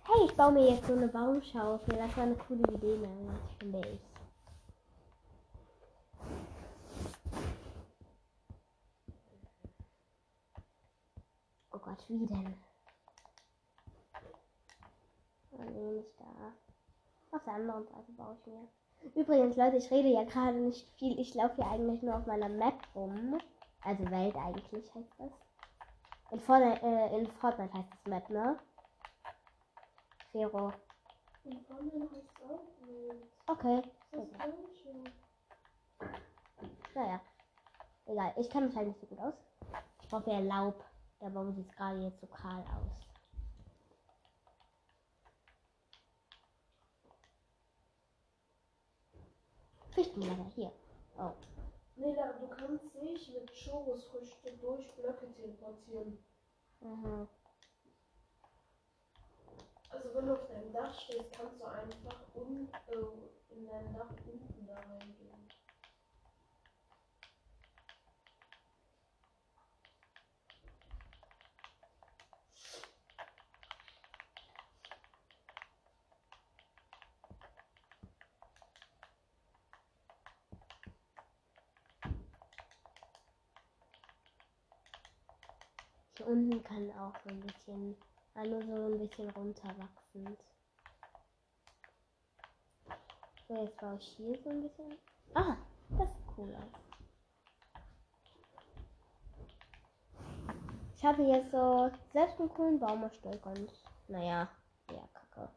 Hey, 0.03 0.25
ich 0.25 0.35
baue 0.35 0.51
mir 0.51 0.71
jetzt 0.71 0.85
so 0.85 0.93
eine 0.93 1.07
Baumschaufel. 1.07 1.95
Das 1.95 2.17
war 2.17 2.23
eine 2.23 2.35
coole 2.35 2.63
Idee, 2.73 2.97
nämlich, 2.97 3.39
finde 3.59 3.79
ich. 3.87 4.01
Oh 11.71 11.79
Gott, 11.79 12.03
wie 12.09 12.25
denn? 12.27 12.57
Oh 15.51 15.63
nee, 15.63 15.91
nicht 15.91 16.19
da. 16.19 16.53
Auf 17.31 17.43
der 17.45 17.53
anderen 17.53 17.87
Seite 17.87 18.11
baue 18.17 18.35
ich 18.37 18.47
mir. 18.47 18.67
Übrigens, 19.15 19.55
Leute, 19.55 19.77
ich 19.77 19.89
rede 19.91 20.09
ja 20.09 20.23
gerade 20.23 20.57
nicht 20.57 20.89
viel. 20.97 21.19
Ich 21.19 21.33
laufe 21.33 21.55
hier 21.55 21.67
eigentlich 21.67 22.01
nur 22.01 22.15
auf 22.15 22.25
meiner 22.25 22.49
Map 22.49 22.75
rum. 22.95 23.37
Also 23.81 24.09
Welt 24.11 24.35
eigentlich 24.35 24.93
heißt 24.93 25.13
das. 25.17 25.31
In 26.31 26.39
Fortnite, 26.39 26.81
äh, 26.83 27.17
in 27.17 27.27
Fortnite 27.27 27.73
heißt 27.73 27.89
das 27.91 28.05
Map, 28.05 28.29
ne? 28.29 28.59
Fero. 30.31 30.71
Heißt 31.45 31.71
auch. 31.71 31.83
Okay. 33.47 33.81
Das 34.11 34.23
ist 34.23 34.33
Gleiche. 34.33 35.03
Naja. 36.93 37.21
Egal, 38.05 38.33
ich 38.37 38.49
kann 38.49 38.65
mich 38.65 38.75
halt 38.75 38.87
nicht 38.87 38.99
so 38.99 39.07
gut 39.07 39.19
aus. 39.19 39.33
Ich 40.01 40.09
brauche 40.09 40.29
ja 40.29 40.39
Laub. 40.39 40.83
Der 41.21 41.29
Baum 41.29 41.53
sieht 41.53 41.71
gerade 41.75 41.99
jetzt 41.99 42.21
so 42.21 42.27
kahl 42.27 42.63
aus. 42.63 43.08
Fichtenblätter, 49.99 50.45
hier. 50.55 50.71
Oh. 51.17 51.31
Nela, 51.97 52.31
du 52.39 52.47
kannst 52.47 52.85
dich 52.95 53.33
mit 53.33 53.51
Churros-Früchte 53.51 54.55
durch 54.61 54.95
Blöcke 54.95 55.29
teleportieren. 55.33 56.17
Mhm. 56.79 57.27
Also 59.89 60.09
wenn 60.13 60.27
du 60.27 60.33
auf 60.35 60.47
deinem 60.47 60.71
Dach 60.71 60.97
stehst, 61.01 61.33
kannst 61.33 61.59
du 61.59 61.65
einfach 61.65 62.15
un 62.35 62.69
äh, 62.87 63.53
in 63.53 63.65
dein 63.65 63.93
Dach 63.93 64.09
unten 64.25 64.67
da 64.67 64.75
reingehen. 64.75 65.29
Hier 86.18 86.18
unten 86.29 86.63
kann 86.63 86.91
auch 86.91 87.13
so 87.23 87.29
ein 87.29 87.39
bisschen, 87.39 87.97
nur 88.35 88.61
so 88.63 88.93
ein 88.93 88.99
bisschen 88.99 89.29
runterwachsend. 89.31 90.37
So, 93.47 93.55
jetzt 93.55 93.77
baue 93.77 93.95
ich 93.95 94.07
hier 94.15 94.37
so 94.43 94.49
ein 94.49 94.61
bisschen. 94.61 94.97
Ah, 95.33 95.57
das 95.89 96.07
sieht 96.07 96.37
cool 96.37 96.55
aus. 96.55 96.89
Ich 100.95 101.05
habe 101.05 101.23
jetzt 101.23 101.51
so 101.51 101.89
selbst 102.13 102.39
einen 102.39 102.49
coolen 102.49 102.79
Baum 102.79 103.03
erstellt 103.03 103.43
und 103.45 103.71
naja, 104.07 104.49
ja, 104.91 105.09
kacke. 105.13 105.49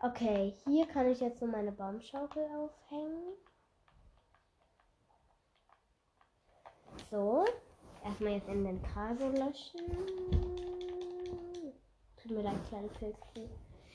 Okay, 0.00 0.54
hier 0.64 0.86
kann 0.86 1.08
ich 1.08 1.20
jetzt 1.20 1.40
so 1.40 1.46
meine 1.46 1.72
Baumschaukel 1.72 2.44
aufhängen. 2.54 3.34
So, 7.14 7.44
erstmal 8.04 8.32
jetzt 8.32 8.48
Inventar 8.48 9.16
so 9.16 9.28
löschen. 9.28 9.86
Tut 12.20 12.30
mir 12.32 12.42
leid, 12.42 12.56
kleine 12.68 12.88
Pilzkuh. 12.88 13.48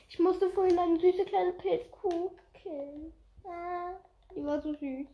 Ich 0.08 0.20
musste 0.20 0.50
vorhin 0.52 0.80
eine 0.80 0.98
süße 0.98 1.26
kleine 1.26 1.52
Pilzkuh 1.52 2.32
killen. 2.54 3.12
Ah, 3.44 3.96
die 4.34 4.46
war 4.46 4.62
so 4.62 4.72
süß. 4.74 5.08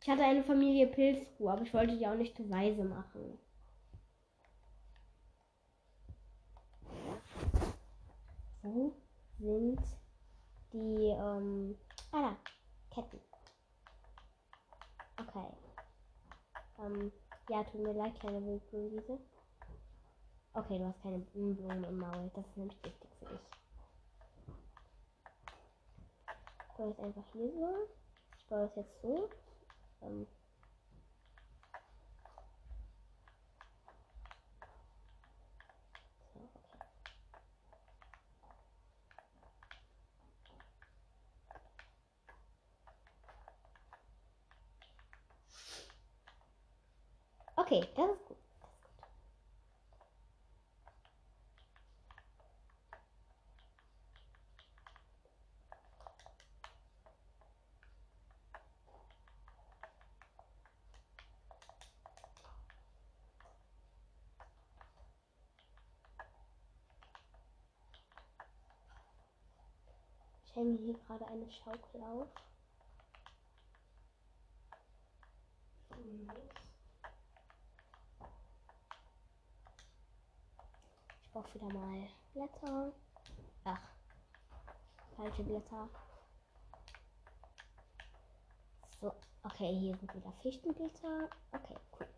Ich 0.00 0.08
hatte 0.08 0.24
eine 0.24 0.42
Familie 0.42 0.86
Pilzkuh, 0.86 1.50
aber 1.50 1.60
ich 1.60 1.74
wollte 1.74 1.98
die 1.98 2.06
auch 2.06 2.14
nicht 2.14 2.34
zu 2.34 2.48
Weise 2.48 2.82
machen. 2.82 3.38
Wo 8.62 8.94
sind 9.38 9.82
die, 10.72 11.08
ähm, 11.08 11.76
ah 12.10 12.22
da, 12.22 12.36
Ketten. 12.90 13.20
Okay. 15.20 15.63
Ähm, 16.78 17.12
ja, 17.48 17.64
tut 17.64 17.80
mir 17.80 17.94
leid, 17.94 18.18
kleine 18.20 18.44
Wildblumenwiese. 18.46 19.18
Okay, 20.54 20.78
du 20.78 20.86
hast 20.86 21.02
keine 21.02 21.18
Blumen 21.18 21.84
im 21.84 21.98
Maul. 21.98 22.30
Das 22.34 22.46
ist 22.46 22.56
nämlich 22.56 22.84
wichtig 22.84 23.10
für 23.18 23.26
dich. 23.26 23.40
Ich 26.70 26.76
baue 26.76 26.88
jetzt 26.88 27.00
einfach 27.00 27.24
hier 27.32 27.52
so. 27.52 27.88
Ich 28.38 28.46
baue 28.48 28.66
das 28.68 28.76
jetzt 28.76 29.02
so. 29.02 29.30
Ähm. 30.02 30.26
Ich 70.54 70.60
hänge 70.60 70.78
hier 70.78 70.94
gerade 70.94 71.26
eine 71.26 71.50
Schaukel 71.50 72.00
auf. 72.04 72.28
Ich 81.22 81.30
brauche 81.32 81.54
wieder 81.54 81.72
mal 81.74 82.08
Blätter. 82.34 82.92
Ach, 83.64 83.80
falsche 85.16 85.42
Blätter. 85.42 85.88
So, 89.00 89.12
okay, 89.42 89.76
hier 89.76 89.96
sind 89.96 90.14
wieder 90.14 90.32
Fichtenblätter. 90.40 91.30
Okay, 91.50 91.76
cool. 91.98 92.13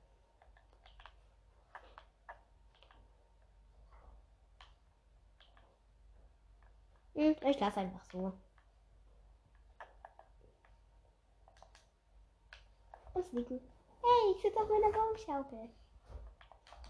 Hm, 7.17 7.35
ich 7.47 7.59
lasse 7.59 7.81
einfach 7.81 8.05
so. 8.12 8.33
Und 13.14 13.27
fliegen. 13.27 13.59
Hey, 14.03 14.35
ich 14.37 14.43
sitze 14.43 14.59
auf 14.61 14.69
meiner 14.69 14.93
Baumschaukel. 14.93 15.71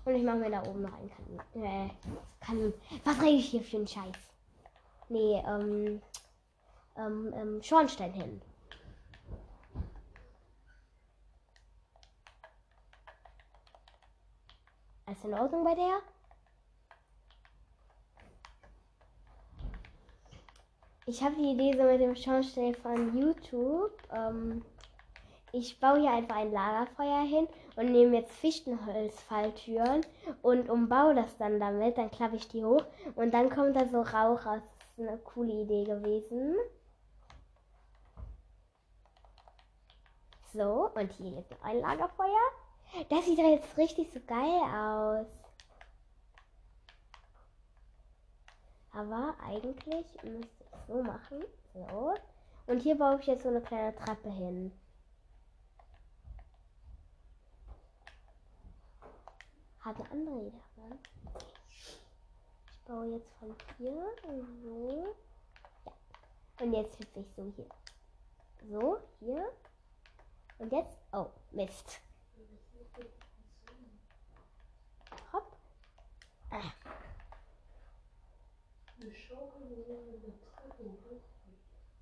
Und 0.05 0.15
ich 0.15 0.25
mache 0.25 0.39
mir 0.39 0.51
da 0.51 0.63
oben 0.65 0.83
noch 0.83 0.93
einen 0.95 1.11
Kamin. 1.11 1.65
Äh, 1.65 1.91
Kamin. 2.41 2.75
Was 3.05 3.21
rede 3.21 3.37
ich 3.37 3.51
hier 3.51 3.63
für 3.63 3.77
einen 3.77 3.87
Scheiß? 3.87 4.17
Nee, 5.09 5.43
ähm, 5.47 6.03
ähm, 6.97 7.33
ähm, 7.33 7.63
Schornstein 7.63 8.13
hin. 8.13 8.43
Alles 15.07 15.23
in 15.23 15.35
Ordnung 15.35 15.63
bei 15.63 15.77
der? 15.77 16.03
Ich 21.09 21.23
habe 21.23 21.37
die 21.37 21.53
Idee 21.53 21.73
so 21.77 21.85
mit 21.85 22.01
dem 22.01 22.17
Schornstein 22.17 22.75
von 22.75 23.17
YouTube. 23.17 23.97
Ähm, 24.13 24.65
ich 25.53 25.79
baue 25.79 26.01
hier 26.01 26.11
einfach 26.11 26.35
ein 26.35 26.51
Lagerfeuer 26.51 27.23
hin 27.23 27.47
und 27.77 27.93
nehme 27.93 28.17
jetzt 28.17 28.33
Fichtenholzfalltüren 28.33 30.05
und 30.43 30.69
umbaue 30.69 31.15
das 31.15 31.37
dann 31.37 31.61
damit. 31.61 31.97
Dann 31.97 32.11
klappe 32.11 32.35
ich 32.35 32.49
die 32.49 32.65
hoch 32.65 32.83
und 33.15 33.33
dann 33.33 33.51
kommt 33.51 33.77
da 33.77 33.87
so 33.87 34.01
Rauch 34.01 34.45
raus. 34.47 34.63
Das 34.97 35.05
ist 35.05 35.09
eine 35.09 35.19
coole 35.19 35.53
Idee 35.53 35.85
gewesen. 35.85 36.57
So, 40.53 40.91
und 40.93 41.13
hier 41.13 41.39
ist 41.39 41.51
noch 41.53 41.63
ein 41.63 41.79
Lagerfeuer. 41.79 42.51
Das 43.11 43.25
sieht 43.27 43.39
doch 43.39 43.49
jetzt 43.49 43.77
richtig 43.77 44.13
so 44.13 44.19
geil 44.27 44.61
aus. 44.75 45.27
Aber 48.93 49.37
eigentlich 49.47 50.07
müsste 50.25 50.66
so 50.87 51.03
machen. 51.03 51.45
So. 51.75 52.15
Und 52.67 52.81
hier 52.81 52.97
baue 52.99 53.19
ich 53.21 53.27
jetzt 53.27 53.43
so 53.43 53.49
eine 53.49 53.61
kleine 53.61 53.95
Treppe 53.95 54.31
hin. 54.31 54.73
Hat 59.81 59.97
eine 60.01 60.11
andere 60.11 60.47
Idee. 60.47 60.61
Ich 62.71 62.85
baue 62.85 63.07
jetzt 63.07 63.33
von 63.39 63.55
hier 63.79 64.05
so. 64.63 65.05
Ja. 65.05 66.65
Und 66.65 66.73
jetzt 66.73 66.99
hüpfe 66.99 67.21
ich 67.21 67.33
so 67.37 67.53
hier. 67.55 67.69
So, 68.69 68.99
hier. 69.21 69.53
Und 70.59 70.73
jetzt. 70.73 70.99
Oh, 71.13 71.27
Mist. 71.53 72.01
Hopp. 75.33 75.57
Ah. 76.51 76.73
Eine 79.01 79.15
Schaukel 79.15 79.85
oder 79.85 79.99
eine 80.01 80.41
Treppe, 80.41 80.83
oder? 80.83 81.21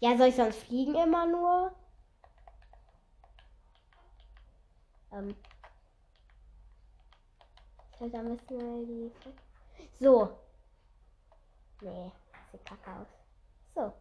Ja, 0.00 0.16
soll 0.16 0.28
ich 0.28 0.36
sonst 0.36 0.58
fliegen 0.64 0.94
immer 0.94 1.26
nur? 1.26 1.72
Ähm. 5.12 5.34
Ich 7.92 8.00
halt 8.00 8.14
am 8.14 8.36
besten 8.36 8.56
mal 8.56 8.84
die. 8.86 9.12
So. 10.00 10.38
Nee, 11.80 12.10
sieht 12.50 12.64
kacke 12.64 12.90
aus. 12.90 13.06
So. 13.74 13.92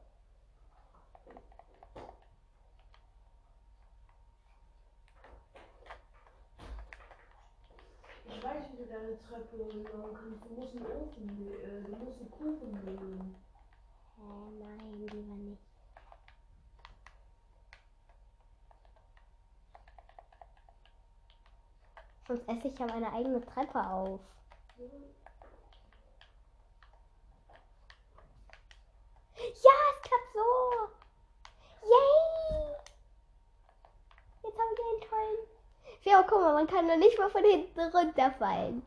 Ich 8.26 8.44
weiß, 8.44 8.64
wie 8.72 8.78
du 8.78 8.86
deine 8.90 9.18
Treppe 9.20 9.58
machen 9.98 10.14
kannst. 10.16 10.46
Du 10.46 10.54
musst 10.56 10.76
einen 10.76 10.86
Ofen, 10.86 11.54
äh, 11.64 11.82
du 11.84 11.96
musst 11.98 12.20
einen 12.20 12.32
Kuchen 12.32 12.72
nehmen. 12.84 13.36
Äh, 14.18 14.52
nein, 14.60 15.00
lieber 15.00 15.36
nicht. 15.36 15.73
Sonst 22.28 22.48
esse 22.48 22.68
ich 22.70 22.80
ja 22.80 22.86
meine 22.86 23.12
eigene 23.12 23.46
Treppe 23.46 23.80
auf. 23.86 24.22
Ja, 29.38 29.76
es 29.92 30.02
klappt 30.02 30.34
so. 30.34 30.48
Yay! 31.84 32.76
Jetzt 34.44 34.58
habe 34.58 34.74
ich 34.74 34.80
einen 34.80 35.10
tollen. 35.10 35.48
Ja, 36.04 36.24
guck 36.24 36.40
mal, 36.40 36.54
man 36.54 36.68
kann 36.68 36.88
noch 36.88 36.98
nicht 36.98 37.18
mal 37.18 37.30
von 37.30 37.44
hinten 37.44 37.80
runterfallen. 37.80 38.84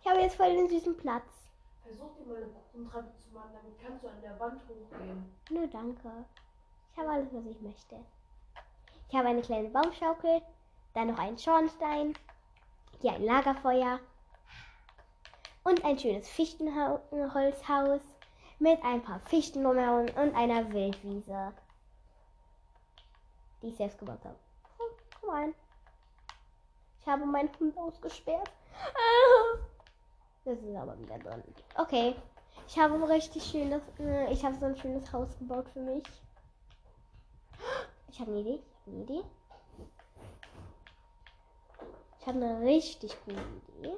Ich 0.00 0.10
habe 0.10 0.20
jetzt 0.20 0.36
voll 0.36 0.54
den 0.54 0.68
süßen 0.68 0.96
Platz. 0.96 1.24
Versuch 1.82 2.14
dir 2.16 2.26
mal 2.26 2.36
eine 2.36 2.46
Kuchentreppe 2.46 3.12
zu 3.16 3.30
machen, 3.32 3.50
damit 3.54 3.78
kannst 3.80 4.04
du 4.04 4.08
an 4.08 4.20
der 4.20 4.38
Wand 4.38 4.60
hochgehen. 4.68 5.34
Nö, 5.50 5.66
danke. 5.68 6.26
Ich 6.92 6.98
habe 6.98 7.10
alles, 7.10 7.32
was 7.32 7.46
ich 7.46 7.60
möchte. 7.60 8.04
Ich 9.12 9.18
habe 9.18 9.28
eine 9.28 9.42
kleine 9.42 9.68
Baumschaukel, 9.68 10.40
dann 10.94 11.08
noch 11.08 11.18
einen 11.18 11.36
Schornstein, 11.36 12.14
hier 13.02 13.12
ein 13.12 13.22
Lagerfeuer 13.22 14.00
und 15.64 15.84
ein 15.84 15.98
schönes 15.98 16.26
Fichtenholzhaus 16.30 18.00
mit 18.58 18.82
ein 18.82 19.02
paar 19.02 19.20
Fichten 19.26 19.66
und 19.66 19.76
einer 19.78 20.72
Wildwiese, 20.72 21.52
die 23.60 23.66
ich 23.68 23.76
selbst 23.76 23.98
gebaut 23.98 24.24
habe. 24.24 24.38
Oh, 24.78 24.96
komm 25.20 25.28
rein. 25.28 25.54
Ich 27.02 27.06
habe 27.06 27.26
meinen 27.26 27.50
Hund 27.60 27.76
ausgesperrt. 27.76 28.50
Das 30.44 30.58
ist 30.58 30.74
aber 30.74 30.98
wieder 30.98 31.18
drin. 31.18 31.44
Okay. 31.76 32.16
Ich 32.66 32.76
habe 32.76 32.94
ein 32.94 33.04
richtig 33.04 33.44
schönes, 33.44 33.82
äh, 34.00 34.32
ich 34.32 34.44
habe 34.44 34.56
so 34.56 34.64
ein 34.64 34.76
schönes 34.76 35.12
Haus 35.12 35.38
gebaut 35.38 35.68
für 35.68 35.78
mich. 35.80 36.02
Ich 38.08 38.18
habe 38.18 38.32
eine 38.32 38.40
Idee. 38.40 38.71
Ich 38.84 38.88
habe 38.88 38.96
eine 38.96 39.02
Idee. 39.04 39.24
Ich 42.18 42.26
habe 42.26 42.38
eine 42.38 42.60
richtig 42.66 43.16
gute 43.24 43.40
Idee. 43.78 43.96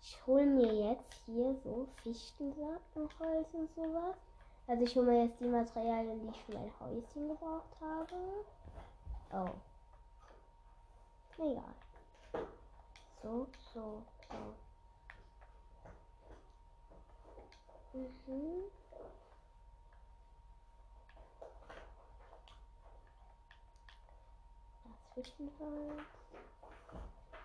Ich 0.00 0.26
hole 0.26 0.46
mir 0.46 0.72
jetzt 0.90 1.14
hier 1.26 1.54
so 1.64 1.88
Fichtenholz 2.02 3.54
und 3.54 3.74
sowas. 3.74 4.16
Also 4.66 4.84
ich 4.84 4.94
hole 4.96 5.06
mir 5.06 5.24
jetzt 5.24 5.40
die 5.40 5.46
Materialien, 5.46 6.20
die 6.20 6.28
ich 6.28 6.44
für 6.44 6.52
mein 6.54 6.72
Häuschen 6.80 7.28
gebraucht 7.28 7.76
habe. 7.80 8.44
Oh. 9.32 9.54
Egal. 11.42 11.74
So, 13.22 13.46
so, 13.72 14.02
so. 14.28 14.54
Mhm. 18.26 18.77
Fichtenholz. 25.22 26.04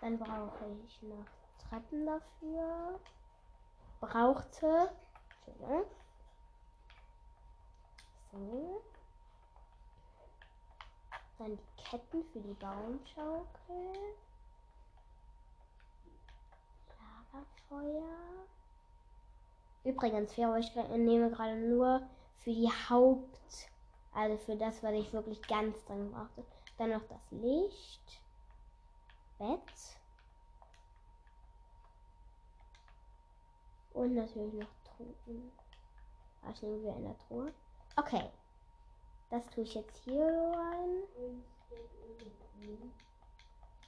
Dann 0.00 0.18
brauche 0.18 0.64
ich 0.86 1.02
noch 1.02 1.26
Treppen 1.68 2.06
dafür. 2.06 3.00
Brauchte. 4.00 4.90
So. 5.46 5.86
so. 8.32 8.82
Dann 11.38 11.56
die 11.56 11.82
Ketten 11.82 12.24
für 12.32 12.40
die 12.40 12.54
Baumschaukel. 12.54 14.14
Lagerfeuer. 17.32 18.46
Übrigens, 19.82 20.36
ja, 20.36 20.56
ich 20.56 20.74
nehme 20.74 21.30
gerade 21.30 21.56
nur 21.56 22.02
für 22.38 22.52
die 22.52 22.70
Haupt, 22.88 23.68
also 24.14 24.36
für 24.38 24.56
das, 24.56 24.82
was 24.82 24.92
ich 24.92 25.12
wirklich 25.12 25.42
ganz 25.42 25.84
dringend 25.86 26.12
brauchte. 26.12 26.44
Dann 26.76 26.90
noch 26.90 27.06
das 27.06 27.30
Licht, 27.30 28.22
Bett 29.38 29.98
und 33.92 34.14
natürlich 34.14 34.54
noch 34.54 34.74
Truhen. 34.84 35.52
Ah, 36.42 36.50
ich 36.50 36.62
nehme 36.62 36.80
wieder 36.80 36.96
in 36.96 37.04
der 37.04 37.18
Truhe. 37.18 37.54
Okay, 37.96 38.28
das 39.30 39.46
tue 39.46 39.62
ich 39.62 39.74
jetzt 39.74 39.96
hier 40.04 40.26
rein. 40.26 41.02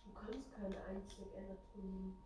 Du 0.04 0.12
kannst 0.14 0.52
keine 0.52 0.84
einzige 0.84 1.28
Energie 1.30 1.82
nutzen. 1.82 2.16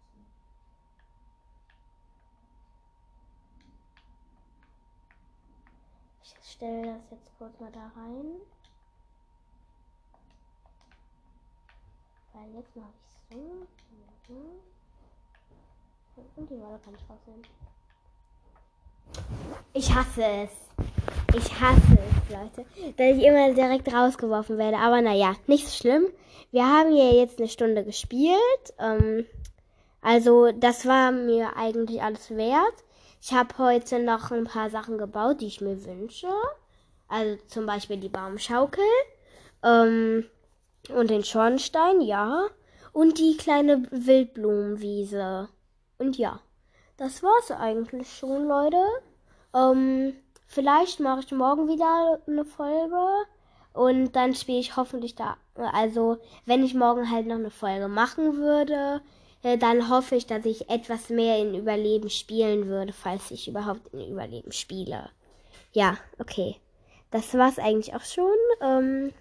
Ich 6.23 6.53
stelle 6.53 6.95
das 6.95 7.11
jetzt 7.11 7.37
kurz 7.39 7.59
mal 7.59 7.73
da 7.73 7.89
rein. 7.97 8.41
Weil 12.33 12.55
jetzt 12.55 12.77
mache 12.77 12.89
ich 13.31 13.37
so. 14.29 14.35
Und 16.37 16.51
die 16.51 16.61
Wolle 16.61 16.79
kann 16.85 16.95
ich 16.95 17.11
rausnehmen. 17.11 17.43
Ich 19.73 19.95
hasse 19.95 20.25
es. 20.25 20.51
Ich 21.35 21.61
hasse 21.61 21.99
es, 21.99 22.31
Leute. 22.31 22.65
Dass 22.97 23.17
ich 23.17 23.25
immer 23.25 23.53
direkt 23.53 23.93
rausgeworfen 23.93 24.59
werde. 24.59 24.79
Aber 24.79 25.01
naja, 25.01 25.35
nicht 25.47 25.67
so 25.67 25.77
schlimm. 25.77 26.07
Wir 26.51 26.67
haben 26.67 26.93
hier 26.93 27.13
jetzt 27.15 27.39
eine 27.39 27.49
Stunde 27.49 27.85
gespielt. 27.85 28.75
Ähm, 28.79 29.27
also, 30.03 30.51
das 30.53 30.87
war 30.87 31.13
mir 31.13 31.57
eigentlich 31.57 32.03
alles 32.03 32.31
wert. 32.31 32.85
Ich 33.23 33.33
habe 33.33 33.59
heute 33.59 33.99
noch 33.99 34.31
ein 34.31 34.45
paar 34.45 34.71
Sachen 34.71 34.97
gebaut, 34.97 35.41
die 35.41 35.47
ich 35.47 35.61
mir 35.61 35.85
wünsche. 35.85 36.29
Also 37.09 37.43
zum 37.49 37.67
Beispiel 37.67 37.99
die 37.99 38.09
Baumschaukel 38.09 38.85
ähm, 39.63 40.25
und 40.93 41.11
den 41.11 41.25
Schornstein, 41.25 42.01
ja. 42.01 42.47
Und 42.93 43.19
die 43.19 43.37
kleine 43.37 43.87
Wildblumenwiese. 43.91 45.49
Und 45.99 46.19
ja, 46.19 46.41
das 46.97 47.23
war's 47.23 47.51
eigentlich 47.51 48.13
schon, 48.13 48.49
Leute. 48.49 48.83
Ähm, 49.55 50.15
vielleicht 50.47 51.01
mache 51.01 51.21
ich 51.21 51.33
morgen 51.33 51.69
wieder 51.69 52.21
eine 52.27 52.45
Folge. 52.45 53.07
Und 53.73 54.13
dann 54.13 54.35
spiele 54.35 54.59
ich 54.59 54.77
hoffentlich 54.77 55.15
da. 55.15 55.37
Also, 55.55 56.19
wenn 56.47 56.65
ich 56.65 56.75
morgen 56.75 57.11
halt 57.11 57.27
noch 57.27 57.37
eine 57.37 57.51
Folge 57.51 57.89
machen 57.89 58.37
würde, 58.39 59.01
äh, 59.43 59.57
dann 59.57 59.89
hoffe 59.89 60.17
ich, 60.17 60.27
dass 60.27 60.45
ich 60.45 60.69
etwas 60.69 61.09
mehr 61.09 61.39
in 61.39 61.55
Überleben 61.55 62.11
spielen 62.11 62.67
würde, 62.67 62.93
falls 62.93 63.31
ich 63.31 63.49
überhaupt 63.49 63.95
in 63.95 64.11
Überleben 64.11 64.53
spiele. 64.53 65.11
Ja, 65.73 65.97
okay. 66.19 66.57
Das 67.11 67.35
war's 67.35 67.59
eigentlich 67.59 67.95
auch 67.95 68.05
schon. 68.05 68.37
Ähm, 68.61 69.13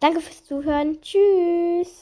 danke 0.00 0.20
fürs 0.20 0.44
Zuhören. 0.44 1.00
Tschüss. 1.00 1.94